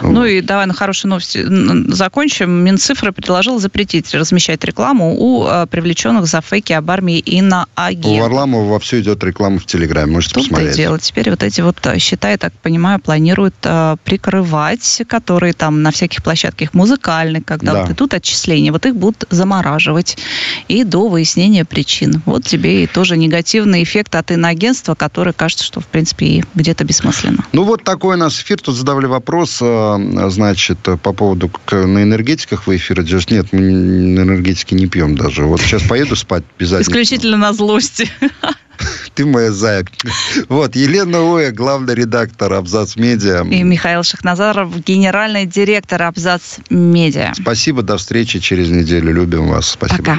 Ну 0.02 0.26
и 0.26 0.42
давай 0.42 0.66
на 0.66 0.74
хорошей 0.74 1.06
новости 1.06 1.46
закончим. 1.90 2.50
Минцифра 2.50 3.10
предложила 3.10 3.58
запретить 3.58 4.14
размещать 4.14 4.62
рекламу 4.64 5.16
у 5.18 5.46
э, 5.46 5.66
привлеченных 5.66 6.26
за 6.26 6.42
фейки 6.42 6.74
об 6.74 6.90
армии 6.90 7.20
и 7.20 7.40
на 7.40 7.64
агентов. 7.74 8.10
У 8.12 8.18
Варламова 8.18 8.68
вовсю 8.68 9.00
идет 9.00 9.24
реклама 9.24 9.58
в 9.58 9.64
Телеграме, 9.64 10.12
можете 10.12 10.34
Тут 10.34 10.44
посмотреть. 10.44 10.76
дело. 10.76 10.98
Теперь 10.98 11.30
вот 11.30 11.42
эти 11.42 11.62
вот 11.62 11.78
э, 11.86 11.98
счета, 11.98 12.32
я 12.32 12.36
так 12.36 12.52
понимаю, 12.52 13.00
планируют 13.00 13.54
прикрывать, 14.04 15.02
которые 15.08 15.54
там 15.54 15.82
на 15.82 15.90
всяких 15.90 16.22
площадках 16.22 16.74
музыкальных, 16.74 17.46
когда 17.46 17.72
да. 17.72 17.80
вот 17.80 17.92
идут 17.92 18.12
отчисления, 18.12 18.72
вот 18.72 18.84
их 18.84 18.94
будут 18.94 19.24
замораживать 19.30 20.18
и 20.68 20.84
до 20.84 21.08
выяснения 21.08 21.64
причин. 21.78 22.20
Вот 22.26 22.44
тебе 22.44 22.82
и 22.82 22.86
тоже 22.88 23.16
негативный 23.16 23.84
эффект 23.84 24.16
от 24.16 24.32
иноагентства, 24.32 24.96
который 24.96 25.32
кажется, 25.32 25.64
что, 25.64 25.78
в 25.78 25.86
принципе, 25.86 26.26
и 26.26 26.44
где-то 26.56 26.82
бессмысленно. 26.82 27.44
Ну, 27.52 27.62
вот 27.62 27.84
такой 27.84 28.16
у 28.16 28.18
нас 28.18 28.40
эфир. 28.40 28.60
Тут 28.60 28.74
задавали 28.74 29.06
вопрос, 29.06 29.60
а, 29.62 29.96
значит, 30.28 30.78
по 30.80 31.12
поводу 31.12 31.52
на 31.70 32.02
энергетиках 32.02 32.66
вы 32.66 32.78
эфир 32.78 33.02
идешь. 33.02 33.28
Нет, 33.30 33.52
мы 33.52 33.60
на 33.60 34.22
энергетике 34.22 34.74
не 34.74 34.88
пьем 34.88 35.14
даже. 35.16 35.44
Вот 35.44 35.60
сейчас 35.60 35.84
поеду 35.84 36.16
спать 36.16 36.42
обязательно. 36.58 36.90
Исключительно 36.90 37.36
на 37.36 37.52
злости. 37.52 38.10
Ты 39.14 39.24
моя 39.24 39.52
зая. 39.52 39.86
Вот, 40.48 40.74
Елена 40.74 41.18
Оя, 41.18 41.52
главный 41.52 41.94
редактор 41.94 42.54
Абзац 42.54 42.96
Медиа. 42.96 43.46
И 43.48 43.62
Михаил 43.62 44.02
Шахназаров, 44.02 44.84
генеральный 44.84 45.46
директор 45.46 46.02
Абзац 46.02 46.56
Медиа. 46.70 47.34
Спасибо, 47.40 47.82
до 47.82 47.98
встречи 47.98 48.40
через 48.40 48.68
неделю. 48.68 49.12
Любим 49.12 49.46
вас. 49.46 49.70
Спасибо. 49.70 49.98
Пока. 49.98 50.18